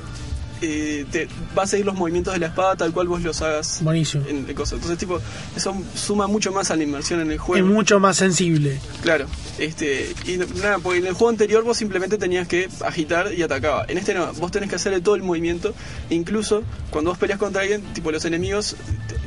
eh, 0.62 1.06
te 1.12 1.28
va 1.58 1.64
a 1.64 1.68
seguir 1.68 1.86
los 1.86 1.96
movimientos 1.96 2.34
de 2.34 2.40
la 2.40 2.48
espada 2.48 2.76
tal 2.76 2.92
cual 2.94 3.08
vos 3.08 3.22
los 3.22 3.42
hagas 3.42 3.80
Buenísimo. 3.82 4.24
en 4.28 4.46
el 4.48 4.56
coso. 4.56 4.76
Entonces, 4.76 4.98
tipo, 4.98 5.20
eso 5.56 5.76
suma 5.96 6.28
mucho 6.28 6.52
más 6.52 6.72
a 6.72 6.76
la 6.76 6.84
inmersión 6.84 7.20
en 7.22 7.28
el 7.28 7.34
Es 7.36 7.42
juego. 7.42 7.68
mucho 7.68 8.00
más 8.00 8.18
sensible. 8.18 8.80
Claro, 9.02 9.26
este, 9.60 10.14
y 10.26 10.38
nada, 10.62 10.80
porque 10.80 11.00
en 11.00 11.08
el 11.08 11.14
juego 11.14 11.30
anterior 11.30 11.64
vos 11.64 11.78
simplemente 11.78 12.18
tenías 12.18 12.48
que 12.48 12.70
agitar 12.86 13.34
y 13.34 13.42
atacaba. 13.44 13.86
En 13.88 13.98
este 13.98 14.14
no, 14.14 14.32
vos 14.34 14.52
tenés 14.52 14.70
que 14.70 14.76
hacerle 14.76 15.02
todo 15.02 15.16
el 15.16 15.24
movimiento. 15.24 15.74
E 16.10 16.16
incluso 16.16 16.64
cuando 16.90 17.12
vos 17.12 17.18
peleas 17.18 17.40
contra 17.40 17.62
alguien, 17.62 17.82
tipo 17.94 18.12
los 18.12 18.24
enemigos 18.26 18.76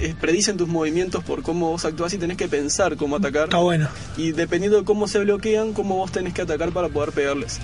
eh, 0.00 0.14
predicen 0.20 0.56
tus 0.56 0.68
movimientos 0.68 1.22
por 1.24 1.42
cómo 1.42 1.70
vos 1.70 1.84
actuás 1.84 2.12
y 2.14 2.18
tenés 2.18 2.36
que 2.36 2.48
pensar 2.48 2.96
cómo 2.96 3.16
atacar. 3.16 3.44
Está 3.44 3.58
bueno. 3.58 3.88
Y 4.16 4.32
dependiendo 4.32 4.78
de 4.78 4.84
cómo 4.84 5.08
se 5.08 5.18
bloquean, 5.20 5.72
cómo 5.72 5.96
vos 5.96 6.10
tenés 6.12 6.32
que 6.34 6.42
atacar 6.42 6.70
para 6.72 6.88
poder 6.88 7.12
pegarles. 7.12 7.58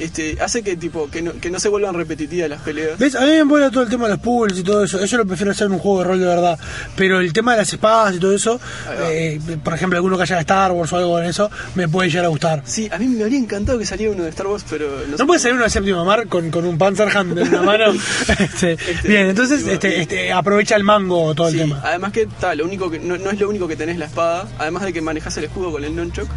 Este, 0.00 0.38
hace 0.40 0.62
que 0.62 0.76
tipo 0.76 1.10
que 1.10 1.22
no, 1.22 1.32
que 1.40 1.50
no 1.50 1.58
se 1.60 1.68
vuelvan 1.68 1.94
repetitivas 1.94 2.48
las 2.48 2.60
peleas. 2.62 2.98
¿Ves? 2.98 3.14
A 3.14 3.20
mí 3.22 3.26
me 3.32 3.44
mola 3.44 3.70
todo 3.70 3.82
el 3.82 3.88
tema 3.88 4.04
de 4.06 4.14
los 4.14 4.20
pools 4.20 4.58
y 4.58 4.62
todo 4.62 4.84
eso. 4.84 5.02
Eso 5.02 5.16
lo 5.16 5.26
prefiero 5.26 5.52
hacer 5.52 5.66
en 5.66 5.72
un 5.74 5.78
juego 5.78 5.98
de 5.98 6.04
rol 6.04 6.20
de 6.20 6.26
verdad. 6.26 6.58
Pero 6.96 7.20
el 7.20 7.32
tema 7.32 7.52
de 7.52 7.58
las 7.58 7.72
espadas 7.72 8.14
y 8.14 8.18
todo 8.18 8.32
eso, 8.34 8.60
eh, 9.02 9.40
por 9.64 9.74
ejemplo, 9.74 9.96
alguno 9.98 10.16
que 10.16 10.22
haya 10.24 10.36
de 10.36 10.40
Star 10.42 10.72
Wars 10.72 10.92
o 10.92 10.96
algo 10.96 11.18
en 11.18 11.26
eso, 11.26 11.50
me 11.74 11.88
puede 11.88 12.08
llegar 12.10 12.26
a 12.26 12.28
gustar. 12.28 12.62
Sí, 12.64 12.88
a 12.92 12.98
mí 12.98 13.06
me 13.06 13.22
habría 13.24 13.38
encantado 13.38 13.78
que 13.78 13.86
saliera 13.86 14.12
uno 14.12 14.24
de 14.24 14.30
Star 14.30 14.46
Wars, 14.46 14.64
pero 14.68 14.88
no, 15.06 15.16
sé. 15.16 15.22
¿No 15.22 15.26
puede 15.26 15.40
salir 15.40 15.54
uno 15.54 15.64
de 15.64 15.70
séptimo 15.70 16.04
mar 16.04 16.26
con, 16.28 16.50
con 16.50 16.64
un 16.64 16.78
Panzerhand 16.78 17.38
en 17.38 17.48
una 17.48 17.62
mano? 17.62 17.84
Este, 18.38 18.76
bien, 19.04 19.26
entonces 19.28 19.64
y- 19.66 19.70
este, 19.70 20.00
este, 20.02 20.32
aprovecha 20.32 20.76
el 20.76 20.84
mango 20.84 21.34
todo 21.34 21.48
el 21.48 21.54
Sí, 21.54 21.58
tema. 21.60 21.80
además 21.84 22.12
que 22.12 22.26
tal, 22.40 22.58
lo 22.58 22.64
único 22.64 22.90
que 22.90 22.98
no, 22.98 23.16
no 23.18 23.30
es 23.30 23.38
lo 23.40 23.48
único 23.48 23.66
que 23.68 23.76
tenés 23.76 23.98
la 23.98 24.04
espada, 24.06 24.48
además 24.58 24.84
de 24.84 24.92
que 24.92 25.00
manejas 25.00 25.36
el 25.38 25.44
escudo 25.44 25.70
con 25.72 25.82
el 25.84 25.94
nunchuk, 25.96 26.28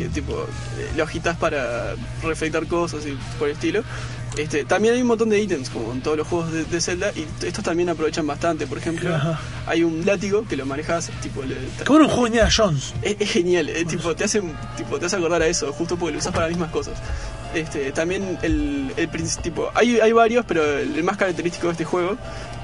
que 0.00 0.08
tipo 0.08 0.32
eh, 0.78 0.90
lo 0.96 1.04
agitas 1.04 1.36
para 1.36 1.94
reflectar 2.22 2.66
cosas 2.66 3.04
y 3.06 3.16
por 3.38 3.48
el 3.48 3.54
estilo. 3.54 3.82
Este, 4.36 4.64
también 4.64 4.94
hay 4.94 5.02
un 5.02 5.08
montón 5.08 5.28
de 5.28 5.40
ítems 5.42 5.68
como 5.70 5.92
en 5.92 6.00
todos 6.02 6.16
los 6.16 6.26
juegos 6.26 6.52
de, 6.52 6.64
de 6.64 6.80
Zelda 6.80 7.10
y 7.16 7.26
estos 7.44 7.64
también 7.64 7.88
aprovechan 7.88 8.26
bastante. 8.26 8.66
Por 8.66 8.78
ejemplo, 8.78 9.14
Ajá. 9.14 9.38
hay 9.66 9.82
un 9.82 10.06
látigo 10.06 10.46
que 10.48 10.56
lo 10.56 10.64
manejas 10.66 11.10
tipo 11.20 11.42
le- 11.42 11.56
un 12.04 12.08
juego 12.08 12.22
de 12.24 12.28
Indiana 12.28 12.48
Jones. 12.56 12.94
es, 13.02 13.16
es 13.18 13.30
genial, 13.30 13.68
eh, 13.68 13.84
tipo, 13.84 14.14
te 14.14 14.24
hace, 14.24 14.40
tipo, 14.76 14.98
te 15.00 15.06
hace 15.06 15.16
acordar 15.16 15.42
a 15.42 15.48
eso, 15.48 15.72
justo 15.72 15.96
porque 15.96 16.12
lo 16.12 16.18
usas 16.20 16.32
para 16.32 16.46
las 16.46 16.52
mismas 16.56 16.70
cosas. 16.70 16.94
Este, 17.54 17.90
también 17.90 18.38
el, 18.42 18.92
tipo, 19.42 19.68
hay, 19.74 19.98
hay 19.98 20.12
varios, 20.12 20.44
pero 20.46 20.62
el, 20.78 20.94
el 20.96 21.02
más 21.04 21.16
característico 21.16 21.66
de 21.66 21.72
este 21.72 21.84
juego 21.84 22.16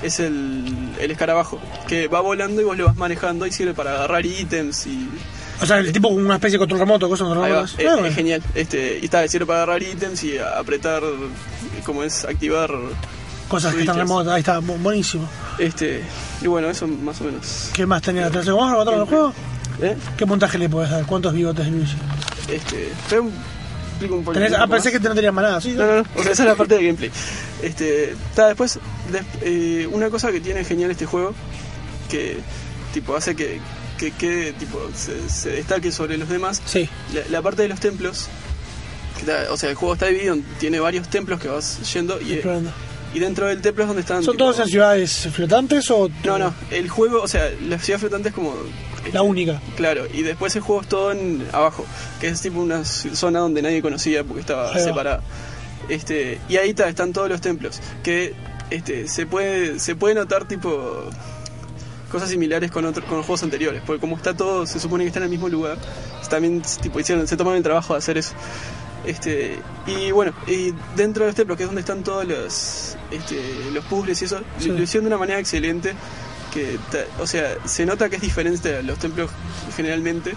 es 0.04 0.20
el, 0.20 0.64
el 1.00 1.10
escarabajo, 1.10 1.58
que 1.88 2.06
va 2.06 2.20
volando 2.20 2.60
y 2.60 2.64
vos 2.64 2.76
lo 2.78 2.86
vas 2.86 2.96
manejando 2.96 3.44
y 3.44 3.50
sirve 3.52 3.74
para 3.74 3.94
agarrar 3.94 4.24
ítems 4.24 4.86
y... 4.86 5.08
O 5.60 5.66
sea, 5.66 5.78
el 5.78 5.92
tipo 5.92 6.08
con 6.10 6.24
una 6.24 6.34
especie 6.34 6.54
de 6.56 6.58
control 6.60 6.80
remoto, 6.80 7.08
cosas 7.08 7.28
remotos. 7.28 7.74
es, 7.78 7.86
Ah, 7.86 7.90
es 7.94 8.00
bueno. 8.00 8.14
genial. 8.14 8.42
Este, 8.54 8.98
y 9.00 9.04
está, 9.06 9.26
sirve 9.28 9.46
para 9.46 9.62
agarrar 9.62 9.82
ítems 9.82 10.22
y 10.24 10.38
apretar, 10.38 11.02
como 11.84 12.02
es, 12.04 12.24
activar... 12.24 12.70
Cosas 13.48 13.74
que 13.74 13.80
están 13.80 13.96
remotas. 13.96 14.32
Ahí 14.34 14.40
está, 14.40 14.60
bu- 14.60 14.76
buenísimo. 14.82 15.28
Este, 15.58 16.02
y 16.42 16.46
bueno, 16.48 16.68
eso 16.68 16.86
más 16.88 17.20
o 17.20 17.24
menos. 17.24 17.70
¿Qué 17.72 17.86
más 17.86 18.02
tenía? 18.02 18.28
¿Te 18.30 18.38
vamos 18.40 18.68
a 18.68 18.72
rematar 18.72 18.94
el 18.94 19.04
juego? 19.04 19.32
¿Eh? 19.80 19.96
¿Qué 20.16 20.26
puntaje 20.26 20.58
le 20.58 20.68
puedes 20.68 20.90
dar? 20.90 21.06
¿Cuántos 21.06 21.32
bigotes, 21.32 21.66
Luigi? 21.68 21.96
Este, 22.48 22.88
explico 22.88 24.16
un 24.16 24.24
poco. 24.24 24.38
Un 24.38 24.54
ah, 24.54 24.66
pensé 24.66 24.90
que 24.92 24.98
no 25.00 25.14
tenías 25.14 25.32
más 25.32 25.44
nada, 25.44 25.60
¿sí? 25.60 25.72
No, 25.72 25.86
no, 25.86 25.96
no. 25.98 26.04
O 26.16 26.22
sea, 26.22 26.32
esa 26.32 26.42
es 26.42 26.48
la 26.48 26.54
parte 26.56 26.74
del 26.74 26.84
gameplay. 26.86 27.10
Este, 27.62 28.12
está 28.12 28.48
después, 28.48 28.78
des- 29.12 29.22
eh, 29.42 29.88
una 29.92 30.10
cosa 30.10 30.32
que 30.32 30.40
tiene 30.40 30.64
genial 30.64 30.90
este 30.90 31.06
juego, 31.06 31.32
que 32.10 32.38
tipo 32.92 33.14
hace 33.16 33.34
que, 33.36 33.60
que 33.98 34.10
quede, 34.12 34.52
tipo, 34.52 34.78
se, 34.94 35.28
se 35.28 35.50
destaque 35.50 35.90
sobre 35.92 36.16
los 36.18 36.28
demás, 36.28 36.60
Sí. 36.66 36.88
la, 37.14 37.22
la 37.30 37.42
parte 37.42 37.62
de 37.62 37.68
los 37.68 37.80
templos, 37.80 38.28
que 39.24 39.30
o 39.50 39.56
sea, 39.56 39.70
el 39.70 39.74
juego 39.76 39.94
está 39.94 40.06
dividido, 40.06 40.34
en- 40.34 40.42
tiene 40.58 40.80
varios 40.80 41.08
templos 41.08 41.40
que 41.40 41.48
vas 41.48 41.78
yendo 41.94 42.20
y, 42.20 42.34
Explorando. 42.34 42.70
y 43.14 43.18
dentro 43.18 43.46
del 43.46 43.60
templo 43.62 43.84
es 43.84 43.88
donde 43.88 44.00
están... 44.02 44.22
¿Son 44.22 44.34
tipo- 44.36 44.44
todas 44.44 44.60
en 44.60 44.68
ciudades 44.68 45.28
flotantes 45.32 45.90
o 45.90 46.10
No, 46.24 46.38
no, 46.38 46.52
el 46.70 46.88
juego, 46.88 47.22
o 47.22 47.28
sea, 47.28 47.50
la 47.68 47.78
ciudad 47.78 47.98
flotante 47.98 48.28
es 48.28 48.34
como... 48.34 48.54
la 49.12 49.22
única? 49.22 49.60
Claro, 49.76 50.04
y 50.12 50.22
después 50.22 50.54
el 50.56 50.62
juego 50.62 50.82
es 50.82 50.88
todo 50.88 51.12
en 51.12 51.46
abajo, 51.52 51.86
que 52.20 52.28
es 52.28 52.40
tipo 52.42 52.60
una 52.60 52.84
zona 52.84 53.38
donde 53.40 53.62
nadie 53.62 53.80
conocía 53.80 54.22
porque 54.24 54.40
estaba 54.40 54.72
Ahí 54.74 54.82
separada. 54.84 55.22
Este, 55.88 56.38
y 56.48 56.56
ahí 56.56 56.70
está, 56.70 56.88
están 56.88 57.12
todos 57.12 57.28
los 57.28 57.40
templos, 57.40 57.80
que 58.02 58.34
este, 58.70 59.06
se 59.08 59.24
puede 59.24 59.78
se 59.78 59.94
puede 59.94 60.16
notar 60.16 60.48
tipo 60.48 61.04
cosas 62.10 62.28
similares 62.30 62.70
con 62.70 62.84
otros 62.84 63.04
con 63.06 63.16
los 63.18 63.26
juegos 63.26 63.42
anteriores, 63.42 63.82
porque 63.84 64.00
como 64.00 64.16
está 64.16 64.34
todo, 64.34 64.66
se 64.66 64.78
supone 64.80 65.04
que 65.04 65.08
está 65.08 65.18
en 65.20 65.24
el 65.24 65.30
mismo 65.30 65.48
lugar, 65.48 65.76
también 66.30 66.62
tipo 66.80 67.00
hicieron, 67.00 67.26
se 67.26 67.36
tomaron 67.36 67.56
el 67.58 67.62
trabajo 67.62 67.94
de 67.94 67.98
hacer 67.98 68.16
eso. 68.18 68.34
Este, 69.04 69.58
y 69.86 70.10
bueno, 70.10 70.32
y 70.48 70.72
dentro 70.96 71.24
de 71.24 71.28
los 71.30 71.36
templos, 71.36 71.56
que 71.56 71.62
es 71.64 71.68
donde 71.68 71.80
están 71.80 72.02
todos 72.02 72.24
los 72.26 72.96
este, 73.12 73.40
los 73.72 73.84
puzzles 73.84 74.20
y 74.22 74.24
eso, 74.24 74.40
Sí. 74.58 74.68
lo 74.68 74.82
hicieron 74.82 75.04
de 75.04 75.08
una 75.08 75.18
manera 75.18 75.38
excelente 75.38 75.94
que 76.52 76.78
ta- 76.90 77.04
o 77.22 77.26
sea 77.26 77.56
se 77.66 77.86
nota 77.86 78.08
que 78.08 78.16
es 78.16 78.22
diferente 78.22 78.76
a 78.76 78.82
los 78.82 78.98
templos 78.98 79.30
generalmente 79.76 80.34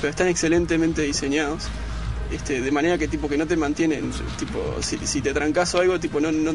pero 0.00 0.10
están 0.10 0.26
excelentemente 0.28 1.02
diseñados 1.02 1.64
este, 2.32 2.60
de 2.60 2.70
manera 2.70 2.96
que 2.98 3.08
tipo 3.08 3.28
que 3.28 3.36
no 3.36 3.46
te 3.46 3.56
mantienen 3.56 4.10
tipo 4.38 4.76
si, 4.80 4.98
si 5.06 5.20
te 5.20 5.32
trancas 5.34 5.74
o 5.74 5.80
algo 5.80 5.98
tipo 6.00 6.20
no, 6.20 6.30
no, 6.32 6.52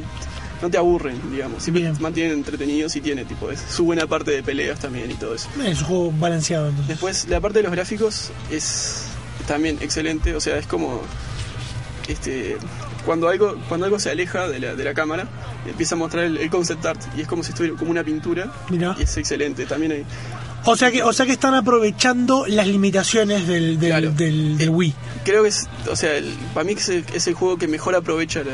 no 0.62 0.70
te 0.70 0.78
aburren 0.78 1.20
digamos 1.32 1.62
siempre 1.64 1.82
Bien. 1.84 1.96
te 1.96 2.02
mantienen 2.02 2.34
entretenidos 2.34 2.96
y 2.96 3.02
tiene 3.02 3.26
tipo 3.26 3.52
es 3.52 3.60
su 3.60 3.86
buena 3.86 4.08
parte 4.08 4.32
de 4.32 4.42
peleas 4.44 4.80
también 4.80 5.12
y 5.12 5.16
todo 5.16 5.36
eso 5.36 5.50
Es 5.66 5.80
un 5.82 5.86
juego 5.88 6.12
balanceado 6.20 6.68
entonces. 6.70 6.88
después 6.88 7.28
la 7.30 7.40
parte 7.42 7.60
de 7.60 7.64
los 7.64 7.72
gráficos 7.72 8.32
es 8.52 9.04
también 9.48 9.78
excelente 9.82 10.34
o 10.36 10.40
sea 10.40 10.58
es 10.58 10.66
como 10.68 11.02
este 12.08 12.58
cuando 13.06 13.30
algo 13.30 13.56
cuando 13.68 13.86
algo 13.86 14.00
se 14.00 14.10
aleja 14.12 14.48
de 14.48 14.60
la, 14.60 14.76
de 14.76 14.84
la 14.84 14.94
cámara 14.94 15.28
empieza 15.68 15.96
a 15.96 15.98
mostrar 15.98 16.24
el, 16.26 16.38
el 16.38 16.50
concept 16.50 16.86
art 16.86 17.02
y 17.18 17.22
es 17.22 17.28
como 17.28 17.44
si 17.44 17.50
estuviera 17.50 17.76
como 17.78 17.92
una 17.92 18.04
pintura 18.04 18.52
Mirá. 18.70 18.96
y 18.98 19.04
es 19.04 19.18
excelente 19.18 19.66
también 19.66 19.92
hay 19.92 20.06
O 20.68 20.76
sea 20.76 20.92
que, 20.92 21.04
o 21.04 21.14
sea 21.14 21.26
que 21.28 21.32
están 21.34 21.54
aprovechando 21.54 22.46
las 22.48 22.66
limitaciones 22.68 23.48
del, 23.48 23.80
del, 23.80 23.90
Claro. 23.90 24.12
del, 24.12 24.58
del 24.58 24.70
Wii. 24.72 24.94
creo 25.24 25.44
que 25.44 25.50
es 25.50 25.68
o 25.92 25.96
sea 25.96 26.14
el- 26.16 26.34
para 26.56 26.64
mí 26.64 26.74
es 26.74 26.90
el, 26.90 27.06
es 27.14 27.28
el 27.28 27.36
juego 27.36 27.58
que 27.58 27.68
mejor 27.68 27.94
aprovecha 27.96 28.44
la, 28.44 28.52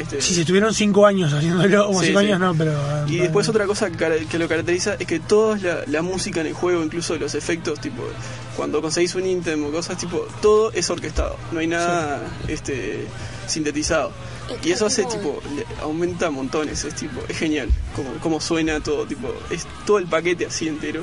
este 0.00 0.20
Si 0.20 0.34
se 0.34 0.40
estuvieron 0.40 0.74
cinco 0.74 1.06
años 1.06 1.32
haciéndolo, 1.32 1.88
o 1.90 2.00
Sí, 2.00 2.06
cinco 2.08 2.20
sí. 2.20 2.26
años 2.26 2.40
no, 2.40 2.54
pero... 2.54 2.72
y 3.06 3.18
eh, 3.18 3.22
después 3.22 3.48
otra 3.48 3.66
cosa 3.66 3.90
que, 3.90 3.96
cara- 3.96 4.16
que 4.28 4.38
lo 4.38 4.48
caracteriza 4.48 4.94
es 4.98 5.06
que 5.06 5.20
toda 5.20 5.56
la, 5.58 5.78
la 5.86 6.02
música 6.02 6.40
en 6.40 6.48
el 6.48 6.52
juego, 6.52 6.82
incluso 6.82 7.16
los 7.16 7.34
efectos, 7.36 7.80
tipo 7.80 8.02
cuando 8.56 8.82
conseguís 8.82 9.14
un 9.14 9.24
ítem 9.26 9.64
o 9.64 9.70
cosas, 9.70 9.96
tipo 9.98 10.26
todo 10.42 10.72
es 10.72 10.90
orquestado, 10.90 11.36
no 11.52 11.60
hay 11.60 11.68
nada 11.68 12.20
este 12.48 13.06
sintetizado. 13.46 14.10
Y 14.64 14.72
eso 14.72 14.86
hace 14.86 15.04
tipo, 15.04 15.40
aumenta 15.80 16.30
montones, 16.30 16.84
es 16.84 16.94
tipo, 16.94 17.20
es 17.28 17.38
genial, 17.38 17.68
como, 17.96 18.10
como 18.14 18.40
suena 18.40 18.80
todo, 18.80 19.06
tipo, 19.06 19.32
es 19.50 19.66
todo 19.86 19.98
el 19.98 20.06
paquete 20.06 20.46
así 20.46 20.68
entero 20.68 21.02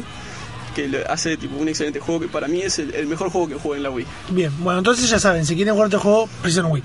que 0.71 1.03
hace 1.09 1.37
tipo 1.37 1.55
un 1.57 1.67
excelente 1.67 1.99
juego 1.99 2.21
que 2.21 2.27
para 2.27 2.47
mí 2.47 2.61
es 2.61 2.79
el, 2.79 2.93
el 2.95 3.07
mejor 3.07 3.29
juego 3.29 3.47
que 3.47 3.55
juego 3.55 3.75
en 3.75 3.83
la 3.83 3.89
Wii. 3.89 4.05
Bien, 4.31 4.51
bueno, 4.59 4.79
entonces 4.79 5.09
ya 5.09 5.19
saben, 5.19 5.45
si 5.45 5.55
quieren 5.55 5.73
jugar 5.73 5.87
otro 5.87 5.99
juego, 5.99 6.29
precisan 6.41 6.65
Wii. 6.71 6.83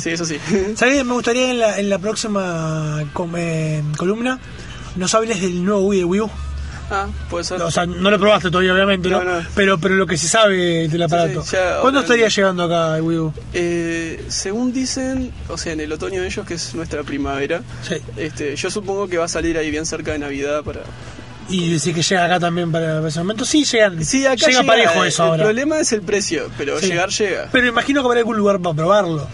Sí, 0.00 0.10
eso 0.10 0.24
sí. 0.24 0.38
¿Sabes? 0.76 1.04
Me 1.04 1.12
gustaría 1.12 1.50
en 1.50 1.58
la, 1.58 1.78
en 1.78 1.88
la 1.90 1.98
próxima 1.98 3.02
com- 3.12 3.34
eh, 3.36 3.82
columna 3.96 4.38
nos 4.96 5.14
hables 5.14 5.40
del 5.40 5.64
nuevo 5.64 5.80
Wii 5.88 5.98
de 6.00 6.04
Wii 6.04 6.20
U. 6.20 6.30
ah, 6.90 7.06
puede 7.30 7.44
ser. 7.44 7.62
O 7.62 7.70
sea, 7.70 7.86
no 7.86 8.10
lo 8.10 8.18
probaste 8.18 8.50
todavía, 8.50 8.74
obviamente, 8.74 9.08
¿no? 9.08 9.24
No, 9.24 9.40
no. 9.40 9.46
Pero, 9.54 9.78
pero 9.78 9.94
lo 9.94 10.06
que 10.06 10.18
se 10.18 10.28
sabe 10.28 10.86
del 10.88 11.02
aparato. 11.02 11.42
sí, 11.42 11.52
ya, 11.52 11.80
¿Cuándo 11.80 12.00
estaría 12.00 12.28
llegando 12.28 12.64
acá 12.64 12.96
el 12.96 13.02
Wii 13.02 13.18
U? 13.18 13.32
Eh, 13.54 14.22
según 14.28 14.72
dicen, 14.72 15.32
o 15.48 15.56
sea, 15.56 15.72
en 15.72 15.80
el 15.80 15.90
otoño 15.92 16.20
de 16.20 16.26
ellos, 16.26 16.46
que 16.46 16.54
es 16.54 16.74
nuestra 16.74 17.02
primavera, 17.02 17.62
Sí. 17.88 17.94
este, 18.18 18.54
yo 18.56 18.70
supongo 18.70 19.08
que 19.08 19.16
va 19.16 19.24
a 19.24 19.28
salir 19.28 19.56
ahí 19.56 19.70
bien 19.70 19.86
cerca 19.86 20.12
de 20.12 20.18
Navidad 20.18 20.62
para... 20.62 20.80
Y 21.48 21.72
decir 21.72 21.94
que 21.94 22.02
llega 22.02 22.24
acá 22.24 22.40
también 22.40 22.72
para, 22.72 23.06
ese 23.06 23.18
momento. 23.18 23.44
Sí, 23.44 23.64
llegan. 23.64 24.04
Sí, 24.04 24.24
acá 24.26 24.36
llega, 24.46 24.60
llega, 24.60 24.64
parejo 24.72 25.04
eso 25.04 25.24
el 25.24 25.30
ahora. 25.30 25.44
problema 25.44 25.78
es 25.80 25.92
el 25.92 26.02
precio, 26.02 26.50
pero 26.56 26.78
Sí. 26.80 26.86
llegar 26.86 27.10
llega. 27.10 27.48
Pero 27.52 27.66
imagino 27.66 28.00
que 28.02 28.06
habrá 28.06 28.20
algún 28.20 28.36
lugar 28.36 28.60
para 28.60 28.74
probarlo. 28.76 29.28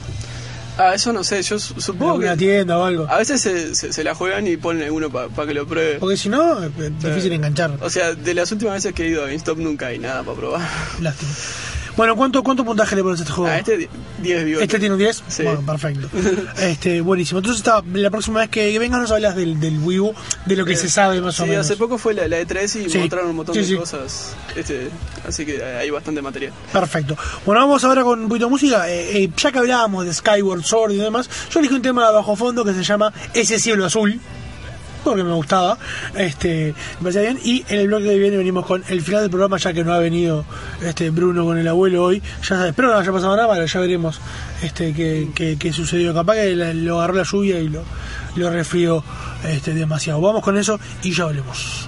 Ah, 0.81 0.95
eso 0.95 1.13
no 1.13 1.25
sé, 1.25 1.43
yo 1.43 1.59
supongo 1.59 2.21
que... 2.21 2.37
tienda 2.37 2.79
o 2.79 2.85
algo. 2.85 3.07
A 3.11 3.19
veces 3.19 3.41
se, 3.41 3.75
se- 3.75 3.93
se 3.93 4.05
la 4.05 4.15
juegan 4.15 4.47
y 4.47 4.57
ponen 4.57 4.85
alguno 4.85 5.11
para 5.11 5.29
que 5.47 5.53
lo 5.53 5.67
pruebe. 5.67 5.99
Porque 5.99 6.17
si 6.17 6.29
no, 6.29 6.63
es 6.63 6.71
es 6.79 7.03
difícil 7.03 7.33
enganchar. 7.33 7.73
O 7.81 7.91
sea, 7.91 8.15
de 8.15 8.33
las 8.35 8.53
últimas 8.53 8.75
veces 8.75 8.93
que 8.95 9.05
he 9.05 9.09
ido 9.09 9.23
a 9.25 9.27
GameStop 9.27 9.59
nunca 9.59 9.89
hay 9.89 9.99
nada 9.99 10.23
para 10.23 10.37
probar. 10.39 10.69
Lástima. 11.01 11.33
Bueno, 11.99 12.15
¿cuánto, 12.17 12.43
¿cuánto 12.45 12.65
puntaje 12.65 12.95
le 12.97 13.03
pones 13.03 13.19
a 13.19 13.23
este 13.25 13.33
juego? 13.35 13.51
A 13.51 13.59
este 13.59 13.77
di- 13.77 13.89
10 14.23 14.45
bigotes. 14.45 14.65
¿Este 14.69 14.79
tiene 14.79 14.95
un 14.95 14.99
10? 15.01 15.23
Sí. 15.29 15.43
Bueno, 15.43 15.61
perfecto. 15.67 16.09
Este, 16.59 17.01
buenísimo. 17.01 17.39
Entonces, 17.41 17.59
está, 17.61 17.83
la 17.93 18.09
próxima 18.11 18.39
vez 18.41 18.49
que 18.51 18.79
vengas 18.79 19.01
nos 19.01 19.11
hablas 19.11 19.35
del, 19.37 19.59
del 19.61 19.79
Wii 19.81 19.99
U, 20.01 20.15
de 20.47 20.57
lo 20.57 20.65
que 20.65 20.77
se 20.77 20.89
sabe 20.89 21.21
más 21.21 21.39
o 21.41 21.43
Eh, 21.43 21.47
Sí, 21.47 21.51
menos. 21.51 21.67
hace 21.67 21.77
poco 21.77 21.99
fue 21.99 22.15
la, 22.15 22.27
la 22.29 22.41
E3 22.41 22.87
y 22.87 22.89
Sí. 22.89 22.99
mostraron 22.99 23.31
un 23.31 23.37
montón 23.37 23.55
de 23.57 23.77
cosas. 23.77 24.35
Este, 24.57 24.89
así 25.27 25.45
que 25.45 25.63
hay 25.63 25.91
bastante 25.91 26.23
material. 26.23 26.53
Perfecto. 26.73 27.17
Bueno, 27.45 27.63
vamos 27.63 27.83
ahora 27.83 28.03
con 28.05 28.21
un 28.23 28.29
poquito 28.29 28.47
de 28.47 28.51
música. 28.51 28.89
Eh, 28.89 29.25
eh, 29.25 29.31
ya 29.37 29.51
que 29.51 29.59
hablábamos 29.59 30.07
de 30.07 30.15
Skyward 30.15 30.63
Sword 30.63 30.93
y 30.93 30.97
demás, 30.99 31.29
yo 31.51 31.59
elegí 31.59 31.75
un 31.75 31.83
tema 31.83 32.07
de 32.07 32.13
bajo 32.15 32.37
fondo 32.37 32.65
que 32.65 32.75
se 32.75 32.85
llama 32.85 33.13
Ese 33.35 33.59
cielo 33.59 33.85
azul. 33.85 34.21
Porque 35.05 35.23
me 35.25 35.33
gustaba, 35.33 35.79
este, 36.17 36.75
me 37.01 37.05
parecía 37.05 37.23
bien. 37.23 37.39
Y 37.45 37.65
en 37.69 37.81
el 37.81 37.87
bloque 37.89 38.05
que 38.05 38.19
viene 38.19 38.37
venimos 38.37 38.67
con 38.67 38.83
el 38.89 39.01
final 39.03 39.23
del 39.23 39.31
programa, 39.31 39.57
ya 39.57 39.73
que 39.73 39.85
no 39.85 39.93
ha 39.93 39.99
venido 39.99 40.45
este 40.83 41.11
Bruno 41.11 41.45
con 41.45 41.57
el 41.59 41.67
abuelo 41.69 42.05
hoy. 42.05 42.23
Ya 42.49 42.69
espero 42.69 42.89
que 42.89 42.95
no 42.95 43.01
haya 43.01 43.13
pasado 43.13 43.37
nada 43.37 43.49
malo, 43.49 43.65
ya 43.65 43.81
veremos 43.81 44.21
este 44.63 44.93
qué, 44.93 45.57
qué- 45.59 45.73
sucedió. 45.73 46.13
Capaz 46.13 46.35
que 46.35 46.55
lo 46.75 46.99
agarró 46.99 47.15
la 47.15 47.23
lluvia 47.23 47.59
y 47.61 47.69
lo, 47.69 47.83
lo 48.37 48.51
resfrió 48.51 49.03
este, 49.47 49.73
demasiado. 49.75 50.21
Vamos 50.21 50.43
con 50.43 50.57
eso 50.59 50.79
y 51.03 51.13
ya 51.13 51.25
hablemos. 51.25 51.88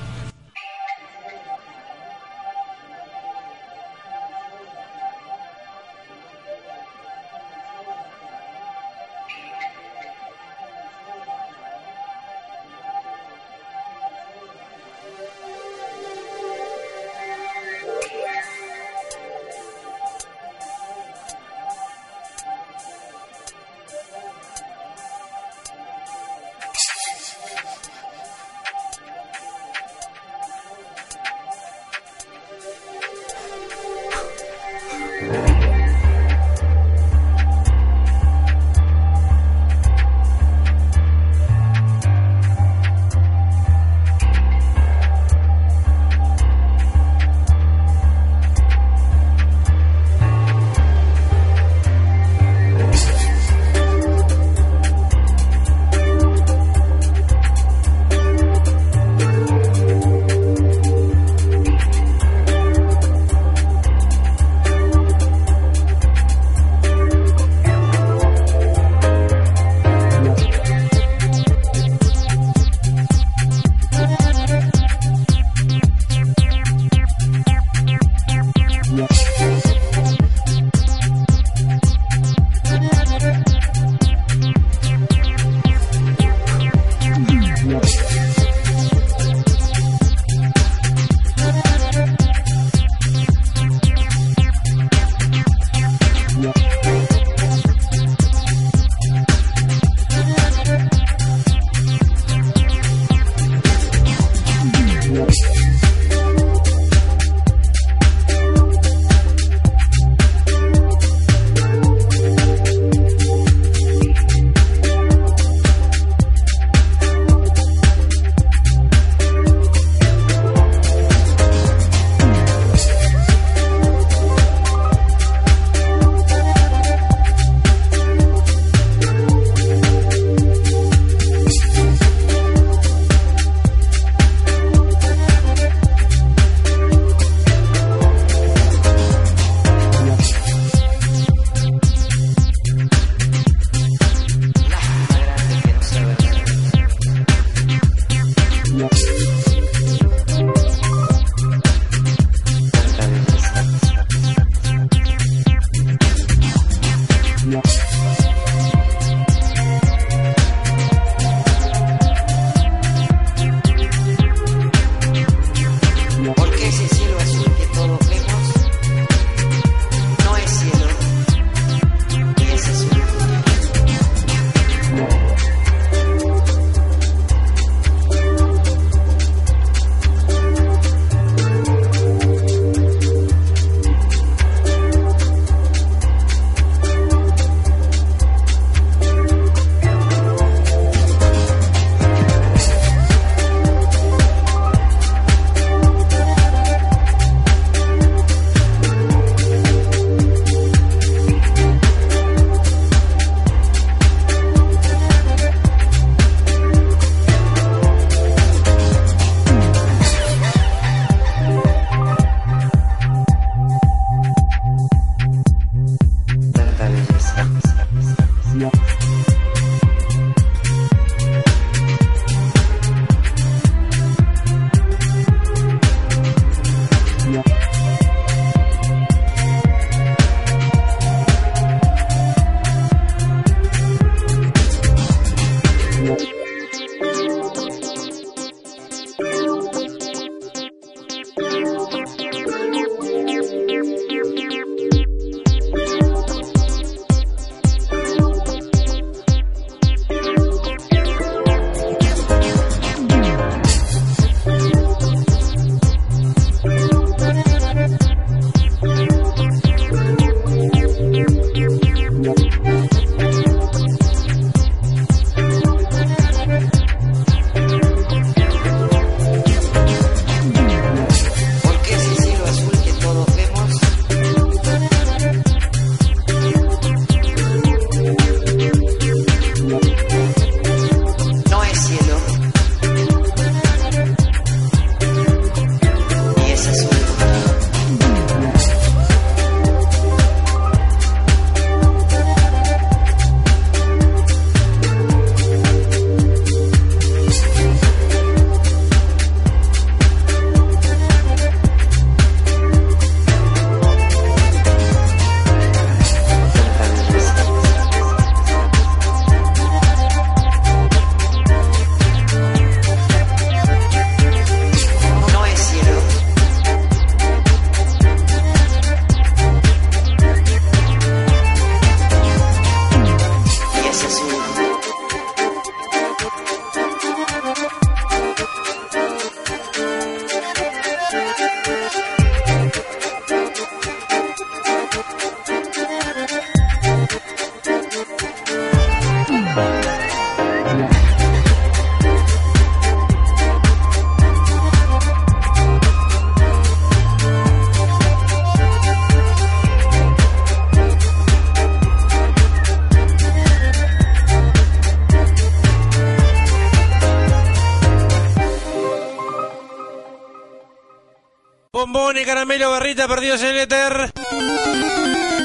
Perdidos 363.10 363.42
en 363.42 363.48
el 363.48 363.58
éter. 363.58 364.12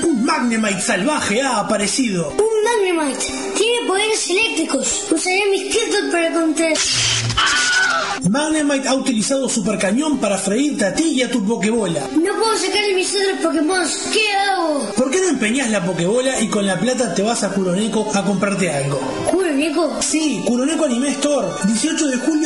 Un 0.03 0.24
Magnemite 0.24 0.82
salvaje 0.82 1.41
ha 1.41 1.61
aparecido. 1.61 2.30
Un 2.30 2.63
Magnemite 2.63 3.26
tiene 3.57 3.88
poderes 3.88 4.30
eléctricos. 4.30 5.07
Usaré 5.09 5.41
mis 5.49 5.63
Kirtle 5.74 6.11
para 6.11 6.32
contra... 6.32 6.68
Magnemite 8.30 8.88
ha 8.88 8.93
utilizado 8.93 9.49
Super 9.49 9.80
Cañón 9.80 10.20
para 10.20 10.38
freírte 10.38 10.86
a 10.86 10.93
ti 10.93 11.13
y 11.16 11.24
a 11.24 11.32
tu 11.32 11.43
Pokébola. 11.43 12.01
No 12.11 12.34
puedo 12.39 12.55
sacarle 12.55 12.93
mis 12.93 13.09
otros 13.16 13.39
Pokémon. 13.41 13.88
¿Qué 14.13 14.32
hago? 14.32 14.93
¿Por 14.95 15.09
qué 15.09 15.22
no 15.22 15.30
empeñas 15.30 15.72
la 15.72 15.84
Pokébola 15.84 16.39
y 16.41 16.47
con 16.47 16.68
la 16.68 16.80
plata 16.80 17.16
te 17.16 17.24
vas 17.24 17.43
a 17.43 17.49
Kuroneko 17.49 18.11
a 18.13 18.24
comprarte 18.24 18.72
algo? 18.72 18.99
¿Juro, 19.26 19.51
Nico? 19.51 20.01
Sí, 20.01 20.43
Kuroneko 20.45 20.86
Anime 20.86 21.09
Store, 21.09 21.47
18 21.66 22.07
de 22.07 22.18
julio 22.18 22.44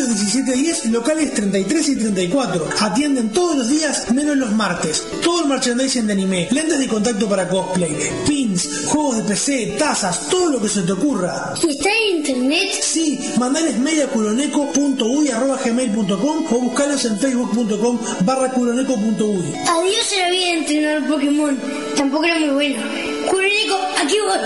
1710, 0.56 0.92
locales 0.92 1.34
33 1.34 1.90
y 1.90 1.96
34. 1.96 2.68
Atienden 2.80 3.30
todos 3.30 3.58
los 3.58 3.70
días 3.70 4.12
menos 4.12 4.38
los 4.38 4.52
martes. 4.52 5.04
Todo 5.24 5.44
el 5.44 5.48
merchandising 5.50 6.08
de 6.08 6.14
anime, 6.14 6.48
lentes 6.52 6.80
de 6.80 6.88
contacto 6.88 7.28
para 7.30 7.48
cosplay, 7.48 7.96
pins, 8.26 8.86
juegos 8.88 9.18
de 9.18 9.24
PC, 9.24 9.76
tazas, 9.78 10.28
todo 10.30 10.50
lo 10.52 10.62
que 10.62 10.70
se 10.70 10.82
te 10.84 10.92
ocurra. 10.94 11.54
¿Y 11.62 11.70
está 11.70 11.90
en 11.90 12.18
internet? 12.18 12.72
Sí, 12.82 13.20
mandales 13.38 13.78
mail 13.80 14.02
a 14.04 14.08
curoneco.uy.gmail.com 14.08 16.46
o 16.50 16.60
buscalos 16.60 17.04
en 17.06 17.20
facebook.com 17.20 18.00
barra 18.22 18.52
curoneco.uy. 18.52 19.54
Adiós 19.68 20.06
se 20.08 20.20
la 20.22 20.30
vida 20.30 20.46
de 20.46 20.54
entrenar 20.54 21.06
Pokémon. 21.08 21.58
Tampoco 21.96 22.26
era 22.26 22.40
muy 22.40 22.50
bueno. 22.50 22.82
Juro, 23.28 23.44
Nico, 23.44 23.78
aquí 24.02 24.16
voy. 24.26 24.40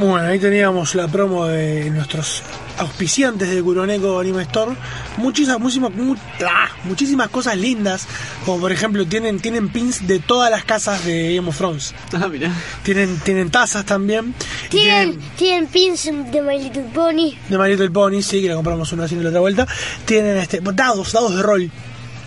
Bueno, 0.00 0.28
ahí 0.28 0.38
teníamos 0.38 0.94
la 0.94 1.06
promo 1.08 1.46
de 1.46 1.90
nuestros 1.90 2.42
auspiciantes 2.78 3.50
de 3.50 3.62
Kuroneko 3.62 4.18
Anime 4.18 4.42
Store. 4.44 4.72
Muchísimas, 5.18 5.60
muchísimas, 5.60 5.92
mu- 5.92 6.16
ah, 6.42 6.68
muchísimas 6.84 7.28
cosas 7.28 7.58
lindas. 7.58 8.06
Como 8.46 8.60
por 8.60 8.72
ejemplo, 8.72 9.04
tienen, 9.06 9.40
tienen 9.40 9.68
pins 9.68 10.06
de 10.08 10.18
todas 10.18 10.50
las 10.50 10.64
casas 10.64 11.04
de 11.04 11.34
Game 11.36 11.46
of 11.46 11.58
Thrones. 11.58 11.94
Ah, 12.14 12.28
mirá. 12.28 12.50
Tienen, 12.82 13.18
tienen 13.18 13.50
tazas 13.50 13.84
también. 13.84 14.34
Y 14.68 14.70
Tienen, 14.70 15.18
tienen 15.36 15.66
pins 15.66 16.04
de 16.06 16.40
My 16.42 16.58
Little 16.58 16.84
Pony. 16.94 17.34
de 17.50 17.58
My 17.58 17.68
Little 17.68 17.90
Pony, 17.90 18.22
sí, 18.22 18.40
que 18.40 18.48
le 18.48 18.54
compramos 18.54 18.90
una 18.94 19.04
así 19.04 19.16
en 19.16 19.22
la 19.22 19.28
otra 19.28 19.40
vuelta. 19.40 19.66
Tienen 20.06 20.38
este, 20.38 20.60
dados, 20.62 21.12
dados 21.12 21.36
de 21.36 21.42
rol. 21.42 21.70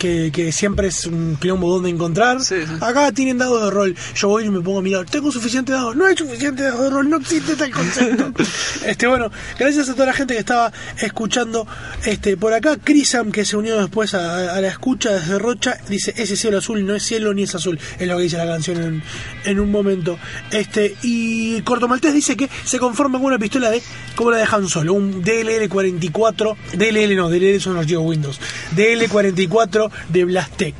Que, 0.03 0.31
que 0.33 0.51
siempre 0.51 0.89
es 0.89 1.05
un 1.05 1.37
quilombo 1.39 1.71
donde 1.71 1.89
encontrar. 1.89 2.37
Acá 2.81 3.13
tienen 3.13 3.37
dados 3.37 3.63
de 3.63 3.71
rol. 3.71 3.95
Yo 4.15 4.27
voy 4.27 4.43
y 4.43 4.49
me 4.49 4.59
pongo 4.59 4.79
a 4.79 4.81
mirar, 4.81 5.05
tengo 5.05 5.31
suficiente 5.31 5.71
dados. 5.71 5.95
No 5.95 6.05
hay 6.05 6.17
suficiente 6.17 6.63
dados 6.63 6.81
de 6.81 6.89
rol, 6.89 7.09
no 7.09 7.17
existe 7.17 7.55
tal 7.55 7.71
concepto. 7.71 8.33
este 8.85 9.07
Bueno, 9.07 9.31
gracias 9.57 9.87
a 9.87 9.93
toda 9.93 10.07
la 10.07 10.13
gente 10.13 10.33
que 10.33 10.41
estaba 10.41 10.73
escuchando 10.99 11.65
este 12.05 12.35
por 12.35 12.53
acá. 12.53 12.75
Crisam, 12.83 13.31
que 13.31 13.45
se 13.45 13.55
unió 13.55 13.79
después 13.79 14.13
a, 14.13 14.53
a 14.53 14.59
la 14.59 14.67
escucha 14.67 15.11
desde 15.11 15.39
Rocha, 15.39 15.77
dice, 15.87 16.13
ese 16.17 16.35
cielo 16.35 16.57
azul 16.57 16.85
no 16.85 16.95
es 16.95 17.03
cielo 17.03 17.33
ni 17.33 17.43
es 17.43 17.55
azul. 17.55 17.79
Es 17.97 18.05
lo 18.05 18.17
que 18.17 18.23
dice 18.23 18.37
la 18.37 18.45
canción 18.45 18.83
en, 18.83 19.03
en 19.45 19.59
un 19.61 19.71
momento. 19.71 20.19
Este 20.51 20.97
Y 21.01 21.61
Corto 21.61 21.87
Maltés 21.87 22.13
dice 22.13 22.35
que 22.35 22.49
se 22.65 22.77
conforma 22.77 23.19
con 23.19 23.27
una 23.27 23.39
pistola 23.39 23.71
de, 23.71 23.81
como 24.17 24.31
la 24.31 24.37
de 24.37 24.47
Han 24.51 24.67
Solo, 24.67 24.95
un 24.95 25.23
DLL-44, 25.23 26.57
DLL 26.73 27.15
no, 27.15 27.29
DLL 27.29 27.61
son 27.61 27.75
los 27.75 27.85
Geo 27.85 28.01
Windows, 28.01 28.41
DL-44 28.75 29.92
de 30.09 30.25
Blastec. 30.25 30.75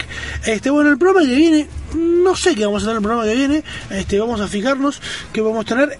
Este, 0.46 0.70
bueno, 0.70 0.90
el 0.90 0.98
programa 0.98 1.28
que 1.28 1.36
viene, 1.36 1.68
no 1.96 2.36
sé 2.36 2.56
qué 2.56 2.66
vamos 2.66 2.84
a 2.84 2.86
tener 2.86 2.98
el 2.98 3.04
programa 3.04 3.28
que 3.28 3.36
viene, 3.36 3.64
este, 3.90 4.20
vamos 4.20 4.42
a 4.42 4.48
fijarnos 4.48 5.02
que 5.32 5.42
vamos 5.42 5.66
a 5.66 5.68
tener, 5.68 5.98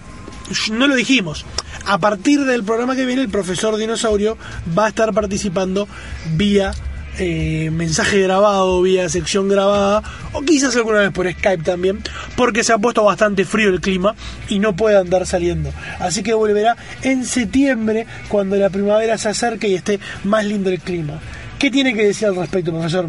no 0.70 0.86
lo 0.88 0.94
dijimos, 0.94 1.44
a 1.86 1.98
partir 1.98 2.44
del 2.44 2.64
programa 2.64 2.96
que 2.96 3.06
viene 3.06 3.22
el 3.22 3.28
profesor 3.28 3.76
Dinosaurio 3.76 4.36
va 4.76 4.86
a 4.86 4.88
estar 4.88 5.12
participando 5.12 5.88
vía 6.36 6.72
eh, 7.16 7.70
mensaje 7.72 8.20
grabado, 8.20 8.82
vía 8.82 9.08
sección 9.08 9.48
grabada, 9.48 10.02
o 10.32 10.42
quizás 10.42 10.74
alguna 10.74 10.98
vez 10.98 11.12
por 11.12 11.30
Skype 11.30 11.62
también, 11.62 12.02
porque 12.36 12.64
se 12.64 12.72
ha 12.72 12.78
puesto 12.78 13.04
bastante 13.04 13.44
frío 13.44 13.68
el 13.68 13.80
clima 13.80 14.16
y 14.48 14.58
no 14.58 14.74
puede 14.74 14.98
andar 14.98 15.24
saliendo. 15.24 15.70
Así 16.00 16.24
que 16.24 16.34
volverá 16.34 16.76
en 17.02 17.24
septiembre, 17.24 18.06
cuando 18.28 18.56
la 18.56 18.68
primavera 18.68 19.16
se 19.16 19.28
acerque 19.28 19.68
y 19.68 19.74
esté 19.74 20.00
más 20.24 20.44
lindo 20.44 20.70
el 20.70 20.80
clima. 20.80 21.20
¿Qué 21.64 21.70
tiene 21.70 21.94
que 21.94 22.04
decir 22.04 22.28
al 22.28 22.36
respecto, 22.36 22.72
profesor? 22.72 23.08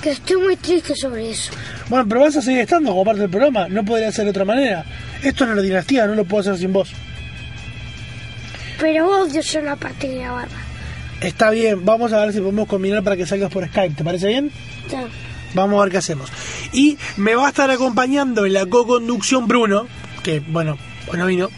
Que 0.00 0.12
estoy 0.12 0.40
muy 0.40 0.56
triste 0.56 0.96
sobre 0.96 1.30
eso. 1.30 1.52
Bueno, 1.90 2.08
pero 2.08 2.22
vas 2.22 2.34
a 2.34 2.40
seguir 2.40 2.60
estando 2.60 2.92
como 2.92 3.04
parte 3.04 3.20
del 3.20 3.28
programa, 3.28 3.68
no 3.68 3.84
podría 3.84 4.10
ser 4.10 4.24
de 4.24 4.30
otra 4.30 4.46
manera. 4.46 4.86
Esto 5.22 5.44
no 5.44 5.50
es 5.50 5.58
la 5.58 5.62
dinastía, 5.62 6.06
no 6.06 6.14
lo 6.14 6.24
puedo 6.24 6.40
hacer 6.40 6.56
sin 6.56 6.72
vos. 6.72 6.94
Pero 8.80 9.06
odio 9.06 9.42
ser 9.42 9.64
una 9.64 9.76
parte 9.76 10.08
de 10.08 10.14
grabarla. 10.14 10.56
Está 11.20 11.50
bien, 11.50 11.84
vamos 11.84 12.10
a 12.14 12.24
ver 12.24 12.32
si 12.32 12.38
podemos 12.38 12.66
combinar 12.68 13.04
para 13.04 13.18
que 13.18 13.26
salgas 13.26 13.52
por 13.52 13.68
Skype, 13.68 13.96
¿te 13.96 14.02
parece 14.02 14.28
bien? 14.28 14.50
Ya. 14.90 15.04
Vamos 15.52 15.78
a 15.78 15.82
ver 15.82 15.92
qué 15.92 15.98
hacemos. 15.98 16.30
Y 16.72 16.96
me 17.18 17.34
va 17.34 17.44
a 17.44 17.48
estar 17.50 17.70
acompañando 17.70 18.46
en 18.46 18.54
la 18.54 18.64
co-conducción 18.64 19.46
Bruno, 19.46 19.88
que 20.22 20.40
bueno, 20.40 20.78
bueno 21.06 21.26
vino, 21.26 21.50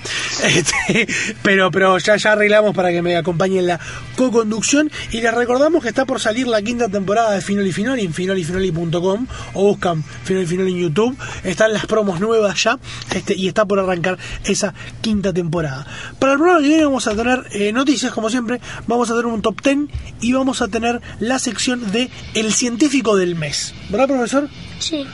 este, 0.43 1.07
pero, 1.43 1.71
pero 1.71 1.99
ya, 1.99 2.17
ya 2.17 2.33
arreglamos 2.33 2.75
para 2.75 2.91
que 2.91 3.03
me 3.03 3.17
acompañe 3.17 3.59
en 3.59 3.67
la 3.67 3.81
co-conducción. 4.17 4.91
Y 5.11 5.21
les 5.21 5.35
recordamos 5.35 5.83
que 5.83 5.89
está 5.89 6.05
por 6.05 6.21
salir 6.21 6.47
la 6.47 6.63
quinta 6.63 6.89
temporada 6.89 7.33
de 7.33 7.41
Finoli 7.41 7.73
Finoli 7.73 8.05
en 8.05 8.13
finolifinoli.com 8.13 9.27
o 9.55 9.63
buscan 9.63 10.05
Finoli 10.25 10.47
Finoli 10.47 10.73
en 10.73 10.79
YouTube. 10.79 11.17
Están 11.45 11.73
las 11.73 11.87
promos 11.87 12.21
nuevas 12.21 12.63
ya 12.63 12.79
este, 13.15 13.35
y 13.35 13.49
está 13.49 13.65
por 13.65 13.79
arrancar 13.79 14.19
esa 14.45 14.75
quinta 15.01 15.33
temporada. 15.33 15.87
Para 16.19 16.33
el 16.33 16.39
programa 16.39 16.63
que 16.63 16.69
viene 16.69 16.85
vamos 16.85 17.07
a 17.07 17.15
tener 17.15 17.45
eh, 17.53 17.73
noticias, 17.73 18.13
como 18.13 18.31
siempre, 18.31 18.61
vamos 18.87 19.11
a 19.11 19.15
tener 19.15 19.27
un 19.27 19.43
top 19.43 19.61
10 19.63 19.77
y 20.21 20.33
vamos 20.33 20.63
a 20.63 20.69
tener 20.69 21.01
la 21.21 21.39
sección 21.39 21.93
de 21.93 22.11
El 22.35 22.53
científico 22.53 23.17
del 23.17 23.35
mes. 23.35 23.75
¿Verdad, 23.91 24.09
profesor? 24.09 24.49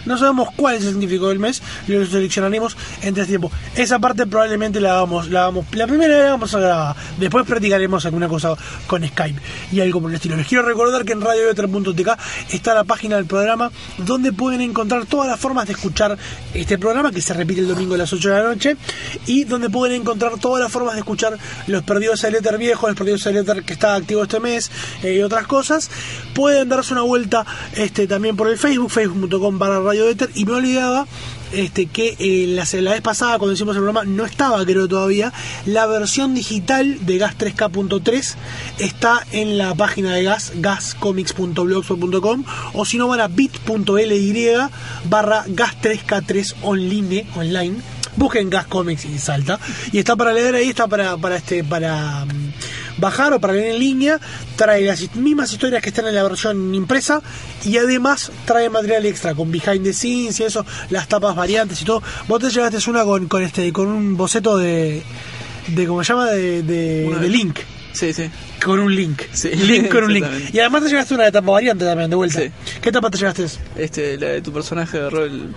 No 0.04 0.18
sabemos 0.18 0.48
cuál 0.56 0.76
es 0.76 0.82
el 0.82 0.90
científico 0.90 1.28
del 1.28 1.38
mes, 1.38 1.62
lo 1.86 2.04
seleccionaremos 2.06 2.76
entre 3.02 3.22
este 3.22 3.32
tiempo. 3.32 3.50
Esa 3.76 3.98
parte 3.98 4.26
probablemente 4.26 4.80
la 4.80 4.94
hagamos, 4.96 5.28
la 5.28 5.42
hagamos, 5.42 5.66
la 5.72 5.86
primera 5.86 6.18
la 6.18 6.30
vamos 6.30 6.54
a 6.54 6.60
grabar, 6.60 6.96
después 7.18 7.46
practicaremos 7.46 8.04
alguna 8.04 8.28
cosa 8.28 8.54
con 8.86 9.06
Skype 9.06 9.40
y 9.72 9.80
algo 9.80 10.00
por 10.00 10.10
el 10.10 10.16
estilo. 10.16 10.36
Les 10.36 10.46
quiero 10.46 10.64
recordar 10.64 11.04
que 11.04 11.12
en 11.12 11.20
radioveter.tk 11.20 12.08
está 12.50 12.74
la 12.74 12.84
página 12.84 13.16
del 13.16 13.26
programa 13.26 13.70
donde 13.98 14.32
pueden 14.32 14.60
encontrar 14.60 15.06
todas 15.06 15.28
las 15.28 15.38
formas 15.38 15.66
de 15.66 15.74
escuchar 15.74 16.18
este 16.54 16.78
programa 16.78 17.12
que 17.12 17.20
se 17.20 17.34
repite 17.34 17.60
el 17.60 17.68
domingo 17.68 17.94
a 17.94 17.98
las 17.98 18.12
8 18.12 18.28
de 18.28 18.34
la 18.34 18.48
noche 18.48 18.76
y 19.26 19.44
donde 19.44 19.70
pueden 19.70 20.00
encontrar 20.00 20.38
todas 20.38 20.62
las 20.62 20.72
formas 20.72 20.94
de 20.94 21.00
escuchar 21.00 21.38
los 21.66 21.82
perdidos 21.82 22.22
del 22.22 22.34
éter 22.34 22.58
viejos, 22.58 22.90
los 22.90 22.98
perdidos 22.98 23.24
del 23.24 23.36
éter 23.38 23.64
que 23.64 23.72
está 23.72 23.94
activo 23.94 24.22
este 24.22 24.40
mes 24.40 24.70
eh, 25.02 25.14
y 25.14 25.22
otras 25.22 25.46
cosas. 25.46 25.90
Pueden 26.34 26.68
darse 26.68 26.92
una 26.92 27.02
vuelta 27.02 27.46
este 27.74 28.06
también 28.06 28.36
por 28.36 28.48
el 28.48 28.58
Facebook, 28.58 28.90
facebook.com 28.90 29.51
barra 29.59 29.80
Radio 29.80 30.09
Éter 30.09 30.30
y 30.34 30.44
me 30.44 30.53
olvidaba 30.53 31.07
este, 31.53 31.86
que 31.86 32.16
eh, 32.18 32.46
la, 32.48 32.66
la, 32.80 32.92
vez 32.92 33.03
pasada 33.03 33.38
cuando 33.38 33.53
hicimos 33.53 33.76
el 33.76 33.82
programa 33.82 34.05
no 34.05 34.24
estaba 34.24 34.64
creo 34.64 34.88
todavía. 34.88 35.32
La 35.66 35.86
versión 35.86 36.34
digital 36.34 37.05
de 37.05 37.18
Gas 37.18 37.36
3K.3 37.38 38.34
está 38.78 39.26
en 39.32 39.59
la 39.59 39.74
página 39.74 40.14
de 40.14 40.22
Gas 40.22 40.53
gascomics.blogspot.com 40.57 42.44
o 42.72 42.84
si 42.84 42.98
no 42.98 43.09
van 43.09 43.20
a 43.20 43.28
bit.ly 43.28 44.53
barra 45.05 45.44
Gas 45.48 45.76
3K3 45.82 46.55
online 46.62 47.26
online. 47.36 47.76
Busquen 48.16 48.50
Gas 48.50 48.66
Comics 48.66 49.05
y 49.07 49.18
salta. 49.18 49.59
Y 49.90 49.98
está 49.98 50.16
para 50.16 50.32
leer 50.32 50.55
ahí 50.55 50.68
está 50.68 50.86
para, 50.86 51.16
para 51.16 51.36
este 51.36 51.64
para 51.64 52.24
um, 52.24 52.53
bajar 53.03 53.34
o 53.34 53.40
para 53.40 53.53
leer 53.53 53.74
en 53.74 53.78
línea, 53.78 54.20
trae 54.57 54.86
las 54.86 55.14
mismas 55.14 55.53
historias 55.53 55.82
que 55.82 55.90
están 55.90 56.07
en 56.07 56.14
la 56.14 56.22
versión 56.22 56.74
impresa 56.74 57.20
y 57.64 57.76
además 57.76 58.32
trae 58.46 58.70
material 58.70 59.05
extra 59.05 59.34
con 59.34 59.50
behind 59.50 59.84
the 59.84 59.92
scenes 59.92 60.40
y 60.40 60.44
eso, 60.44 60.64
las 60.88 61.09
tapas 61.09 61.36
variantes 61.36 61.82
y 61.82 61.84
todo. 61.84 62.03
Vos 62.28 62.40
te 62.40 62.48
llevaste 62.48 62.90
una 62.90 63.05
con, 63.05 63.28
con 63.28 63.42
este 63.42 63.70
con 63.72 63.88
un 63.88 64.16
boceto 64.16 64.57
de 64.57 65.03
de 65.66 65.86
cómo 65.86 66.03
se 66.03 66.12
llama 66.12 66.30
de, 66.30 66.62
de, 66.62 67.14
de 67.20 67.28
link. 67.28 67.59
Sí, 67.92 68.12
sí. 68.12 68.30
Con 68.64 68.80
un 68.80 68.94
link. 68.94 69.22
Sí, 69.32 69.50
link 69.55 69.90
con 69.90 70.05
un 70.05 70.14
link. 70.14 70.26
Y 70.53 70.59
además 70.61 70.84
te 70.84 70.90
llevaste 70.90 71.14
una 71.14 71.24
de 71.24 71.32
tapa 71.32 71.50
variante 71.53 71.84
también, 71.84 72.09
de 72.09 72.16
vuelta. 72.16 72.40
¿Qué 72.80 72.90
tapa 72.90 73.11
te 73.11 73.18
llevaste? 73.18 73.46
Este, 73.76 74.16
la 74.16 74.28
de 74.28 74.42
tu 74.42 74.53
personaje 74.53 74.98
de 74.98 75.11
rol. 75.11 75.55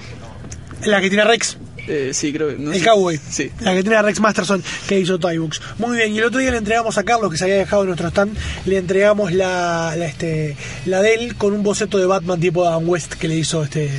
La 0.83 0.99
que 0.99 1.09
tiene 1.09 1.23
Rex. 1.23 1.57
Eh, 1.87 2.11
sí, 2.13 2.31
creo 2.33 2.49
que. 2.49 2.55
No 2.57 2.71
el 2.73 2.79
sé. 2.79 2.85
Cowboy. 2.85 3.19
Sí. 3.29 3.51
La 3.59 3.73
que 3.73 3.81
tiene 3.81 3.95
a 3.97 4.01
Rex 4.01 4.19
Masterson 4.19 4.63
que 4.87 4.99
hizo 4.99 5.19
Toy 5.19 5.37
Books. 5.37 5.61
Muy 5.77 5.97
bien, 5.97 6.13
y 6.13 6.17
el 6.19 6.25
otro 6.25 6.39
día 6.39 6.51
le 6.51 6.57
entregamos 6.57 6.97
a 6.97 7.03
Carlos, 7.03 7.31
que 7.31 7.37
se 7.37 7.43
había 7.45 7.57
dejado 7.57 7.83
en 7.83 7.87
nuestro 7.89 8.07
stand, 8.09 8.35
le 8.65 8.77
entregamos 8.77 9.31
la, 9.33 9.93
la, 9.97 10.05
este, 10.05 10.55
la 10.85 11.01
de 11.01 11.13
él 11.15 11.35
con 11.35 11.53
un 11.53 11.63
boceto 11.63 11.97
de 11.97 12.05
Batman 12.05 12.39
tipo 12.39 12.67
Adam 12.67 12.87
West 12.89 13.13
que 13.13 13.27
le 13.27 13.35
hizo 13.35 13.63
este. 13.63 13.89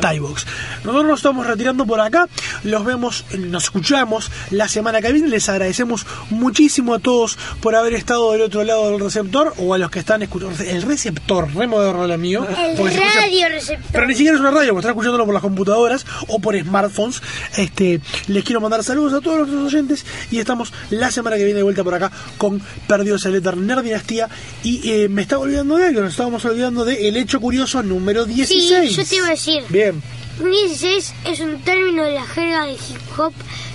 Toy 0.00 0.18
Books. 0.18 0.46
Nosotros 0.84 1.06
nos 1.06 1.18
estamos 1.20 1.46
retirando 1.46 1.86
por 1.86 2.00
acá, 2.00 2.28
los 2.62 2.84
vemos, 2.84 3.24
nos 3.38 3.64
escuchamos 3.64 4.30
la 4.50 4.68
semana 4.68 5.00
que 5.00 5.12
viene. 5.12 5.28
Les 5.28 5.48
agradecemos 5.48 6.06
muchísimo 6.30 6.94
a 6.94 6.98
todos 6.98 7.38
por 7.60 7.74
haber 7.74 7.94
estado 7.94 8.32
del 8.32 8.42
otro 8.42 8.62
lado 8.64 8.90
del 8.90 9.00
receptor 9.00 9.54
o 9.58 9.74
a 9.74 9.78
los 9.78 9.90
que 9.90 9.98
están 9.98 10.22
escuchando. 10.22 10.54
El 10.64 10.82
receptor, 10.82 11.52
re 11.54 11.66
moderno 11.66 12.06
lo 12.06 12.18
mío. 12.18 12.46
El 12.48 12.76
se 12.76 12.82
escucha- 12.84 13.20
radio 13.20 13.48
receptor. 13.48 13.86
pero 13.92 14.06
ni 14.06 14.14
siquiera 14.14 14.34
es 14.36 14.40
una 14.40 14.50
radio, 14.50 14.68
porque 14.72 14.80
están 14.80 14.90
escuchándolo 14.92 15.24
por 15.24 15.34
las 15.34 15.42
computadoras 15.42 16.06
o 16.28 16.38
por 16.38 16.58
smartphones. 16.58 17.22
Este, 17.56 18.00
les 18.28 18.44
quiero 18.44 18.60
mandar 18.60 18.82
saludos 18.84 19.12
a 19.14 19.20
todos 19.20 19.38
nuestros 19.38 19.72
oyentes 19.72 20.06
y 20.30 20.38
estamos 20.38 20.72
la 20.90 21.10
semana 21.10 21.36
que 21.36 21.44
viene 21.44 21.58
de 21.58 21.62
vuelta 21.62 21.84
por 21.84 21.94
acá 21.94 22.10
con 22.38 22.60
Perdidos 22.86 23.24
el 23.26 23.36
Ether 23.36 23.56
Nerd 23.56 23.82
Dinastía. 23.82 24.28
Y 24.62 24.90
eh, 24.90 25.08
me 25.08 25.22
estaba 25.22 25.42
olvidando 25.42 25.76
de 25.76 25.86
algo, 25.86 26.00
nos 26.00 26.10
estábamos 26.10 26.44
olvidando 26.44 26.84
de 26.84 27.08
el 27.08 27.16
hecho 27.16 27.40
curioso 27.40 27.82
número 27.82 28.24
16. 28.24 28.90
Sí, 28.90 28.96
yo 28.96 29.04
te 29.04 29.16
iba 29.16 29.26
a 29.26 29.30
decir. 29.30 29.62
Bien, 29.68 30.02
Un 30.40 30.50
16 30.50 31.14
es 31.26 31.40
un 31.40 31.60
término 31.62 32.04
de 32.04 32.14
la 32.14 32.26
jerga 32.26 32.66
de 32.66 32.72
hip 32.72 33.18
hop 33.18 33.32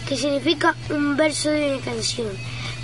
que 0.07 0.17
significa 0.17 0.75
un 0.89 1.15
verso 1.15 1.49
de 1.49 1.75
una 1.75 1.85
canción. 1.85 2.27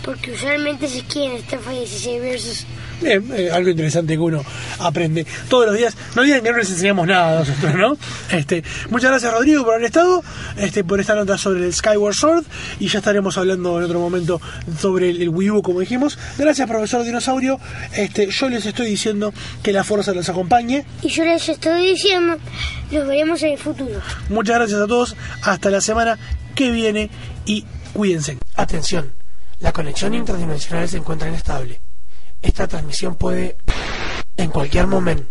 Porque 0.04 0.32
usualmente 0.32 0.88
se 0.88 1.02
quieren 1.02 1.38
estrofa 1.38 1.74
y 1.74 1.80
16 1.80 2.22
versos. 2.22 2.66
Bien, 3.02 3.30
eh, 3.34 3.50
algo 3.52 3.70
interesante 3.70 4.14
que 4.14 4.20
uno 4.20 4.44
aprende 4.80 5.26
todos 5.50 5.68
los 5.68 5.78
días. 5.78 5.96
No 6.16 6.24
digan 6.24 6.42
que 6.42 6.52
no 6.52 6.58
les 6.58 6.70
enseñamos 6.70 7.08
nada 7.08 7.38
a 7.38 7.40
nosotros, 7.40 7.76
¿no? 7.76 7.98
Este, 8.32 8.64
muchas 8.90 9.12
gracias 9.12 9.32
Rodrigo 9.32 9.64
por 9.64 9.76
haber 9.76 9.86
estado, 9.86 10.24
este, 10.58 10.84
por 10.84 11.00
esta 11.00 11.16
nota 11.16 11.38
sobre 11.38 11.66
el 11.66 11.74
Skyward 11.74 12.16
Sword 12.16 12.46
y 12.80 12.88
ya 12.88 13.00
estaremos 13.00 13.38
hablando 13.38 13.78
en 13.78 13.86
otro 13.86 14.00
momento 14.00 14.42
sobre 14.80 15.10
el, 15.10 15.22
el 15.22 15.30
Wii 15.30 15.52
U 15.52 15.62
como 15.62 15.80
dijimos. 15.80 16.18
Gracias 16.38 16.68
profesor 16.68 17.04
Dinosaurio. 17.04 17.60
Este, 17.94 18.30
yo 18.30 18.50
les 18.50 18.66
estoy 18.66 18.88
diciendo 18.88 19.34
que 19.64 19.72
la 19.72 19.84
fuerza 19.84 20.14
los 20.14 20.28
acompañe. 20.30 20.86
Y 21.02 21.10
yo 21.10 21.24
les 21.24 21.48
estoy 21.50 21.92
diciendo, 21.92 22.38
los 22.92 23.08
veremos 23.08 23.42
en 23.44 23.54
el 23.54 23.58
futuro. 23.58 24.02
Muchas 24.30 24.58
gracias 24.58 24.82
a 24.82 24.88
todos. 24.88 25.16
Hasta 25.44 25.70
la 25.70 25.82
semana 25.82 26.18
que 26.56 26.72
viene 26.72 27.10
y 27.46 27.66
cuídense. 27.94 28.38
Atención, 28.56 29.12
la 29.60 29.72
conexión 29.72 30.14
interdimensional 30.14 30.88
se 30.88 30.98
encuentra 30.98 31.28
inestable. 31.28 31.80
Esta 32.46 32.68
transmisión 32.68 33.16
puede, 33.16 33.58
en 34.38 34.52
cualquier 34.52 34.86
momento, 34.86 35.26